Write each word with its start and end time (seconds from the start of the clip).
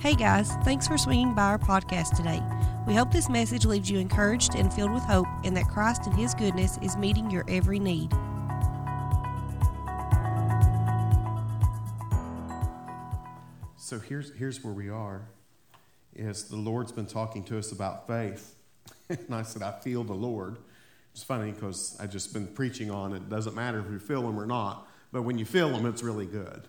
Hey 0.00 0.14
guys, 0.14 0.52
thanks 0.64 0.88
for 0.88 0.96
swinging 0.96 1.34
by 1.34 1.42
our 1.42 1.58
podcast 1.58 2.16
today. 2.16 2.40
We 2.86 2.94
hope 2.94 3.12
this 3.12 3.28
message 3.28 3.66
leaves 3.66 3.90
you 3.90 3.98
encouraged 3.98 4.54
and 4.54 4.72
filled 4.72 4.92
with 4.92 5.02
hope, 5.02 5.26
and 5.44 5.54
that 5.58 5.68
Christ 5.68 6.06
and 6.06 6.16
His 6.16 6.32
goodness 6.32 6.78
is 6.80 6.96
meeting 6.96 7.30
your 7.30 7.44
every 7.48 7.78
need. 7.78 8.10
So 13.76 13.98
here's, 13.98 14.34
here's 14.36 14.64
where 14.64 14.72
we 14.72 14.88
are. 14.88 15.28
Is 16.14 16.44
the 16.44 16.56
Lord's 16.56 16.92
been 16.92 17.04
talking 17.04 17.44
to 17.44 17.58
us 17.58 17.70
about 17.70 18.06
faith. 18.06 18.54
and 19.10 19.34
I 19.34 19.42
said, 19.42 19.62
I 19.62 19.72
feel 19.80 20.02
the 20.02 20.14
Lord. 20.14 20.56
It's 21.12 21.22
funny 21.22 21.52
because 21.52 21.98
I've 22.00 22.10
just 22.10 22.32
been 22.32 22.46
preaching 22.46 22.90
on 22.90 23.12
it. 23.12 23.28
Doesn't 23.28 23.54
matter 23.54 23.80
if 23.80 23.92
you 23.92 23.98
feel 23.98 24.26
Him 24.26 24.40
or 24.40 24.46
not, 24.46 24.88
but 25.12 25.24
when 25.24 25.36
you 25.36 25.44
feel 25.44 25.68
Him, 25.68 25.84
it's 25.84 26.02
really 26.02 26.24
good. 26.24 26.68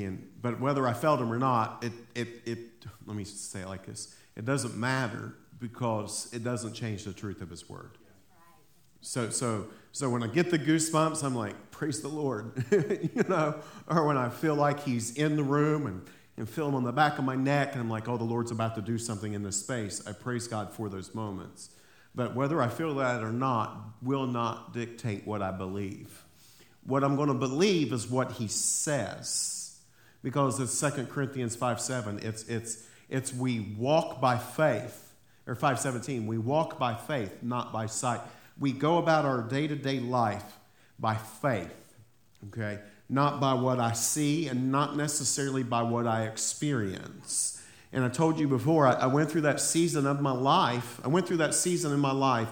And, 0.00 0.26
but 0.40 0.58
whether 0.58 0.88
I 0.88 0.94
felt 0.94 1.20
Him 1.20 1.32
or 1.32 1.38
not, 1.38 1.84
it, 1.84 1.92
it, 2.14 2.28
it, 2.46 2.58
let 3.06 3.16
me 3.16 3.24
say 3.24 3.60
it 3.60 3.68
like 3.68 3.86
this 3.86 4.14
it 4.36 4.44
doesn't 4.44 4.76
matter 4.76 5.34
because 5.58 6.30
it 6.32 6.42
doesn't 6.42 6.72
change 6.72 7.04
the 7.04 7.12
truth 7.12 7.42
of 7.42 7.50
His 7.50 7.68
Word. 7.68 7.98
So, 9.02 9.30
so, 9.30 9.66
so 9.90 10.08
when 10.08 10.22
I 10.22 10.28
get 10.28 10.50
the 10.50 10.58
goosebumps, 10.58 11.24
I'm 11.24 11.34
like, 11.34 11.70
praise 11.70 12.00
the 12.00 12.08
Lord, 12.08 12.64
you 12.70 13.24
know, 13.28 13.56
or 13.88 14.06
when 14.06 14.16
I 14.16 14.28
feel 14.30 14.54
like 14.54 14.80
He's 14.80 15.16
in 15.16 15.36
the 15.36 15.42
room 15.42 15.86
and, 15.86 16.02
and 16.36 16.48
feel 16.48 16.68
Him 16.68 16.74
on 16.74 16.84
the 16.84 16.92
back 16.92 17.18
of 17.18 17.24
my 17.24 17.36
neck, 17.36 17.72
and 17.72 17.80
I'm 17.80 17.90
like, 17.90 18.08
oh, 18.08 18.16
the 18.16 18.24
Lord's 18.24 18.50
about 18.50 18.74
to 18.76 18.80
do 18.80 18.96
something 18.96 19.34
in 19.34 19.42
this 19.42 19.56
space. 19.56 20.06
I 20.06 20.12
praise 20.12 20.48
God 20.48 20.72
for 20.72 20.88
those 20.88 21.14
moments. 21.14 21.70
But 22.14 22.34
whether 22.34 22.62
I 22.62 22.68
feel 22.68 22.94
that 22.96 23.22
or 23.22 23.32
not 23.32 23.76
will 24.02 24.26
not 24.26 24.72
dictate 24.72 25.26
what 25.26 25.42
I 25.42 25.50
believe. 25.50 26.24
What 26.84 27.04
I'm 27.04 27.16
going 27.16 27.28
to 27.28 27.34
believe 27.34 27.92
is 27.92 28.08
what 28.08 28.32
He 28.32 28.48
says, 28.48 29.61
because 30.22 30.60
it's 30.60 30.78
2 30.80 31.06
Corinthians 31.06 31.56
5 31.56 31.80
7. 31.80 32.20
It's, 32.22 32.44
it's, 32.44 32.86
it's 33.08 33.34
we 33.34 33.60
walk 33.78 34.20
by 34.20 34.38
faith, 34.38 35.12
or 35.46 35.54
517, 35.54 36.26
we 36.26 36.38
walk 36.38 36.78
by 36.78 36.94
faith, 36.94 37.42
not 37.42 37.72
by 37.72 37.86
sight 37.86 38.20
we 38.58 38.72
go 38.72 38.98
about 38.98 39.24
our 39.24 39.42
day 39.42 39.66
to 39.66 39.76
day 39.76 39.98
life 40.00 40.44
by 40.98 41.14
faith, 41.14 41.94
okay? 42.48 42.78
Not 43.08 43.40
by 43.40 43.54
what 43.54 43.80
I 43.80 43.92
see 43.92 44.48
and 44.48 44.70
not 44.70 44.96
necessarily 44.96 45.62
by 45.62 45.82
what 45.82 46.06
I 46.06 46.26
experience. 46.26 47.62
And 47.92 48.04
I 48.04 48.08
told 48.08 48.38
you 48.38 48.48
before, 48.48 48.86
I, 48.86 48.92
I 48.92 49.06
went 49.06 49.30
through 49.30 49.42
that 49.42 49.60
season 49.60 50.06
of 50.06 50.20
my 50.20 50.32
life. 50.32 51.00
I 51.04 51.08
went 51.08 51.26
through 51.26 51.38
that 51.38 51.54
season 51.54 51.92
in 51.92 52.00
my 52.00 52.12
life 52.12 52.48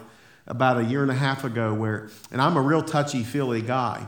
about 0.46 0.78
a 0.78 0.84
year 0.84 1.02
and 1.02 1.10
a 1.10 1.14
half 1.14 1.44
ago 1.44 1.72
where, 1.72 2.10
and 2.30 2.42
I'm 2.42 2.56
a 2.56 2.60
real 2.60 2.82
touchy 2.82 3.22
feely 3.22 3.62
guy. 3.62 4.06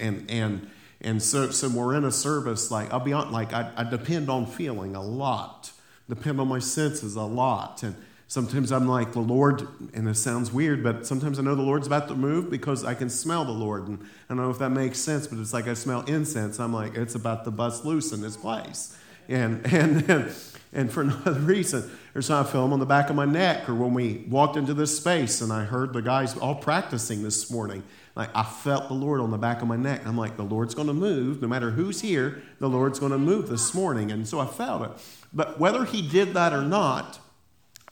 And, 0.00 0.28
and, 0.30 0.70
and 1.02 1.22
so, 1.22 1.50
so 1.50 1.68
we're 1.68 1.94
in 1.94 2.04
a 2.04 2.12
service, 2.12 2.70
like, 2.70 2.92
I'll 2.92 3.00
be 3.00 3.12
on, 3.12 3.30
like, 3.30 3.52
I, 3.52 3.70
I 3.76 3.84
depend 3.84 4.30
on 4.30 4.46
feeling 4.46 4.96
a 4.96 5.02
lot, 5.02 5.72
depend 6.08 6.40
on 6.40 6.48
my 6.48 6.58
senses 6.58 7.16
a 7.16 7.22
lot. 7.22 7.82
And, 7.82 7.96
Sometimes 8.32 8.72
I'm 8.72 8.88
like, 8.88 9.12
the 9.12 9.20
Lord, 9.20 9.68
and 9.92 10.08
it 10.08 10.14
sounds 10.14 10.50
weird, 10.50 10.82
but 10.82 11.06
sometimes 11.06 11.38
I 11.38 11.42
know 11.42 11.54
the 11.54 11.60
Lord's 11.60 11.86
about 11.86 12.08
to 12.08 12.14
move 12.14 12.48
because 12.48 12.82
I 12.82 12.94
can 12.94 13.10
smell 13.10 13.44
the 13.44 13.52
Lord. 13.52 13.88
And 13.88 13.98
I 14.00 14.06
don't 14.28 14.38
know 14.38 14.48
if 14.48 14.58
that 14.60 14.70
makes 14.70 14.98
sense, 14.98 15.26
but 15.26 15.38
it's 15.38 15.52
like 15.52 15.68
I 15.68 15.74
smell 15.74 16.00
incense. 16.04 16.58
I'm 16.58 16.72
like, 16.72 16.94
it's 16.94 17.14
about 17.14 17.44
to 17.44 17.50
bust 17.50 17.84
loose 17.84 18.10
in 18.10 18.22
this 18.22 18.38
place. 18.38 18.96
And, 19.28 19.66
and, 19.70 20.08
and, 20.08 20.34
and 20.72 20.90
for 20.90 21.02
another 21.02 21.40
reason, 21.40 21.90
there's 22.14 22.30
not 22.30 22.46
a 22.46 22.48
film 22.48 22.72
on 22.72 22.78
the 22.78 22.86
back 22.86 23.10
of 23.10 23.16
my 23.16 23.26
neck, 23.26 23.68
or 23.68 23.74
when 23.74 23.92
we 23.92 24.24
walked 24.30 24.56
into 24.56 24.72
this 24.72 24.96
space 24.96 25.42
and 25.42 25.52
I 25.52 25.64
heard 25.64 25.92
the 25.92 26.00
guys 26.00 26.34
all 26.34 26.54
practicing 26.54 27.22
this 27.22 27.50
morning, 27.50 27.82
like 28.14 28.30
I 28.34 28.42
felt 28.42 28.88
the 28.88 28.94
Lord 28.94 29.20
on 29.20 29.30
the 29.30 29.38
back 29.38 29.62
of 29.62 29.68
my 29.68 29.76
neck. 29.76 30.06
I'm 30.06 30.18
like, 30.18 30.36
the 30.36 30.42
Lord's 30.42 30.74
going 30.74 30.88
to 30.88 30.94
move. 30.94 31.40
No 31.40 31.48
matter 31.48 31.70
who's 31.70 32.00
here, 32.00 32.42
the 32.58 32.68
Lord's 32.68 32.98
going 32.98 33.12
to 33.12 33.18
move 33.18 33.48
this 33.48 33.74
morning. 33.74 34.10
And 34.12 34.28
so 34.28 34.38
I 34.38 34.46
felt 34.46 34.82
it. 34.82 34.90
But 35.32 35.58
whether 35.58 35.84
he 35.84 36.06
did 36.06 36.34
that 36.34 36.52
or 36.52 36.62
not, 36.62 37.18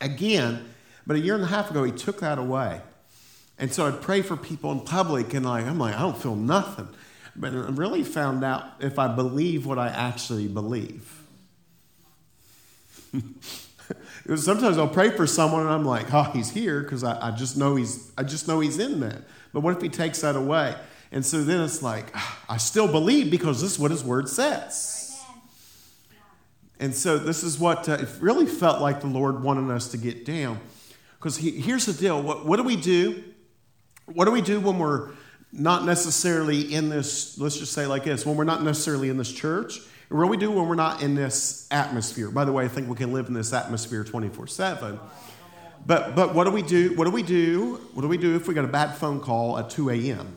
again. 0.01 0.67
But 1.07 1.17
a 1.17 1.21
year 1.21 1.35
and 1.35 1.45
a 1.45 1.49
half 1.49 1.71
ago, 1.71 1.85
he 1.85 1.93
took 1.93 2.21
that 2.21 2.39
away. 2.39 2.81
And 3.59 3.73
so 3.73 3.87
I'd 3.87 4.01
pray 4.01 4.23
for 4.23 4.37
people 4.37 4.73
in 4.73 4.81
public, 4.81 5.35
and 5.35 5.45
like, 5.45 5.67
I'm 5.67 5.79
like, 5.79 5.95
I 5.95 6.01
don't 6.01 6.17
feel 6.17 6.35
nothing. 6.35 6.89
But 7.37 7.53
I 7.53 7.69
really 7.71 8.03
found 8.03 8.43
out 8.43 8.65
if 8.81 8.99
I 8.99 9.09
believe 9.15 9.67
what 9.67 9.79
I 9.79 9.89
actually 9.89 10.49
believe. 10.49 11.23
Sometimes 14.37 14.79
I'll 14.79 14.89
pray 14.89 15.11
for 15.11 15.27
someone, 15.27 15.63
and 15.63 15.71
I'm 15.71 15.85
like, 15.85 16.13
oh, 16.13 16.25
he's 16.33 16.51
here 16.51 16.83
because 16.83 17.05
I, 17.05 17.29
I, 17.29 17.31
just 17.33 17.57
know 17.57 17.77
he's, 17.77 18.13
I 18.17 18.23
just 18.23 18.49
know 18.49 18.61
he's 18.61 18.79
in 18.79 19.01
that. 19.01 19.23
But 19.53 19.61
what 19.61 19.77
if 19.77 19.83
he 19.83 19.89
takes 19.89 20.21
that 20.21 20.37
away? 20.37 20.77
And 21.13 21.25
so 21.25 21.43
then 21.43 21.61
it's 21.61 21.83
like, 21.83 22.15
I 22.49 22.57
still 22.57 22.87
believe 22.87 23.31
because 23.31 23.61
this 23.61 23.73
is 23.73 23.79
what 23.79 23.91
his 23.91 24.05
word 24.05 24.29
says. 24.29 25.01
And 26.79 26.95
so 26.95 27.19
this 27.19 27.43
is 27.45 27.59
what 27.59 27.89
uh, 27.89 27.99
it 28.01 28.09
really 28.21 28.47
felt 28.47 28.81
like 28.81 29.01
the 29.01 29.07
Lord 29.07 29.43
wanted 29.43 29.71
us 29.71 29.89
to 29.89 29.99
get 29.99 30.25
down. 30.25 30.59
Because 31.19 31.37
he, 31.37 31.51
here's 31.51 31.85
the 31.85 31.93
deal 31.93 32.23
what, 32.23 32.47
what 32.47 32.57
do 32.57 32.63
we 32.63 32.77
do? 32.77 33.23
What 34.07 34.25
do 34.25 34.31
we 34.31 34.41
do 34.41 34.59
when 34.59 34.79
we're 34.79 35.11
not 35.53 35.85
necessarily 35.85 36.73
in 36.73 36.89
this, 36.89 37.39
let's 37.39 37.59
just 37.59 37.73
say 37.73 37.87
like 37.87 38.05
this, 38.05 38.25
when 38.25 38.37
we're 38.37 38.45
not 38.45 38.63
necessarily 38.63 39.11
in 39.11 39.19
this 39.19 39.31
church? 39.31 39.79
And 40.09 40.19
what 40.19 40.25
do 40.25 40.31
we 40.31 40.37
do 40.39 40.51
when 40.51 40.67
we're 40.67 40.75
not 40.75 41.03
in 41.03 41.15
this 41.15 41.69
atmosphere? 41.71 42.31
By 42.31 42.45
the 42.45 42.53
way, 42.53 42.65
I 42.65 42.69
think 42.69 42.89
we 42.89 42.97
can 42.97 43.13
live 43.13 43.29
in 43.29 43.35
this 43.35 43.53
atmosphere 43.53 44.03
24 44.03 44.47
7. 44.47 44.99
But, 45.87 46.15
but 46.15 46.35
what 46.35 46.45
do 46.45 46.51
we 46.51 46.63
do? 46.63 46.95
What 46.95 47.05
do 47.05 47.11
we 47.11 47.23
do? 47.23 47.81
What 47.95 48.03
do 48.03 48.09
we 48.09 48.19
do 48.19 48.37
if 48.37 48.47
we 48.47 48.55
got 48.55 48.65
a 48.65 48.69
bad 48.69 48.97
phone 48.97 49.21
call 49.21 49.59
at 49.59 49.71
2 49.71 49.91
a.m., 49.91 50.37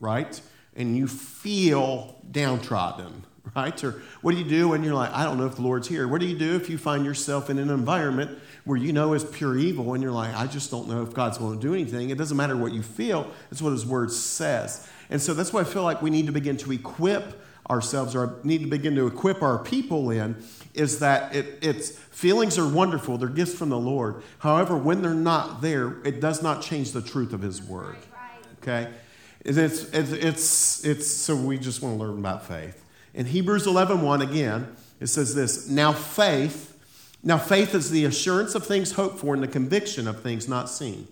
right? 0.00 0.40
And 0.74 0.96
you 0.96 1.06
feel 1.06 2.16
downtrodden, 2.30 3.24
right? 3.56 3.82
Or 3.82 4.02
what 4.20 4.32
do 4.32 4.38
you 4.38 4.44
do 4.44 4.68
when 4.68 4.84
you're 4.84 4.94
like, 4.94 5.12
I 5.12 5.24
don't 5.24 5.38
know 5.38 5.46
if 5.46 5.56
the 5.56 5.62
Lord's 5.62 5.88
here? 5.88 6.06
What 6.06 6.20
do 6.20 6.26
you 6.26 6.38
do 6.38 6.56
if 6.56 6.68
you 6.68 6.78
find 6.78 7.04
yourself 7.04 7.48
in 7.48 7.58
an 7.58 7.70
environment 7.70 8.38
where 8.64 8.76
you 8.76 8.92
know 8.92 9.14
is 9.14 9.24
pure 9.24 9.56
evil 9.56 9.94
and 9.94 10.02
you're 10.02 10.12
like, 10.12 10.34
I 10.36 10.46
just 10.46 10.70
don't 10.70 10.88
know 10.88 11.02
if 11.02 11.14
God's 11.14 11.38
going 11.38 11.58
to 11.58 11.66
do 11.66 11.72
anything? 11.72 12.10
It 12.10 12.18
doesn't 12.18 12.36
matter 12.36 12.56
what 12.56 12.72
you 12.72 12.82
feel, 12.82 13.30
it's 13.50 13.62
what 13.62 13.70
His 13.70 13.86
Word 13.86 14.12
says. 14.12 14.88
And 15.08 15.22
so 15.22 15.34
that's 15.34 15.52
why 15.52 15.60
I 15.60 15.64
feel 15.64 15.84
like 15.84 16.02
we 16.02 16.10
need 16.10 16.26
to 16.26 16.32
begin 16.32 16.56
to 16.58 16.72
equip 16.72 17.40
ourselves 17.70 18.14
or 18.14 18.38
need 18.44 18.60
to 18.60 18.66
begin 18.66 18.94
to 18.96 19.06
equip 19.06 19.42
our 19.42 19.58
people 19.58 20.10
in 20.10 20.36
is 20.76 20.98
that 21.00 21.34
it, 21.34 21.58
it's 21.62 21.90
feelings 21.90 22.58
are 22.58 22.68
wonderful. 22.68 23.18
They're 23.18 23.28
gifts 23.28 23.54
from 23.54 23.70
the 23.70 23.78
lord. 23.78 24.22
However 24.38 24.76
when 24.76 25.02
they're 25.02 25.14
not 25.14 25.62
there 25.62 26.02
it 26.04 26.20
does 26.20 26.42
not 26.42 26.62
change 26.62 26.92
the 26.92 27.02
truth 27.02 27.32
of 27.32 27.42
his 27.42 27.62
word. 27.62 27.96
Okay? 28.62 28.90
It's, 29.40 29.58
it's, 29.58 30.12
it's, 30.12 30.84
it's 30.84 31.06
so 31.06 31.36
we 31.36 31.58
just 31.58 31.80
want 31.80 31.96
to 31.96 32.04
learn 32.04 32.18
about 32.18 32.46
faith. 32.46 32.82
In 33.14 33.26
Hebrews 33.26 33.66
11 33.66 34.02
1, 34.02 34.22
again, 34.22 34.76
it 35.00 35.06
says 35.06 35.34
this 35.34 35.68
Now 35.68 35.92
faith, 35.92 36.76
now 37.22 37.38
faith 37.38 37.74
is 37.74 37.90
the 37.90 38.04
assurance 38.04 38.54
of 38.54 38.66
things 38.66 38.92
hoped 38.92 39.18
for 39.18 39.34
and 39.34 39.42
the 39.42 39.48
conviction 39.48 40.08
of 40.08 40.20
things 40.20 40.48
not 40.48 40.68
seen. 40.68 41.06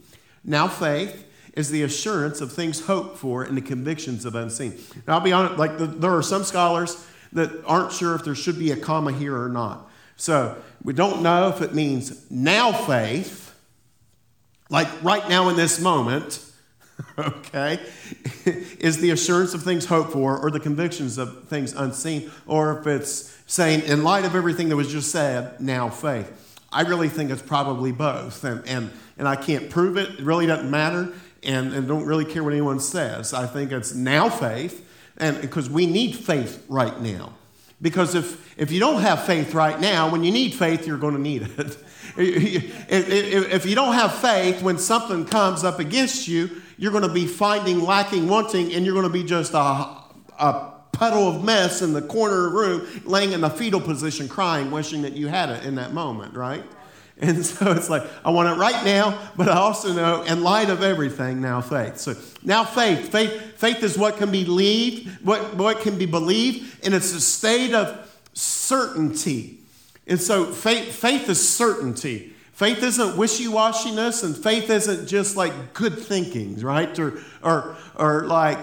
Now 0.45 0.69
faith 0.69 1.27
is 1.55 1.71
the 1.71 1.83
assurance 1.83 2.41
of 2.41 2.53
things 2.53 2.87
hoped 2.87 3.17
for 3.19 3.45
and 3.45 3.57
the 3.57 3.63
convictions 3.63 4.25
of 4.25 4.35
unseen. 4.35 4.79
Now 5.07 5.15
I'll 5.15 5.21
be 5.21 5.33
honest, 5.33 5.57
like 5.57 5.79
the, 5.79 5.87
there 5.87 6.15
are 6.15 6.23
some 6.23 6.43
scholars 6.43 7.07
that 7.35 7.65
aren't 7.67 7.93
sure 7.93 8.15
if 8.15 8.25
there 8.25 8.35
should 8.35 8.59
be 8.59 8.71
a 8.71 8.77
comma 8.77 9.13
here 9.13 9.37
or 9.37 9.49
not. 9.49 9.91
So 10.17 10.57
we 10.83 10.93
don't 10.93 11.23
know 11.23 11.49
if 11.49 11.61
it 11.61 11.75
means 11.75 12.31
now 12.31 12.73
faith, 12.73 13.55
like 14.71 14.89
right 15.03 15.29
now 15.29 15.49
in 15.49 15.57
this 15.57 15.81
moment, 15.81 16.41
okay, 17.19 17.81
is 18.45 18.99
the 18.99 19.11
assurance 19.11 19.55
of 19.55 19.63
things 19.63 19.85
hoped 19.85 20.13
for 20.13 20.39
or 20.39 20.51
the 20.51 20.61
convictions 20.61 21.19
of 21.19 21.49
things 21.49 21.73
unseen, 21.73 22.31
or 22.47 22.79
if 22.79 22.87
it's 22.87 23.37
saying, 23.47 23.83
in 23.83 24.05
light 24.05 24.25
of 24.25 24.35
everything 24.35 24.69
that 24.69 24.77
was 24.77 24.91
just 24.91 25.11
said, 25.11 25.61
now 25.61 25.89
faith. 25.89 26.41
I 26.73 26.83
really 26.83 27.09
think 27.09 27.31
it's 27.31 27.43
probably 27.43 27.93
both, 27.93 28.43
and, 28.45 28.67
and, 28.67 28.91
and 29.17 29.29
I 29.29 29.37
can't 29.37 29.71
prove 29.71 29.97
it. 29.97 30.19
It 30.19 30.25
really 30.25 30.47
doesn't 30.47 30.71
matter, 30.71 31.13
and, 31.43 31.73
and 31.73 31.87
don't 31.87 32.05
really 32.05 32.25
care 32.25 32.43
what 32.43 32.53
anyone 32.53 32.81
says. 32.81 33.33
I 33.33 33.47
think 33.47 33.71
it's 33.71 33.95
now 33.95 34.29
faith, 34.29 34.85
and 35.19 35.41
because 35.41 35.71
we 35.71 35.87
need 35.87 36.15
faith 36.15 36.65
right 36.69 37.01
now. 37.01 37.35
Because 37.83 38.15
if, 38.15 38.59
if 38.59 38.71
you 38.71 38.81
don't 38.81 39.03
have 39.03 39.25
faith 39.25 39.53
right 39.53 39.79
now, 39.79 40.11
when 40.11 40.25
you 40.25 40.33
need 40.33 40.55
faith, 40.55 40.87
you're 40.87 40.99
going 40.99 41.15
to 41.15 41.21
need 41.21 41.43
it. 41.43 41.79
if 42.17 43.67
you 43.67 43.75
don't 43.75 43.95
have 43.95 44.15
faith, 44.15 44.63
when 44.63 44.79
something 44.79 45.27
comes 45.27 45.65
up 45.65 45.81
against 45.81 46.29
you, 46.29 46.63
you're 46.79 46.93
going 46.93 47.07
to 47.07 47.13
be 47.13 47.27
finding, 47.27 47.81
lacking, 47.81 48.29
wanting, 48.29 48.73
and 48.73 48.85
you're 48.85 48.95
going 48.95 49.07
to 49.07 49.13
be 49.13 49.25
just 49.25 49.53
a, 49.55 49.57
a 49.57 50.73
puddle 50.93 51.29
of 51.29 51.45
mess 51.45 51.83
in 51.83 51.93
the 51.93 52.03
corner 52.03 52.47
of 52.47 52.53
the 52.53 52.59
room, 52.59 53.03
laying 53.05 53.33
in 53.33 53.41
the 53.41 53.51
fetal 53.51 53.81
position, 53.81 54.29
crying, 54.29 54.71
wishing 54.71 55.03
that 55.03 55.13
you 55.13 55.27
had 55.29 55.51
it 55.51 55.65
in 55.65 55.75
that 55.75 55.93
moment, 55.93 56.35
right? 56.35 56.65
And 57.21 57.47
so 57.47 57.71
it's 57.73 57.89
like, 57.89 58.03
I 58.25 58.31
want 58.31 58.49
it 58.49 58.61
right 58.61 58.85
now, 58.85 59.31
but 59.37 59.49
I 59.49 59.57
also 59.57 59.93
know, 59.93 60.23
in 60.23 60.43
light 60.43 60.69
of 60.69 60.83
everything, 60.83 61.41
now 61.41 61.61
faith. 61.61 61.99
So 61.99 62.15
now 62.43 62.65
faith. 62.65 63.11
Faith, 63.13 63.57
faith 63.57 63.83
is 63.83 63.97
what 63.97 64.17
can 64.17 64.33
be 64.33 64.45
believed, 64.45 65.25
what, 65.25 65.55
what 65.55 65.81
can 65.81 65.97
be 65.97 66.07
believed, 66.07 66.85
and 66.85 66.93
it's 66.93 67.15
a 67.15 67.21
state 67.21 67.73
of 67.73 68.11
certainty. 68.35 69.59
And 70.07 70.21
so 70.21 70.47
faith, 70.47 70.93
faith 70.93 71.29
is 71.29 71.49
certainty. 71.49 72.33
Faith 72.53 72.83
isn't 72.83 73.17
wishy 73.17 73.47
washiness, 73.47 74.25
and 74.25 74.37
faith 74.37 74.69
isn't 74.69 75.07
just 75.07 75.37
like 75.37 75.73
good 75.73 75.99
thinkings, 75.99 76.65
right? 76.65 76.99
Or, 76.99 77.19
or, 77.43 77.77
or 77.95 78.27
like, 78.27 78.59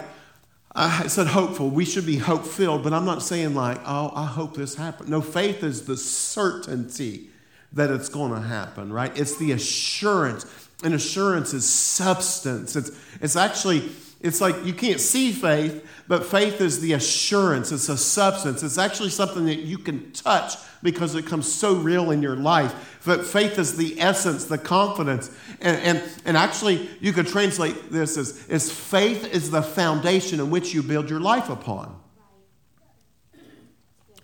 I 0.74 1.08
said 1.08 1.28
hopeful. 1.28 1.70
We 1.70 1.84
should 1.84 2.06
be 2.06 2.18
hope 2.18 2.46
filled, 2.46 2.84
but 2.84 2.94
I'm 2.94 3.04
not 3.06 3.22
saying 3.22 3.56
like, 3.56 3.80
oh, 3.86 4.12
I 4.14 4.26
hope 4.26 4.56
this 4.56 4.76
happens. 4.76 5.10
No, 5.10 5.22
faith 5.22 5.64
is 5.64 5.86
the 5.86 5.98
certainty 5.98 7.31
that 7.74 7.90
it's 7.90 8.10
going 8.10 8.34
to 8.34 8.48
happen, 8.48 8.92
right? 8.92 9.16
It's 9.18 9.38
the 9.38 9.54
assurance. 9.54 10.46
And 10.84 10.94
assurance 10.94 11.54
is 11.54 11.70
substance. 11.70 12.76
It's, 12.76 12.92
it's 13.22 13.36
actually, 13.36 13.92
it's 14.20 14.42
like 14.42 14.66
you 14.66 14.74
can't 14.74 15.00
see 15.00 15.32
faith, 15.32 15.88
but 16.08 16.26
faith 16.26 16.60
is 16.60 16.82
the 16.82 16.94
assurance. 16.94 17.72
It's 17.72 17.88
a 17.88 17.98
substance. 17.98 18.64
It's 18.64 18.78
actually 18.78 19.10
something 19.10 19.46
that 19.46 19.60
you 19.60 19.78
can 19.78 20.12
touch 20.12 20.56
because 20.84 21.16
it 21.16 21.28
comes 21.28 21.52
so 21.52 21.76
real 21.76 22.12
in 22.12 22.22
your 22.22 22.36
life. 22.36 23.00
But 23.06 23.26
faith 23.26 23.60
is 23.60 23.78
the 23.78 24.00
essence, 24.02 24.46
the 24.46 24.58
confidence. 24.58 25.30
And, 25.62 25.78
and, 25.78 26.04
and 26.26 26.36
actually, 26.36 26.90
you 27.00 27.14
could 27.14 27.28
translate 27.28 27.92
this 27.92 28.18
as, 28.18 28.48
as 28.50 28.72
faith 28.72 29.32
is 29.34 29.52
the 29.52 29.62
foundation 29.62 30.40
in 30.40 30.50
which 30.50 30.74
you 30.74 30.82
build 30.82 31.10
your 31.10 31.20
life 31.20 31.50
upon. 31.50 32.01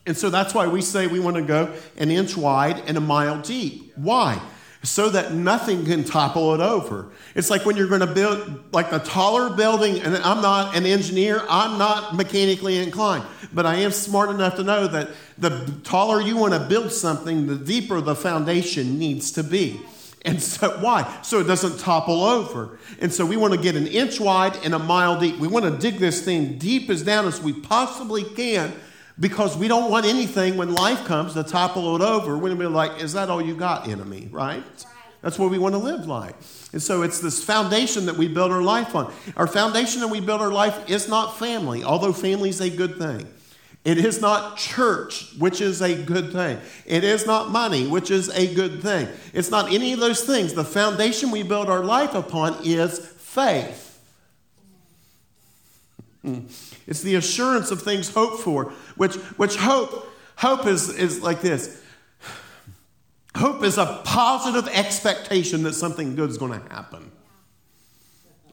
And 0.08 0.18
so 0.18 0.30
that's 0.32 0.54
why 0.54 0.68
we 0.68 0.82
say 0.82 1.06
we 1.06 1.20
want 1.20 1.36
to 1.36 1.44
go 1.44 1.74
an 1.98 2.10
inch 2.10 2.36
wide 2.36 2.82
and 2.88 2.98
a 2.98 3.02
mile 3.02 3.42
deep. 3.42 3.94
Why? 3.96 4.42
so 4.84 5.10
that 5.10 5.34
nothing 5.34 5.86
can 5.86 6.04
topple 6.04 6.54
it 6.54 6.62
over. 6.62 7.10
It's 7.36 7.50
like 7.50 7.66
when 7.66 7.76
you're 7.76 7.88
going 7.88 8.02
to 8.02 8.08
build 8.08 8.74
like 8.74 8.92
a 8.92 9.00
taller 9.00 9.56
building, 9.56 10.00
and 10.02 10.16
I'm 10.18 10.42
not 10.42 10.76
an 10.76 10.86
engineer, 10.86 11.42
I'm 11.50 11.78
not 11.78 12.16
mechanically 12.16 12.78
inclined, 12.78 13.26
but 13.54 13.66
I 13.66 13.76
am 13.78 13.92
smart 13.92 14.30
enough 14.30 14.56
to 14.56 14.64
know 14.64 14.88
that 14.88 15.10
the 15.38 15.80
taller 15.84 16.22
you 16.22 16.38
want 16.38 16.54
to 16.54 16.60
build 16.60 16.92
something, 16.92 17.48
the 17.48 17.56
deeper 17.56 18.02
the 18.02 18.16
foundation 18.16 18.98
needs 18.98 19.32
to 19.34 19.44
be. 19.44 19.82
And 20.24 20.42
so, 20.42 20.70
why? 20.80 21.20
So 21.22 21.40
it 21.40 21.46
doesn't 21.46 21.80
topple 21.80 22.24
over. 22.24 22.80
And 23.00 23.14
so 23.14 23.26
we 23.26 23.38
want 23.38 23.54
to 23.54 23.60
get 23.60 23.76
an 23.76 23.88
inch 23.88 24.20
wide 24.20 24.58
and 24.64 24.74
a 24.74 24.80
mile 24.80 25.20
deep. 25.20 25.38
We 25.38 25.48
want 25.48 25.66
to 25.66 25.72
dig 25.72 26.00
this 26.00 26.24
thing 26.24 26.58
deep 26.58 26.90
as 26.90 27.04
down 27.04 27.28
as 27.28 27.42
we 27.42 27.54
possibly 27.54 28.24
can 28.24 28.74
because 29.20 29.58
we 29.58 29.68
don't 29.68 29.90
want 29.90 30.06
anything 30.06 30.58
when 30.58 30.74
life 30.74 31.06
comes 31.06 31.34
to 31.34 31.44
topple 31.44 31.96
it 31.96 32.02
over. 32.02 32.36
We're 32.36 32.50
going 32.50 32.58
to 32.58 32.60
be 32.60 32.68
like, 32.68 33.02
is 33.02 33.14
that 33.14 33.30
all 33.30 33.42
you 33.42 33.56
got, 33.56 33.88
enemy? 33.88 34.30
Right? 34.32 34.64
That's 35.22 35.40
what 35.40 35.50
we 35.50 35.58
want 35.58 35.74
to 35.74 35.80
live 35.80 36.06
like. 36.06 36.36
And 36.74 36.82
so 36.82 37.02
it's 37.02 37.20
this 37.20 37.44
foundation 37.44 38.06
that 38.06 38.16
we 38.16 38.28
build 38.28 38.52
our 38.52 38.62
life 38.62 38.96
on. 38.96 39.12
Our 39.36 39.48
foundation 39.48 40.02
that 40.02 40.10
we 40.10 40.20
build 40.20 40.42
our 40.42 40.52
life 40.52 40.90
is 40.90 41.10
not 41.10 41.38
family, 41.38 41.84
although 41.84 42.14
family 42.14 42.50
is 42.50 42.62
a 42.62 42.70
good 42.70 42.98
thing. 42.98 43.28
It 43.84 43.98
is 43.98 44.22
not 44.22 44.58
church, 44.58 45.34
which 45.40 45.62
is 45.62 45.82
a 45.82 46.04
good 46.04 46.34
thing. 46.34 46.60
It 46.86 47.06
is 47.06 47.26
not 47.26 47.50
money, 47.52 47.88
which 47.88 48.12
is 48.12 48.30
a 48.30 48.54
good 48.54 48.82
thing. 48.82 49.08
It's 49.34 49.50
not 49.50 49.72
any 49.72 49.94
of 49.94 50.00
those 50.00 50.24
things. 50.24 50.54
The 50.54 50.66
foundation 50.66 51.32
we 51.32 51.42
build 51.42 51.70
our 51.70 51.84
life 51.84 52.14
upon 52.14 52.58
is 52.66 53.00
faith. 53.00 53.86
Hmm. 56.22 56.40
It's 56.86 57.02
the 57.02 57.16
assurance 57.16 57.72
of 57.72 57.82
things 57.82 58.14
hoped 58.14 58.44
for, 58.44 58.74
which, 58.98 59.16
which 59.16 59.56
hope, 59.56 60.08
hope 60.36 60.66
is, 60.66 60.90
is 60.90 61.22
like 61.22 61.42
this. 61.42 61.82
Hope 63.36 63.64
is 63.64 63.78
a 63.78 64.02
positive 64.04 64.68
expectation 64.74 65.64
that 65.64 65.74
something 65.74 66.16
good 66.16 66.30
is 66.30 66.38
going 66.38 66.60
to 66.60 66.74
happen. 66.74 67.12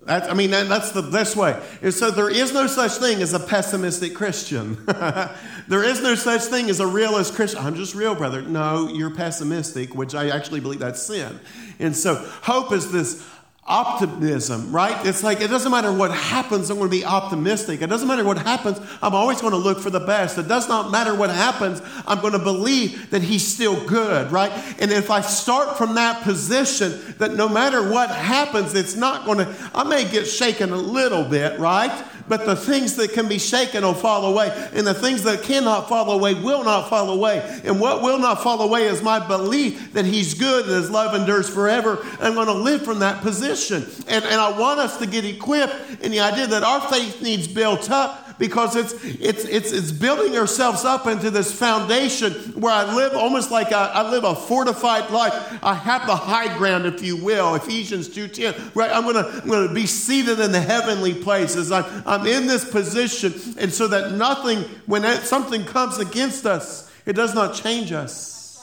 That's, 0.05 0.29
I 0.29 0.35
mean, 0.35 0.51
that's 0.51 0.93
the 0.93 1.03
best 1.03 1.35
way. 1.35 1.59
And 1.81 1.95
so 1.95 2.11
there 2.11 2.29
is 2.29 2.53
no 2.53 2.67
such 2.67 2.93
thing 2.93 3.23
as 3.23 3.33
a 3.33 3.41
pessimistic 3.41 4.15
Christian. 4.15 4.85
there 5.69 5.83
is 5.83 6.03
no 6.03 6.15
such 6.15 6.43
thing 6.43 6.69
as 6.69 6.81
a 6.81 6.87
realist 6.87 7.35
Christian. 7.35 7.61
I'm 7.61 7.75
just 7.75 7.95
real, 7.95 8.15
brother. 8.15 8.43
No, 8.43 8.89
you're 8.89 9.15
pessimistic, 9.15 9.95
which 9.95 10.15
I 10.15 10.29
actually 10.29 10.61
believe 10.61 10.81
that's 10.81 11.03
sin. 11.03 11.41
And 11.79 11.97
so 11.97 12.17
hope 12.43 12.73
is 12.73 12.93
this 12.93 13.27
optimism, 13.67 14.71
right? 14.71 15.07
It's 15.07 15.23
like 15.23 15.41
it 15.41 15.49
doesn't 15.49 15.71
matter 15.71 15.91
what 15.91 16.11
happens, 16.11 16.69
I'm 16.69 16.77
going 16.77 16.91
to 16.91 16.97
be 16.97 17.05
optimistic. 17.05 17.81
It 17.81 17.87
doesn't 17.87 18.07
matter 18.07 18.25
what 18.25 18.37
happens, 18.37 18.79
I'm 19.01 19.15
always 19.15 19.41
going 19.41 19.53
to 19.53 19.59
look 19.59 19.81
for 19.81 19.91
the 19.91 20.01
best. 20.01 20.37
It 20.37 20.49
does 20.49 20.69
not 20.69 20.91
matter 20.91 21.15
what 21.15 21.31
happens, 21.31 21.81
I'm 22.07 22.21
going 22.21 22.35
to 22.35 22.39
believe 22.39 23.11
that 23.11 23.23
He's 23.23 23.47
still 23.47 23.83
good, 23.87 24.31
right? 24.31 24.53
And 24.81 24.91
if 24.91 25.11
I 25.11 25.23
start 25.23 25.79
from 25.79 25.95
that 25.95 26.23
position, 26.23 27.15
that 27.19 27.35
no 27.35 27.49
matter 27.49 27.91
what 27.91 28.11
happens, 28.11 28.75
it's 28.75 28.97
not 28.97 29.25
going 29.25 29.39
to, 29.39 29.71
I 29.75 29.85
may 29.85 30.11
get 30.11 30.27
shaken 30.27 30.71
a 30.71 30.77
little 30.77 31.25
bit, 31.25 31.59
right? 31.59 32.05
But 32.27 32.47
the 32.47 32.57
things 32.57 32.97
that 32.97 33.13
can 33.13 33.29
be 33.29 33.39
shaken 33.39 33.85
will 33.85 33.95
fall 33.95 34.25
away, 34.25 34.51
and 34.73 34.87
the 34.87 34.95
things 34.95 35.23
that 35.25 35.43
cannot 35.43 35.89
fall 35.89 36.11
away 36.11 36.35
will 36.35 36.65
not 36.65 36.89
fall 36.89 37.11
away. 37.11 37.61
And 37.65 37.79
what 37.79 38.03
will 38.03 38.19
not 38.19 38.43
fall 38.43 38.63
away 38.63 38.85
is 38.85 39.03
my 39.03 39.25
belief 39.27 39.93
that 39.93 40.05
He's 40.05 40.35
good 40.35 40.65
and 40.65 40.75
His 40.75 40.91
love 40.91 41.15
endures 41.15 41.49
forever. 41.49 42.05
I'm 42.21 42.35
going 42.35 42.47
to 42.47 42.55
live 42.55 42.83
from 42.83 43.01
that 43.01 43.21
position. 43.21 43.87
And, 44.09 44.25
and 44.25 44.41
I 44.41 44.59
want 44.59 44.81
us 44.81 44.99
to 44.99 45.07
get 45.07 45.25
equipped 45.25 46.03
in 46.03 46.13
the 46.13 46.21
idea 46.21 46.47
that 46.47 46.63
our 46.63 46.81
faith 46.81 47.21
needs 47.21 47.47
built 47.47 47.91
up 47.91 48.24
because 48.39 48.77
it's, 48.77 48.93
it's, 49.05 49.45
it's, 49.45 49.73
it's 49.73 49.93
building 49.93 50.37
ourselves 50.37 50.85
up 50.85 51.07
into 51.07 51.31
this 51.31 51.53
foundation 51.53 52.33
where 52.61 52.73
I 52.73 52.95
live 52.95 53.15
almost 53.15 53.51
like 53.51 53.73
I 53.73 54.11
live 54.11 54.25
a 54.25 54.35
fortified 54.35 55.11
life. 55.11 55.33
I 55.63 55.75
have 55.75 56.07
the 56.07 56.17
high 56.17 56.57
ground, 56.59 56.87
if 56.87 57.03
you 57.03 57.17
will, 57.17 57.55
Ephesians 57.55 58.09
2.10, 58.09 58.75
right? 58.75 58.91
I'm 58.91 59.03
going 59.03 59.15
to 59.15 59.43
I'm 59.43 59.49
gonna 59.49 59.75
be 59.75 59.87
seated 59.87 60.41
in 60.41 60.53
the 60.53 60.61
heavenly 60.61 61.15
places. 61.15 61.73
I'm, 61.73 61.85
I'm 62.07 62.27
in 62.27 62.47
this 62.47 62.69
position, 62.69 63.35
and 63.59 63.73
so 63.73 63.89
that 63.89 64.13
nothing, 64.13 64.63
when 64.87 65.05
something 65.23 65.65
comes 65.65 65.99
against 65.99 66.47
us, 66.47 66.91
it 67.07 67.15
does 67.15 67.35
not 67.35 67.55
change 67.55 67.93
us. 67.93 68.63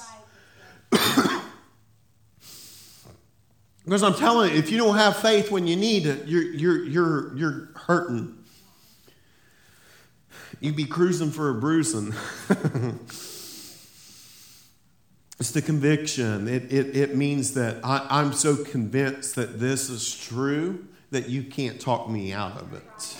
Because 3.83 4.03
I'm 4.03 4.13
telling 4.13 4.51
you, 4.51 4.57
if 4.57 4.69
you 4.69 4.77
don't 4.77 4.95
have 4.95 5.17
faith 5.17 5.51
when 5.51 5.65
you 5.67 5.75
need 5.75 6.05
it, 6.05 6.27
you're, 6.27 6.43
you're, 6.43 6.83
you're, 6.85 7.35
you're 7.37 7.69
hurting. 7.75 8.40
You'd 10.61 10.75
be 10.75 10.85
cruising 10.85 11.31
for 11.31 11.49
a 11.49 11.55
bruising. 11.55 12.13
it's 15.39 15.49
the 15.51 15.61
conviction. 15.63 16.47
It, 16.47 16.71
it, 16.71 16.95
it 16.95 17.15
means 17.15 17.55
that 17.55 17.83
I, 17.83 18.05
I'm 18.11 18.31
so 18.31 18.55
convinced 18.55 19.35
that 19.35 19.59
this 19.59 19.89
is 19.89 20.15
true 20.15 20.85
that 21.09 21.27
you 21.27 21.41
can't 21.41 21.81
talk 21.81 22.07
me 22.07 22.31
out 22.31 22.61
of 22.61 22.75
it. 22.75 23.17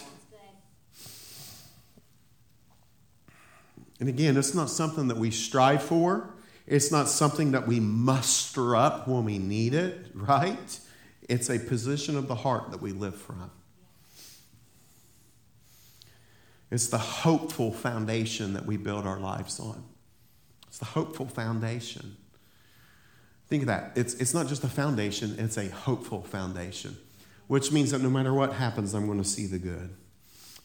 And 4.00 4.08
again, 4.08 4.38
it's 4.38 4.54
not 4.54 4.70
something 4.70 5.08
that 5.08 5.18
we 5.18 5.32
strive 5.32 5.82
for. 5.82 6.30
It's 6.68 6.92
not 6.92 7.10
something 7.10 7.52
that 7.52 7.68
we 7.68 7.80
muster 7.80 8.76
up 8.76 9.08
when 9.08 9.26
we 9.26 9.40
need 9.40 9.74
it, 9.74 10.12
right? 10.14 10.80
It's 11.28 11.50
a 11.50 11.58
position 11.58 12.16
of 12.18 12.28
the 12.28 12.36
heart 12.36 12.70
that 12.70 12.84
we 12.84 12.92
live 12.92 13.16
from. 13.16 13.50
It's 16.72 16.88
the 16.88 16.98
hopeful 16.98 17.72
foundation 17.72 18.54
that 18.54 18.66
we 18.66 18.78
build 18.78 19.06
our 19.06 19.20
lives 19.20 19.60
on. 19.60 19.84
It's 20.68 20.78
the 20.78 20.86
hopeful 20.86 21.28
foundation. 21.28 22.16
Think 23.50 23.64
of 23.64 23.68
that. 23.68 23.92
It's, 23.96 24.14
it's 24.14 24.34
not 24.34 24.48
just 24.48 24.64
a 24.64 24.70
foundation, 24.70 25.36
it's 25.38 25.58
a 25.58 25.68
hopeful 25.68 26.24
foundation, 26.24 26.98
which 27.48 27.74
means 27.74 27.92
that 27.92 28.00
no 28.00 28.10
matter 28.10 28.34
what 28.34 28.54
happens, 28.54 28.94
I'm 28.94 29.06
going 29.06 29.22
to 29.22 29.28
see 29.28 29.46
the 29.46 29.60
good. 29.60 29.94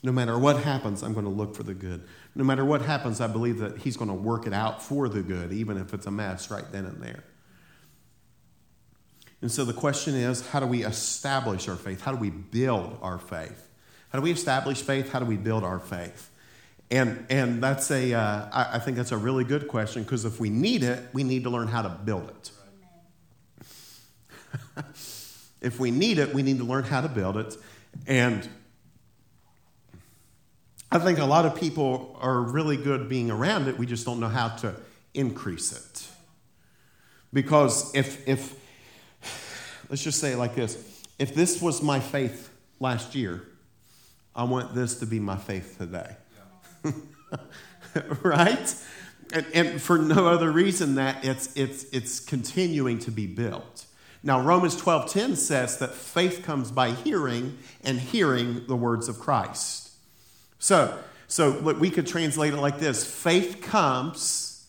No 0.04 0.12
matter 0.12 0.38
what 0.38 0.59
happens, 0.59 1.02
I'm 1.02 1.12
going 1.12 1.25
to 1.25 1.30
look 1.30 1.57
for 1.57 1.64
the 1.64 1.75
good. 1.75 2.07
No 2.37 2.45
matter 2.45 2.64
what 2.64 2.83
happens, 2.83 3.21
I 3.21 3.26
believe 3.26 3.59
that 3.59 3.78
He's 3.78 3.97
going 3.97 4.09
to 4.09 4.14
work 4.14 4.47
it 4.47 4.52
out 4.52 4.80
for 4.80 5.09
the 5.09 5.23
good, 5.23 5.52
even 5.52 5.76
if 5.76 5.92
it's 5.92 6.07
a 6.07 6.12
mess 6.12 6.49
right 6.49 6.71
then 6.71 6.85
and 6.85 7.02
there. 7.02 7.25
And 9.42 9.50
so 9.50 9.64
the 9.64 9.73
question 9.73 10.14
is 10.14 10.47
how 10.49 10.61
do 10.61 10.66
we 10.66 10.85
establish 10.85 11.69
our 11.69 11.75
faith? 11.75 12.02
How 12.02 12.12
do 12.12 12.19
we 12.19 12.30
build 12.30 12.99
our 13.02 13.19
faith? 13.19 13.69
How 14.10 14.18
do 14.18 14.22
we 14.22 14.30
establish 14.30 14.82
faith? 14.82 15.10
How 15.10 15.18
do 15.18 15.26
we 15.26 15.36
build 15.36 15.64
our 15.64 15.78
faith? 15.78 16.30
And, 16.90 17.26
and 17.28 17.62
that's 17.62 17.90
a, 17.90 18.14
uh, 18.14 18.48
I, 18.52 18.76
I 18.76 18.78
think 18.78 18.96
that's 18.96 19.12
a 19.12 19.16
really 19.16 19.44
good 19.44 19.66
question 19.66 20.04
because 20.04 20.25
if 20.25 20.38
we 20.38 20.50
need 20.50 20.82
it, 20.84 21.02
we 21.12 21.25
need 21.25 21.42
to 21.44 21.50
learn 21.50 21.68
how 21.68 21.82
to 21.82 21.88
build 21.88 22.30
it. 22.30 22.50
if 25.60 25.80
we 25.80 25.90
need 25.90 26.18
it, 26.18 26.32
we 26.32 26.42
need 26.42 26.58
to 26.58 26.64
learn 26.64 26.84
how 26.84 27.00
to 27.00 27.08
build 27.08 27.36
it. 27.36 27.56
And 28.06 28.48
I 30.92 30.98
think 31.00 31.18
a 31.18 31.25
lot 31.25 31.44
of 31.44 31.56
people 31.56 32.16
are 32.20 32.40
really 32.40 32.76
good 32.76 33.08
being 33.08 33.30
around 33.30 33.66
it. 33.66 33.76
We 33.76 33.86
just 33.86 34.06
don't 34.06 34.20
know 34.20 34.28
how 34.28 34.48
to 34.48 34.76
increase 35.12 35.72
it. 35.72 36.08
Because 37.32 37.92
if, 37.94 38.26
if 38.28 38.54
let's 39.90 40.02
just 40.02 40.20
say 40.20 40.32
it 40.32 40.36
like 40.36 40.54
this 40.54 41.04
if 41.18 41.34
this 41.34 41.60
was 41.60 41.82
my 41.82 41.98
faith 41.98 42.50
last 42.78 43.14
year, 43.14 43.42
I 44.37 44.45
want 44.45 44.75
this 44.75 44.99
to 45.00 45.07
be 45.07 45.19
my 45.19 45.37
faith 45.37 45.76
today. 45.78 46.16
Right? 48.23 48.75
And, 49.33 49.47
and, 49.55 49.83
for 49.83 49.97
no 49.97 50.26
other 50.28 50.52
reason 50.52 50.97
that 50.97 51.25
it's, 51.25 51.57
it's, 51.57 51.85
it's 51.85 52.21
continuing 52.21 52.99
to 53.00 53.11
be 53.11 53.26
built. 53.26 53.87
Now, 54.23 54.40
Romans 54.40 54.81
12:10 54.81 55.37
says 55.37 55.78
that 55.78 55.95
faith 55.95 56.43
comes 56.45 56.71
by 56.71 56.90
hearing, 56.90 57.57
and 57.85 57.99
hearing 57.99 58.66
the 58.66 58.76
words 58.76 59.09
of 59.09 59.19
Christ. 59.19 59.93
So, 60.59 60.99
so 61.28 61.59
we 61.61 61.90
could 61.90 62.07
translate 62.07 62.52
it 62.52 62.59
like 62.59 62.78
this: 62.81 63.05
faith 63.05 63.62
comes 63.62 64.66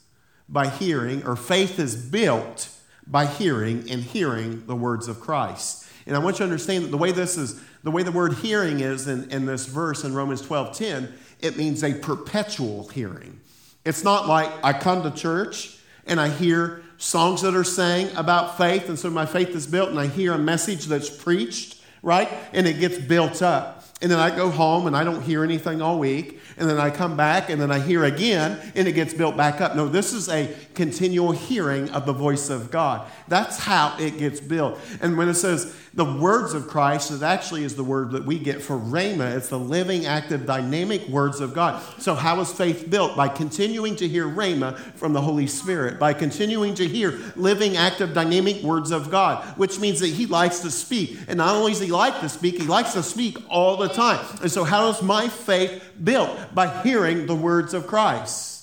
by 0.48 0.70
hearing, 0.70 1.26
or 1.26 1.36
faith 1.36 1.80
is 1.80 1.96
built 1.96 2.70
by 3.08 3.26
hearing 3.26 3.90
and 3.90 4.04
hearing 4.04 4.66
the 4.68 4.76
words 4.76 5.08
of 5.08 5.20
Christ. 5.20 5.87
And 6.08 6.16
I 6.16 6.20
want 6.20 6.36
you 6.36 6.40
to 6.40 6.44
understand 6.46 6.86
that 6.86 6.92
the 6.92 6.98
way 6.98 7.12
this 7.12 7.38
is, 7.38 7.62
the 7.84 7.92
way 7.92 8.02
the 8.02 8.12
word 8.12 8.34
hearing 8.36 8.80
is 8.80 9.08
in, 9.08 9.30
in 9.30 9.46
this 9.46 9.66
verse 9.66 10.04
in 10.04 10.14
Romans 10.14 10.42
12 10.42 10.76
10, 10.78 11.14
it 11.42 11.58
means 11.58 11.84
a 11.84 11.94
perpetual 11.94 12.88
hearing. 12.88 13.40
It's 13.86 14.04
not 14.04 14.28
like 14.28 14.50
I 14.64 14.74
come 14.74 15.04
to 15.04 15.12
church 15.12 15.78
and 16.06 16.20
I 16.20 16.30
hear 16.30 16.82
songs 16.98 17.42
that 17.42 17.56
are 17.56 17.64
sang 17.64 18.16
about 18.16 18.58
faith, 18.58 18.90
and 18.90 18.98
so 18.98 19.10
my 19.10 19.26
faith 19.26 19.50
is 19.50 19.68
built, 19.68 19.90
and 19.90 20.00
I 20.00 20.08
hear 20.08 20.34
a 20.34 20.38
message 20.38 20.86
that's 20.86 21.10
preached, 21.10 21.82
right? 22.02 22.30
And 22.54 22.66
it 22.66 22.80
gets 22.80 22.98
built 22.98 23.42
up. 23.42 23.78
And 24.00 24.12
then 24.12 24.20
I 24.20 24.36
go 24.36 24.52
home 24.52 24.86
and 24.86 24.96
I 24.96 25.04
don't 25.04 25.24
hear 25.24 25.44
anything 25.44 25.82
all 25.82 25.98
week. 25.98 26.40
And 26.58 26.70
then 26.70 26.78
I 26.78 26.92
come 26.92 27.18
back 27.18 27.50
and 27.50 27.60
then 27.60 27.72
I 27.72 27.80
hear 27.80 28.04
again 28.04 28.60
and 28.76 28.88
it 28.88 28.92
gets 28.92 29.12
built 29.12 29.36
back 29.36 29.60
up. 29.60 29.76
No, 29.76 29.88
this 29.88 30.14
is 30.14 30.30
a 30.30 30.54
continual 30.76 31.32
hearing 31.32 31.90
of 31.90 32.06
the 32.06 32.14
voice 32.14 32.52
of 32.52 32.70
God. 32.70 33.10
That's 33.28 33.58
how 33.58 33.98
it 34.00 34.20
gets 34.20 34.40
built. 34.40 34.80
And 35.02 35.18
when 35.18 35.30
it 35.30 35.34
says 35.34 35.76
the 35.98 36.06
words 36.06 36.54
of 36.54 36.68
Christ, 36.68 37.10
it 37.10 37.24
actually 37.24 37.64
is 37.64 37.76
the 37.76 37.84
word 37.84 38.12
that 38.12 38.24
we 38.24 38.38
get 38.38 38.62
for 38.62 38.78
Rhema. 38.78 39.36
It's 39.36 39.50
the 39.50 39.58
living, 39.58 40.06
active, 40.06 40.46
dynamic 40.46 41.08
words 41.08 41.42
of 41.42 41.56
God. 41.56 41.82
So, 42.00 42.14
how 42.14 42.40
is 42.40 42.54
faith 42.54 42.88
built? 42.88 43.18
By 43.18 43.30
continuing 43.30 43.96
to 43.96 44.08
hear 44.08 44.28
Rhema 44.28 44.78
from 44.94 45.14
the 45.14 45.22
Holy 45.22 45.48
Spirit, 45.48 46.00
by 46.00 46.14
continuing 46.14 46.76
to 46.76 46.88
hear 46.88 47.20
living, 47.36 47.78
active, 47.78 48.14
dynamic 48.14 48.62
words 48.62 48.92
of 48.92 49.10
God, 49.10 49.44
which 49.58 49.80
means 49.80 50.00
that 50.02 50.10
He 50.10 50.28
likes 50.28 50.60
to 50.60 50.70
speak. 50.70 51.18
And 51.28 51.38
not 51.38 51.56
only 51.56 51.72
does 51.72 51.82
He 51.82 51.88
like 51.88 52.20
to 52.20 52.30
speak, 52.30 52.60
He 52.60 52.68
likes 52.68 52.94
to 52.94 53.02
speak 53.02 53.36
all 53.50 53.78
the 53.78 53.90
time. 53.90 54.24
And 54.44 54.52
so, 54.52 54.64
how 54.64 54.90
is 54.90 55.02
my 55.02 55.28
faith 55.28 55.84
built? 56.04 56.30
By 56.54 56.84
hearing 56.84 57.26
the 57.26 57.36
words 57.36 57.74
of 57.74 57.88
Christ. 57.88 58.57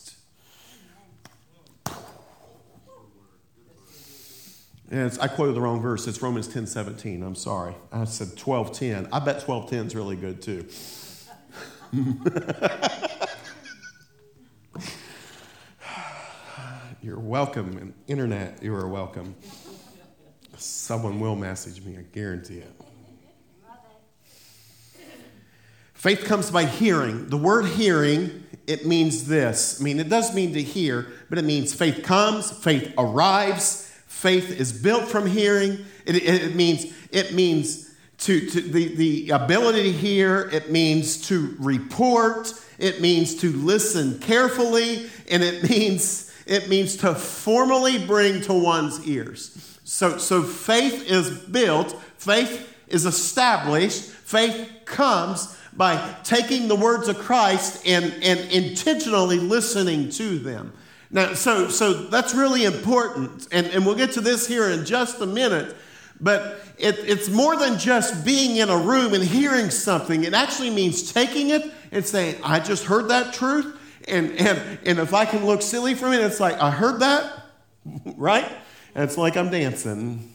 And 4.94 5.18
I 5.20 5.26
quoted 5.26 5.56
the 5.56 5.60
wrong 5.60 5.80
verse. 5.80 6.06
It's 6.06 6.22
Romans 6.22 6.46
10 6.46 6.68
17. 6.68 7.24
I'm 7.24 7.34
sorry. 7.34 7.74
I 7.90 8.04
said 8.04 8.36
12 8.36 8.70
10. 8.70 9.08
I 9.12 9.18
bet 9.18 9.40
12 9.40 9.68
10 9.68 9.86
is 9.86 9.96
really 9.96 10.14
good 10.14 10.40
too. 10.40 10.68
You're 17.02 17.18
welcome. 17.18 17.92
internet, 18.06 18.62
you 18.62 18.72
are 18.72 18.86
welcome. 18.86 19.34
Someone 20.58 21.18
will 21.18 21.34
message 21.34 21.84
me, 21.84 21.98
I 21.98 22.02
guarantee 22.02 22.58
it. 22.58 22.70
Faith 25.92 26.24
comes 26.24 26.52
by 26.52 26.66
hearing. 26.66 27.30
The 27.30 27.36
word 27.36 27.66
hearing, 27.66 28.44
it 28.68 28.86
means 28.86 29.26
this. 29.26 29.80
I 29.80 29.84
mean, 29.84 29.98
it 29.98 30.08
does 30.08 30.32
mean 30.32 30.52
to 30.52 30.62
hear, 30.62 31.08
but 31.28 31.38
it 31.38 31.44
means 31.44 31.74
faith 31.74 32.04
comes, 32.04 32.52
faith 32.52 32.94
arrives, 32.96 33.83
Faith 34.24 34.58
is 34.58 34.72
built 34.72 35.06
from 35.06 35.26
hearing. 35.26 35.84
It, 36.06 36.16
it, 36.16 36.56
means, 36.56 36.86
it 37.12 37.34
means 37.34 37.94
to, 38.20 38.48
to 38.48 38.60
the, 38.62 38.94
the 38.94 39.30
ability 39.32 39.82
to 39.82 39.92
hear, 39.92 40.48
it 40.50 40.70
means 40.70 41.28
to 41.28 41.54
report, 41.58 42.54
it 42.78 43.02
means 43.02 43.34
to 43.42 43.52
listen 43.52 44.18
carefully, 44.20 45.10
and 45.30 45.42
it 45.42 45.62
means, 45.68 46.34
it 46.46 46.70
means 46.70 46.96
to 46.96 47.14
formally 47.14 48.02
bring 48.06 48.40
to 48.40 48.54
one's 48.54 49.06
ears. 49.06 49.78
So, 49.84 50.16
so 50.16 50.42
faith 50.42 51.04
is 51.06 51.28
built, 51.28 51.92
faith 52.16 52.74
is 52.88 53.04
established, 53.04 54.04
faith 54.04 54.86
comes 54.86 55.54
by 55.74 56.16
taking 56.24 56.68
the 56.68 56.76
words 56.76 57.08
of 57.08 57.18
Christ 57.18 57.86
and, 57.86 58.06
and 58.22 58.40
intentionally 58.50 59.38
listening 59.38 60.08
to 60.12 60.38
them. 60.38 60.72
Now, 61.14 61.32
so, 61.34 61.68
so 61.68 61.92
that's 61.92 62.34
really 62.34 62.64
important. 62.64 63.46
And, 63.52 63.68
and 63.68 63.86
we'll 63.86 63.94
get 63.94 64.12
to 64.12 64.20
this 64.20 64.48
here 64.48 64.68
in 64.68 64.84
just 64.84 65.20
a 65.20 65.26
minute. 65.26 65.76
But 66.20 66.60
it, 66.76 66.98
it's 66.98 67.28
more 67.28 67.56
than 67.56 67.78
just 67.78 68.24
being 68.24 68.56
in 68.56 68.68
a 68.68 68.76
room 68.76 69.14
and 69.14 69.22
hearing 69.22 69.70
something. 69.70 70.24
It 70.24 70.34
actually 70.34 70.70
means 70.70 71.12
taking 71.12 71.50
it 71.50 71.72
and 71.92 72.04
saying, 72.04 72.40
I 72.42 72.58
just 72.58 72.84
heard 72.84 73.08
that 73.08 73.32
truth. 73.32 73.78
And, 74.08 74.32
and, 74.32 74.78
and 74.84 74.98
if 74.98 75.14
I 75.14 75.24
can 75.24 75.46
look 75.46 75.62
silly 75.62 75.94
from 75.94 76.14
it, 76.14 76.20
it's 76.20 76.40
like, 76.40 76.60
I 76.60 76.72
heard 76.72 76.98
that, 76.98 77.44
right? 78.16 78.50
And 78.96 79.04
it's 79.04 79.16
like 79.16 79.36
I'm 79.36 79.50
dancing, 79.50 80.32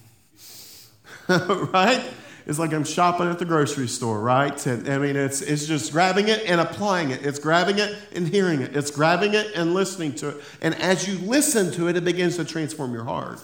right? 1.28 2.06
It's 2.50 2.58
like 2.58 2.74
I'm 2.74 2.84
shopping 2.84 3.28
at 3.28 3.38
the 3.38 3.46
grocery 3.46 3.88
store, 3.88 4.20
right? 4.20 4.66
And, 4.66 4.90
I 4.90 4.98
mean, 4.98 5.16
it's, 5.16 5.42
it's 5.42 5.68
just 5.68 5.92
grabbing 5.92 6.30
it 6.30 6.42
and 6.48 6.60
applying 6.60 7.12
it. 7.12 7.24
It's 7.24 7.38
grabbing 7.38 7.78
it 7.78 7.96
and 8.16 8.28
hearing 8.28 8.62
it. 8.62 8.76
It's 8.76 8.90
grabbing 8.90 9.36
it 9.36 9.52
and 9.56 9.76
listening 9.76 10.16
to 10.16 10.30
it. 10.30 10.38
And 10.60 10.74
as 10.74 11.08
you 11.08 11.20
listen 11.20 11.72
to 11.74 11.90
it, 11.90 11.96
it 11.96 12.04
begins 12.04 12.38
to 12.38 12.44
transform 12.44 12.92
your 12.92 13.04
heart. 13.04 13.40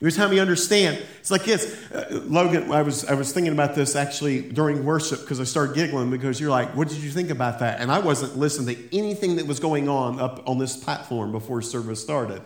Here's 0.00 0.16
how 0.16 0.28
we 0.28 0.40
understand. 0.40 1.00
It's 1.20 1.30
like 1.30 1.44
this. 1.44 1.90
Uh, 1.92 2.20
Logan, 2.24 2.72
I 2.72 2.82
was, 2.82 3.04
I 3.04 3.14
was 3.14 3.32
thinking 3.32 3.52
about 3.52 3.76
this 3.76 3.94
actually 3.94 4.42
during 4.42 4.84
worship 4.84 5.20
because 5.20 5.40
I 5.40 5.44
started 5.44 5.76
giggling 5.76 6.10
because 6.10 6.40
you're 6.40 6.50
like, 6.50 6.74
what 6.74 6.88
did 6.88 6.98
you 6.98 7.10
think 7.10 7.30
about 7.30 7.60
that? 7.60 7.80
And 7.80 7.92
I 7.92 8.00
wasn't 8.00 8.36
listening 8.36 8.74
to 8.74 8.98
anything 8.98 9.36
that 9.36 9.46
was 9.46 9.60
going 9.60 9.88
on 9.88 10.18
up 10.18 10.42
on 10.48 10.58
this 10.58 10.76
platform 10.76 11.30
before 11.30 11.62
service 11.62 12.02
started. 12.02 12.42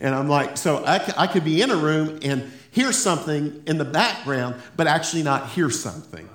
And 0.00 0.14
I'm 0.14 0.28
like, 0.28 0.56
so 0.56 0.84
I, 0.84 1.12
I 1.16 1.26
could 1.26 1.44
be 1.44 1.60
in 1.60 1.70
a 1.70 1.76
room 1.76 2.18
and 2.22 2.50
hear 2.70 2.90
something 2.90 3.62
in 3.66 3.76
the 3.78 3.84
background, 3.84 4.56
but 4.76 4.86
actually 4.86 5.22
not 5.22 5.50
hear 5.50 5.70
something. 5.70 6.28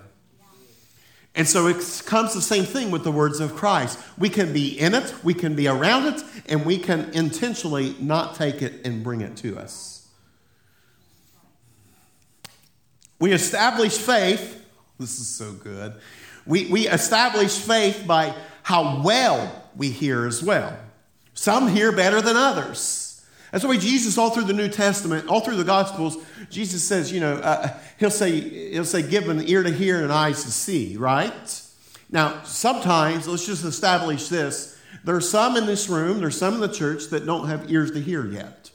And 1.34 1.48
so 1.48 1.68
it 1.68 2.04
comes 2.06 2.34
the 2.34 2.42
same 2.42 2.64
thing 2.64 2.92
with 2.92 3.04
the 3.04 3.12
words 3.12 3.42
of 3.42 3.56
Christ. 3.56 4.00
We 4.18 4.30
can 4.30 4.54
be 4.54 4.80
in 4.80 4.94
it, 4.94 5.14
we 5.24 5.34
can 5.34 5.56
be 5.56 5.68
around 5.68 6.06
it, 6.06 6.24
and 6.48 6.66
we 6.66 6.78
can 6.78 7.10
intentionally 7.14 7.96
not 8.00 8.36
take 8.36 8.62
it 8.62 8.86
and 8.86 9.04
bring 9.04 9.20
it 9.22 9.36
to 9.38 9.58
us. 9.58 10.08
We 13.20 13.34
establish 13.34 13.98
faith. 13.98 14.64
This 15.00 15.20
is 15.20 15.28
so 15.28 15.52
good. 15.52 15.96
We, 16.46 16.68
we 16.68 16.88
establish 16.88 17.58
faith 17.58 18.06
by 18.06 18.34
how 18.64 19.02
well 19.04 19.64
we 19.76 19.90
hear 19.90 20.26
as 20.26 20.44
well. 20.44 20.78
Some 21.34 21.68
hear 21.68 21.92
better 21.92 22.22
than 22.22 22.38
others. 22.38 23.05
That's 23.56 23.64
the 23.64 23.70
way 23.70 23.78
Jesus, 23.78 24.18
all 24.18 24.32
through 24.32 24.44
the 24.44 24.54
New 24.54 24.68
Testament, 24.68 25.30
all 25.30 25.40
through 25.40 25.56
the 25.56 25.64
Gospels, 25.64 26.18
Jesus 26.50 26.84
says, 26.84 27.10
you 27.10 27.22
know, 27.22 27.36
uh, 27.36 27.70
he'll 27.98 28.12
say, 28.12 28.72
he'll 28.72 28.84
say, 28.84 29.02
give 29.02 29.30
an 29.30 29.48
ear 29.48 29.64
to 29.64 29.72
hear 29.72 30.04
and 30.04 30.12
eyes 30.12 30.44
to 30.44 30.52
see, 30.52 30.98
right? 30.98 31.62
Now, 32.12 32.44
sometimes, 32.44 33.30
let's 33.30 33.46
just 33.46 33.64
establish 33.64 34.28
this. 34.28 34.78
There 35.06 35.16
are 35.16 35.22
some 35.22 35.56
in 35.56 35.68
this 35.68 35.88
room, 35.88 36.20
there's 36.20 36.38
some 36.38 36.56
in 36.56 36.60
the 36.60 36.68
church 36.68 37.06
that 37.12 37.26
don't 37.26 37.48
have 37.48 37.72
ears 37.72 37.92
to 37.92 38.02
hear 38.02 38.26
yet. 38.26 38.72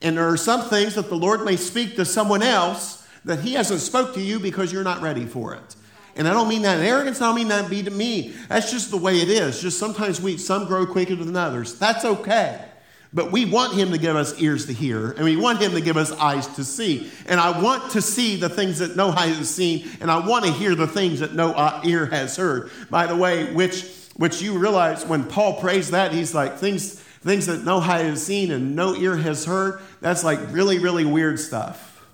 And 0.00 0.16
there 0.16 0.26
are 0.26 0.38
some 0.38 0.62
things 0.70 0.94
that 0.94 1.10
the 1.10 1.14
Lord 1.14 1.44
may 1.44 1.56
speak 1.56 1.96
to 1.96 2.06
someone 2.06 2.42
else 2.42 3.06
that 3.26 3.40
He 3.40 3.52
hasn't 3.52 3.80
spoke 3.80 4.14
to 4.14 4.22
you 4.22 4.40
because 4.40 4.72
you're 4.72 4.84
not 4.84 5.02
ready 5.02 5.26
for 5.26 5.52
it. 5.52 5.76
And 6.16 6.26
I 6.26 6.32
don't 6.32 6.48
mean 6.48 6.62
that 6.62 6.78
in 6.78 6.86
arrogance, 6.86 7.20
I 7.20 7.26
don't 7.26 7.36
mean 7.36 7.48
that 7.48 7.68
be 7.68 7.82
to 7.82 7.90
me. 7.90 8.32
That's 8.48 8.70
just 8.70 8.90
the 8.90 8.96
way 8.96 9.20
it 9.20 9.28
is. 9.28 9.60
Just 9.60 9.78
sometimes 9.78 10.18
we 10.18 10.38
some 10.38 10.64
grow 10.64 10.86
quicker 10.86 11.14
than 11.14 11.36
others. 11.36 11.78
That's 11.78 12.06
okay. 12.06 12.71
But 13.14 13.30
we 13.30 13.44
want 13.44 13.74
him 13.74 13.90
to 13.90 13.98
give 13.98 14.16
us 14.16 14.40
ears 14.40 14.66
to 14.66 14.72
hear, 14.72 15.10
and 15.10 15.24
we 15.24 15.36
want 15.36 15.60
him 15.60 15.72
to 15.72 15.82
give 15.82 15.98
us 15.98 16.12
eyes 16.12 16.46
to 16.56 16.64
see. 16.64 17.10
And 17.26 17.38
I 17.38 17.60
want 17.60 17.90
to 17.92 18.00
see 18.00 18.36
the 18.36 18.48
things 18.48 18.78
that 18.78 18.96
no 18.96 19.10
eye 19.10 19.26
has 19.26 19.50
seen, 19.54 19.86
and 20.00 20.10
I 20.10 20.26
want 20.26 20.46
to 20.46 20.50
hear 20.50 20.74
the 20.74 20.86
things 20.86 21.20
that 21.20 21.34
no 21.34 21.80
ear 21.84 22.06
has 22.06 22.36
heard. 22.36 22.70
By 22.88 23.06
the 23.06 23.16
way, 23.16 23.52
which 23.52 23.84
which 24.16 24.40
you 24.42 24.58
realize 24.58 25.04
when 25.06 25.24
Paul 25.24 25.60
prays 25.60 25.90
that, 25.90 26.12
he's 26.12 26.34
like 26.34 26.56
things 26.56 26.94
things 26.94 27.46
that 27.46 27.64
no 27.64 27.78
eye 27.78 28.02
has 28.02 28.24
seen 28.24 28.50
and 28.50 28.74
no 28.74 28.94
ear 28.94 29.16
has 29.16 29.44
heard. 29.44 29.82
That's 30.00 30.24
like 30.24 30.38
really 30.50 30.78
really 30.78 31.04
weird 31.04 31.38
stuff. 31.38 32.06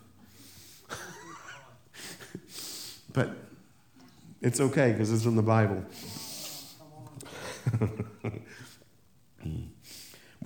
but 3.12 3.31
it's 4.43 4.61
okay 4.61 4.90
because 4.90 5.12
it's 5.12 5.26
in 5.26 5.37
the 5.37 5.43
Bible. 5.43 5.85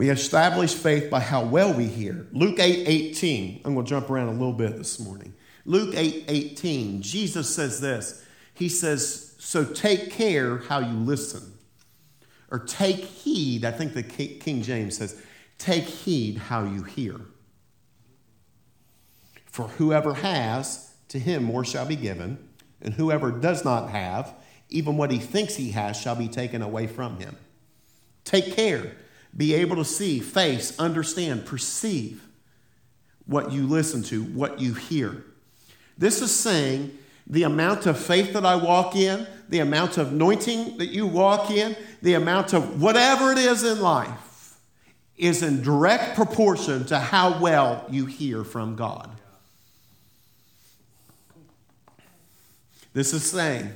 We 0.03 0.11
establish 0.11 0.75
faith 0.75 1.11
by 1.11 1.21
how 1.21 1.45
well 1.45 1.73
we 1.73 1.87
hear. 1.87 2.27
Luke 2.33 2.59
8 2.59 2.89
18. 2.89 3.61
I'm 3.65 3.75
going 3.75 3.87
to 3.87 3.89
jump 3.89 4.11
around 4.11 4.31
a 4.31 4.33
little 4.33 4.53
bit 4.53 4.77
this 4.77 4.99
morning. 4.99 5.33
Luke 5.65 5.95
8 5.97 6.25
18. 6.27 7.03
Jesus 7.03 7.55
says 7.55 7.81
this. 7.81 8.27
He 8.53 8.69
says, 8.69 9.37
So 9.39 9.65
take 9.65 10.11
care 10.11 10.57
how 10.57 10.81
you 10.81 10.97
listen. 10.97 11.53
Or 12.51 12.59
take 12.59 12.97
heed. 12.97 13.65
I 13.65 13.71
think 13.71 13.95
the 13.95 14.03
King 14.03 14.63
James 14.63 14.97
says, 14.97 15.23
Take 15.57 15.85
heed 15.85 16.37
how 16.37 16.65
you 16.65 16.83
hear. 16.83 17.21
For 19.47 19.69
whoever 19.69 20.15
has, 20.15 20.97
to 21.11 21.21
him 21.21 21.45
more 21.45 21.65
shall 21.65 21.87
be 21.87 21.95
given. 21.95 22.49
And 22.81 22.93
whoever 22.93 23.31
does 23.31 23.65
not 23.65 23.91
have, 23.91 24.35
even 24.69 24.97
what 24.97 25.13
he 25.13 25.21
thinks 25.21 25.55
he 25.55 25.71
has 25.71 25.97
shall 25.97 26.17
be 26.17 26.27
taken 26.27 26.61
away 26.61 26.89
from 26.89 27.21
him. 27.21 27.37
Take 28.25 28.57
care 28.57 28.97
be 29.37 29.55
able 29.55 29.77
to 29.77 29.85
see, 29.85 30.21
face, 30.21 30.79
understand, 30.79 31.47
perceive 31.47 32.23
what 33.27 33.53
you 33.53 33.67
listen 33.67 34.03
to, 34.05 34.23
what 34.23 34.61
you 34.61 34.75
hear. 34.75 35.25
This 35.97 36.21
is 36.21 36.35
saying 36.35 36.97
the 37.27 37.45
amount 37.45 37.87
of 37.87 37.99
faith 37.99 38.33
that 38.35 38.45
I 38.45 38.57
walk 38.57 38.97
in, 38.97 39.27
the 39.49 39.61
amount 39.61 39.97
of 39.97 40.13
anointing 40.13 40.79
that 40.79 40.89
you 40.89 41.07
walk 41.07 41.51
in, 41.51 41.77
the 42.03 42.15
amount 42.15 42.53
of 42.53 42.83
whatever 42.83 43.33
it 43.33 43.39
is 43.39 43.63
in 43.63 43.81
life 43.81 44.59
is 45.17 45.43
in 45.43 45.63
direct 45.63 46.17
proportion 46.17 46.85
to 46.87 46.99
how 46.99 47.39
well 47.41 47.87
you 47.89 48.07
hear 48.07 48.45
from 48.45 48.77
God. 48.77 49.11
This 52.93 53.13
is 53.15 53.25
saying 53.25 53.73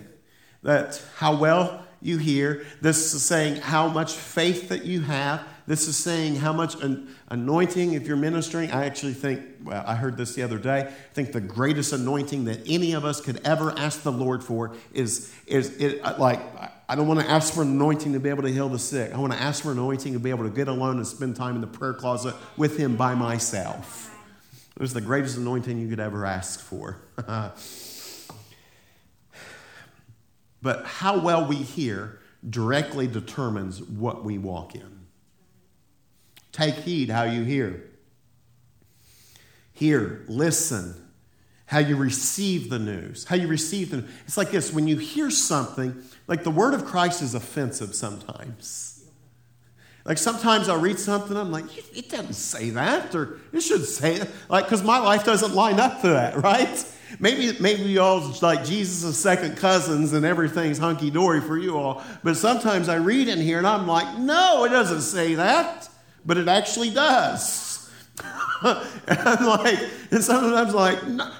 that 0.62 1.00
how 1.16 1.36
well 1.36 1.86
you 2.06 2.18
hear. 2.18 2.64
This 2.80 3.12
is 3.12 3.22
saying 3.22 3.56
how 3.56 3.88
much 3.88 4.12
faith 4.12 4.68
that 4.68 4.84
you 4.84 5.00
have. 5.02 5.46
This 5.66 5.88
is 5.88 5.96
saying 5.96 6.36
how 6.36 6.52
much 6.52 6.80
an 6.80 7.14
anointing 7.28 7.94
if 7.94 8.06
you're 8.06 8.16
ministering. 8.16 8.70
I 8.70 8.86
actually 8.86 9.14
think, 9.14 9.42
well, 9.64 9.82
I 9.84 9.96
heard 9.96 10.16
this 10.16 10.34
the 10.34 10.42
other 10.42 10.58
day. 10.58 10.82
I 10.82 10.84
think 11.14 11.32
the 11.32 11.40
greatest 11.40 11.92
anointing 11.92 12.44
that 12.44 12.60
any 12.66 12.92
of 12.92 13.04
us 13.04 13.20
could 13.20 13.40
ever 13.44 13.76
ask 13.76 14.02
the 14.02 14.12
Lord 14.12 14.44
for 14.44 14.76
is, 14.92 15.34
is 15.46 15.76
it, 15.78 16.00
uh, 16.04 16.14
like, 16.18 16.40
I 16.88 16.94
don't 16.94 17.08
want 17.08 17.18
to 17.18 17.28
ask 17.28 17.52
for 17.52 17.62
anointing 17.62 18.12
to 18.12 18.20
be 18.20 18.28
able 18.28 18.44
to 18.44 18.52
heal 18.52 18.68
the 18.68 18.78
sick. 18.78 19.12
I 19.12 19.18
want 19.18 19.32
to 19.32 19.40
ask 19.40 19.64
for 19.64 19.72
anointing 19.72 20.12
to 20.12 20.20
be 20.20 20.30
able 20.30 20.44
to 20.44 20.54
get 20.54 20.68
alone 20.68 20.98
and 20.98 21.06
spend 21.06 21.34
time 21.34 21.56
in 21.56 21.60
the 21.60 21.66
prayer 21.66 21.94
closet 21.94 22.36
with 22.56 22.78
Him 22.78 22.96
by 22.96 23.16
myself. 23.16 24.16
It 24.76 24.82
was 24.82 24.94
the 24.94 25.00
greatest 25.00 25.36
anointing 25.36 25.78
you 25.78 25.88
could 25.88 26.00
ever 26.00 26.25
ask 26.25 26.60
for. 26.60 26.98
but 30.66 30.85
how 30.85 31.16
well 31.16 31.46
we 31.46 31.54
hear 31.54 32.18
directly 32.50 33.06
determines 33.06 33.80
what 33.80 34.25
we 34.25 34.37
walk 34.37 34.75
in. 34.75 35.06
Take 36.50 36.75
heed 36.75 37.08
how 37.08 37.23
you 37.23 37.44
hear. 37.44 37.85
Hear, 39.75 40.25
listen, 40.26 40.96
how 41.66 41.78
you 41.78 41.94
receive 41.94 42.68
the 42.68 42.80
news. 42.80 43.26
How 43.26 43.37
you 43.37 43.46
receive 43.46 43.90
the 43.90 44.04
It's 44.26 44.37
like 44.37 44.50
this 44.50 44.73
when 44.73 44.88
you 44.88 44.96
hear 44.96 45.30
something, 45.30 46.02
like 46.26 46.42
the 46.42 46.50
word 46.50 46.75
of 46.75 46.85
Christ 46.85 47.23
is 47.23 47.37
offensive 47.37 47.94
sometimes. 47.94 49.04
Like 50.04 50.18
sometimes 50.18 50.68
I'll 50.68 50.80
read 50.80 50.99
something, 50.99 51.37
I'm 51.37 51.52
like, 51.52 51.96
it 51.96 52.11
doesn't 52.11 52.35
say 52.35 52.70
that, 52.70 53.14
or 53.14 53.38
it 53.52 53.61
should 53.61 53.85
say 53.85 54.18
that. 54.18 54.28
Like, 54.49 54.64
because 54.64 54.82
my 54.82 54.99
life 54.99 55.25
doesn't 55.25 55.54
line 55.54 55.78
up 55.78 56.00
to 56.00 56.08
that, 56.08 56.42
right? 56.42 56.85
Maybe, 57.20 57.56
maybe 57.60 57.82
you 57.84 58.00
all 58.00 58.34
like 58.42 58.64
Jesus' 58.64 59.16
second 59.18 59.56
cousins 59.56 60.12
and 60.12 60.26
everything's 60.26 60.78
hunky 60.78 61.10
dory 61.10 61.40
for 61.40 61.56
you 61.56 61.76
all. 61.78 62.02
But 62.25 62.36
sometimes 62.36 62.88
I 62.88 62.96
read 62.96 63.28
in 63.28 63.40
here 63.40 63.58
and 63.58 63.66
I'm 63.66 63.86
like, 63.86 64.18
no, 64.18 64.64
it 64.64 64.70
doesn't 64.70 65.02
say 65.02 65.34
that 65.36 65.88
but 66.26 66.36
it 66.36 66.48
actually 66.48 66.90
does. 66.90 67.88
and 68.62 69.18
I'm 69.18 69.46
like, 69.46 69.78
and 70.10 70.22
sometimes 70.22 70.75
I'm 70.75 70.75
like, 70.75 71.06
no, 71.06 71.32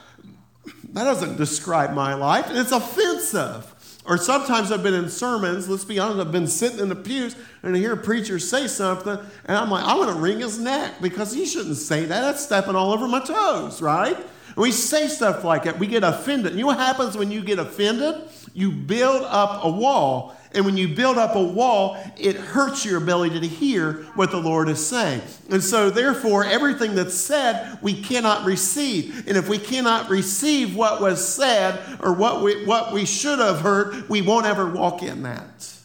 that 0.92 1.04
doesn't 1.04 1.37
describe 1.37 1.92
my 1.92 2.14
life, 2.14 2.49
and 2.49 2.56
it's 2.56 2.73
offensive. 2.73 3.73
Or 4.06 4.16
sometimes 4.16 4.70
I've 4.70 4.85
been 4.85 4.94
in 4.94 5.11
sermons, 5.11 5.68
let's 5.68 5.85
be 5.85 5.99
honest, 5.99 6.20
I've 6.20 6.30
been 6.30 6.46
sitting 6.46 6.78
in 6.78 6.88
the 6.88 6.94
pews 6.94 7.35
and 7.64 7.75
I 7.75 7.78
hear 7.80 7.94
a 7.94 7.96
preacher 7.96 8.38
say 8.38 8.68
something, 8.68 9.18
and 9.46 9.56
I'm 9.56 9.68
like, 9.68 9.82
I 9.82 9.96
want 9.96 10.11
to 10.11 10.16
wring 10.16 10.38
his 10.38 10.61
neck 10.61 11.00
because 11.02 11.32
he 11.32 11.44
shouldn't 11.44 11.76
say 11.76 12.04
that. 12.04 12.20
That's 12.20 12.44
stepping 12.44 12.76
all 12.76 12.92
over 12.92 13.08
my 13.08 13.18
toes, 13.18 13.82
right? 13.82 14.16
We 14.57 14.73
say 14.73 15.09
stuff 15.09 15.45
like 15.45 15.65
that. 15.65 15.79
We 15.79 15.87
get 15.87 16.03
offended. 16.03 16.55
You 16.55 16.61
know 16.61 16.67
what 16.69 16.79
happens 16.79 17.17
when 17.17 17.31
you 17.31 17.43
get 17.43 17.59
offended? 17.59 18.29
You 18.55 18.71
build 18.73 19.23
up 19.23 19.65
a 19.65 19.71
wall 19.71 20.37
and 20.57 20.65
when 20.65 20.79
you 20.79 20.89
build 20.89 21.19
up 21.19 21.37
a 21.37 21.43
wall, 21.43 21.99
it 22.17 22.35
hurts 22.35 22.83
your 22.83 22.97
ability 22.97 23.41
to 23.41 23.47
hear 23.47 24.05
what 24.15 24.31
the 24.31 24.39
Lord 24.39 24.71
is 24.71 24.85
saying. 24.85 25.21
And 25.51 25.63
so, 25.63 25.91
therefore, 25.91 26.45
everything 26.45 26.95
that's 26.95 27.15
said, 27.15 27.79
we 27.83 28.01
cannot 28.01 28.47
receive. 28.47 29.29
And 29.29 29.37
if 29.37 29.51
we 29.51 29.59
cannot 29.59 30.09
receive 30.09 30.75
what 30.75 31.03
was 31.03 31.27
said 31.27 31.79
or 32.01 32.15
what 32.15 32.43
we, 32.43 32.65
what 32.65 32.95
we 32.95 33.05
should 33.05 33.39
have 33.39 33.61
heard, 33.61 34.09
we 34.09 34.23
won't 34.23 34.47
ever 34.47 34.71
walk 34.71 35.03
in 35.03 35.25
that. 35.25 35.75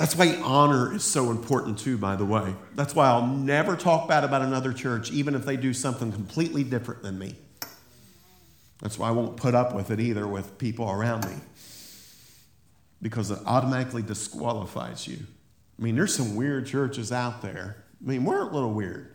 That's 0.00 0.16
why 0.16 0.34
honor 0.42 0.94
is 0.94 1.04
so 1.04 1.30
important, 1.30 1.78
too, 1.78 1.98
by 1.98 2.16
the 2.16 2.24
way. 2.24 2.54
That's 2.74 2.94
why 2.94 3.08
I'll 3.08 3.26
never 3.26 3.76
talk 3.76 4.08
bad 4.08 4.24
about 4.24 4.40
another 4.40 4.72
church, 4.72 5.10
even 5.10 5.34
if 5.34 5.44
they 5.44 5.58
do 5.58 5.74
something 5.74 6.10
completely 6.10 6.64
different 6.64 7.02
than 7.02 7.18
me. 7.18 7.34
That's 8.80 8.98
why 8.98 9.08
I 9.08 9.10
won't 9.10 9.36
put 9.36 9.54
up 9.54 9.74
with 9.74 9.90
it 9.90 10.00
either 10.00 10.26
with 10.26 10.56
people 10.56 10.90
around 10.90 11.26
me 11.26 11.34
because 13.02 13.30
it 13.30 13.40
automatically 13.44 14.00
disqualifies 14.00 15.06
you. 15.06 15.18
I 15.78 15.82
mean, 15.82 15.96
there's 15.96 16.14
some 16.14 16.34
weird 16.34 16.64
churches 16.64 17.12
out 17.12 17.42
there. 17.42 17.84
I 18.02 18.08
mean, 18.08 18.24
we're 18.24 18.40
a 18.40 18.50
little 18.50 18.72
weird, 18.72 19.14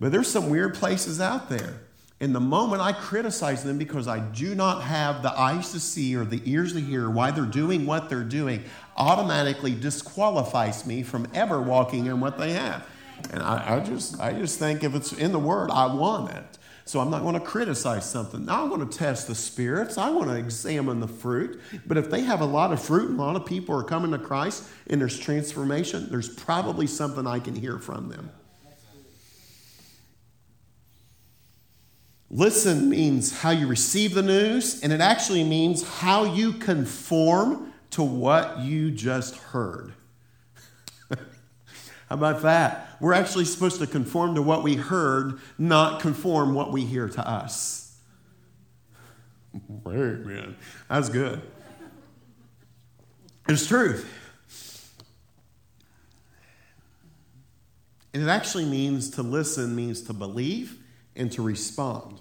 but 0.00 0.10
there's 0.10 0.26
some 0.26 0.50
weird 0.50 0.74
places 0.74 1.20
out 1.20 1.48
there. 1.48 1.78
And 2.18 2.34
the 2.34 2.40
moment 2.40 2.80
I 2.80 2.92
criticize 2.92 3.62
them 3.62 3.76
because 3.76 4.08
I 4.08 4.20
do 4.20 4.54
not 4.54 4.82
have 4.82 5.22
the 5.22 5.38
eyes 5.38 5.72
to 5.72 5.80
see 5.80 6.16
or 6.16 6.24
the 6.24 6.40
ears 6.44 6.72
to 6.72 6.80
hear 6.80 7.10
why 7.10 7.30
they're 7.30 7.44
doing 7.44 7.84
what 7.84 8.08
they're 8.08 8.24
doing, 8.24 8.64
automatically 8.96 9.74
disqualifies 9.74 10.86
me 10.86 11.02
from 11.02 11.28
ever 11.34 11.60
walking 11.60 12.06
in 12.06 12.20
what 12.20 12.38
they 12.38 12.52
have. 12.52 12.88
And 13.32 13.42
I, 13.42 13.76
I 13.76 13.80
just, 13.80 14.18
I 14.18 14.32
just 14.32 14.58
think 14.58 14.82
if 14.82 14.94
it's 14.94 15.12
in 15.12 15.32
the 15.32 15.38
Word, 15.38 15.70
I 15.70 15.92
want 15.92 16.30
it. 16.30 16.58
So 16.86 17.00
I'm 17.00 17.10
not 17.10 17.22
going 17.22 17.34
to 17.34 17.40
criticize 17.40 18.08
something. 18.08 18.46
Now 18.46 18.64
I 18.64 18.68
want 18.68 18.90
to 18.90 18.96
test 18.96 19.26
the 19.26 19.34
spirits. 19.34 19.98
I 19.98 20.08
want 20.08 20.28
to 20.28 20.36
examine 20.36 21.00
the 21.00 21.08
fruit. 21.08 21.60
But 21.84 21.98
if 21.98 22.10
they 22.10 22.20
have 22.20 22.40
a 22.40 22.46
lot 22.46 22.72
of 22.72 22.80
fruit 22.80 23.10
and 23.10 23.18
a 23.18 23.22
lot 23.22 23.34
of 23.34 23.44
people 23.44 23.76
are 23.76 23.82
coming 23.82 24.12
to 24.12 24.18
Christ 24.18 24.64
and 24.86 25.00
there's 25.00 25.18
transformation, 25.18 26.08
there's 26.08 26.28
probably 26.28 26.86
something 26.86 27.26
I 27.26 27.40
can 27.40 27.56
hear 27.56 27.78
from 27.78 28.08
them. 28.08 28.30
Listen 32.30 32.90
means 32.90 33.40
how 33.40 33.50
you 33.50 33.66
receive 33.66 34.14
the 34.14 34.22
news, 34.22 34.82
and 34.82 34.92
it 34.92 35.00
actually 35.00 35.44
means 35.44 35.86
how 36.00 36.24
you 36.24 36.52
conform 36.52 37.72
to 37.90 38.02
what 38.02 38.58
you 38.58 38.90
just 38.90 39.36
heard. 39.36 39.92
How 41.10 41.16
about 42.10 42.42
that? 42.42 42.96
We're 43.00 43.12
actually 43.12 43.44
supposed 43.44 43.78
to 43.78 43.86
conform 43.86 44.34
to 44.34 44.42
what 44.42 44.64
we 44.64 44.74
heard, 44.74 45.38
not 45.56 46.00
conform 46.00 46.52
what 46.52 46.72
we 46.72 46.84
hear 46.84 47.08
to 47.08 47.28
us. 47.28 47.96
Amen. 49.86 50.56
That's 50.88 51.08
good. 51.08 51.40
It's 53.48 53.66
truth. 53.66 54.12
And 58.12 58.22
it 58.22 58.28
actually 58.28 58.64
means 58.64 59.10
to 59.10 59.22
listen, 59.22 59.76
means 59.76 60.02
to 60.02 60.12
believe 60.12 60.82
and 61.16 61.30
to 61.32 61.42
respond. 61.42 62.20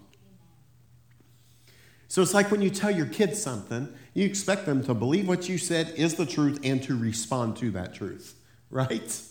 So 2.08 2.21
it's 2.21 2.34
like 2.34 2.51
when 2.51 2.62
you 2.62 2.69
tell 2.69 2.91
your 2.91 3.08
kids 3.08 3.41
something, 3.41 3.93
you 4.13 4.25
expect 4.25 4.65
them 4.65 4.84
to 4.86 4.93
believe 4.93 5.27
what 5.27 5.49
you 5.49 5.58
said 5.58 5.93
is 5.97 6.15
the 6.15 6.25
truth 6.25 6.60
and 6.63 6.81
to 6.84 6.97
respond 6.97 7.58
to 7.58 7.71
that 7.71 7.93
truth, 7.93 8.36
right? 8.69 9.21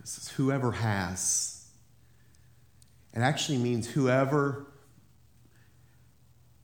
This 0.00 0.16
is 0.16 0.28
whoever 0.30 0.72
has. 0.72 1.49
It 3.20 3.24
actually 3.24 3.58
means 3.58 3.86
whoever 3.86 4.64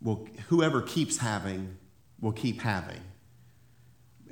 will 0.00 0.26
whoever 0.48 0.80
keeps 0.80 1.18
having 1.18 1.76
will 2.18 2.32
keep 2.32 2.62
having. 2.62 3.02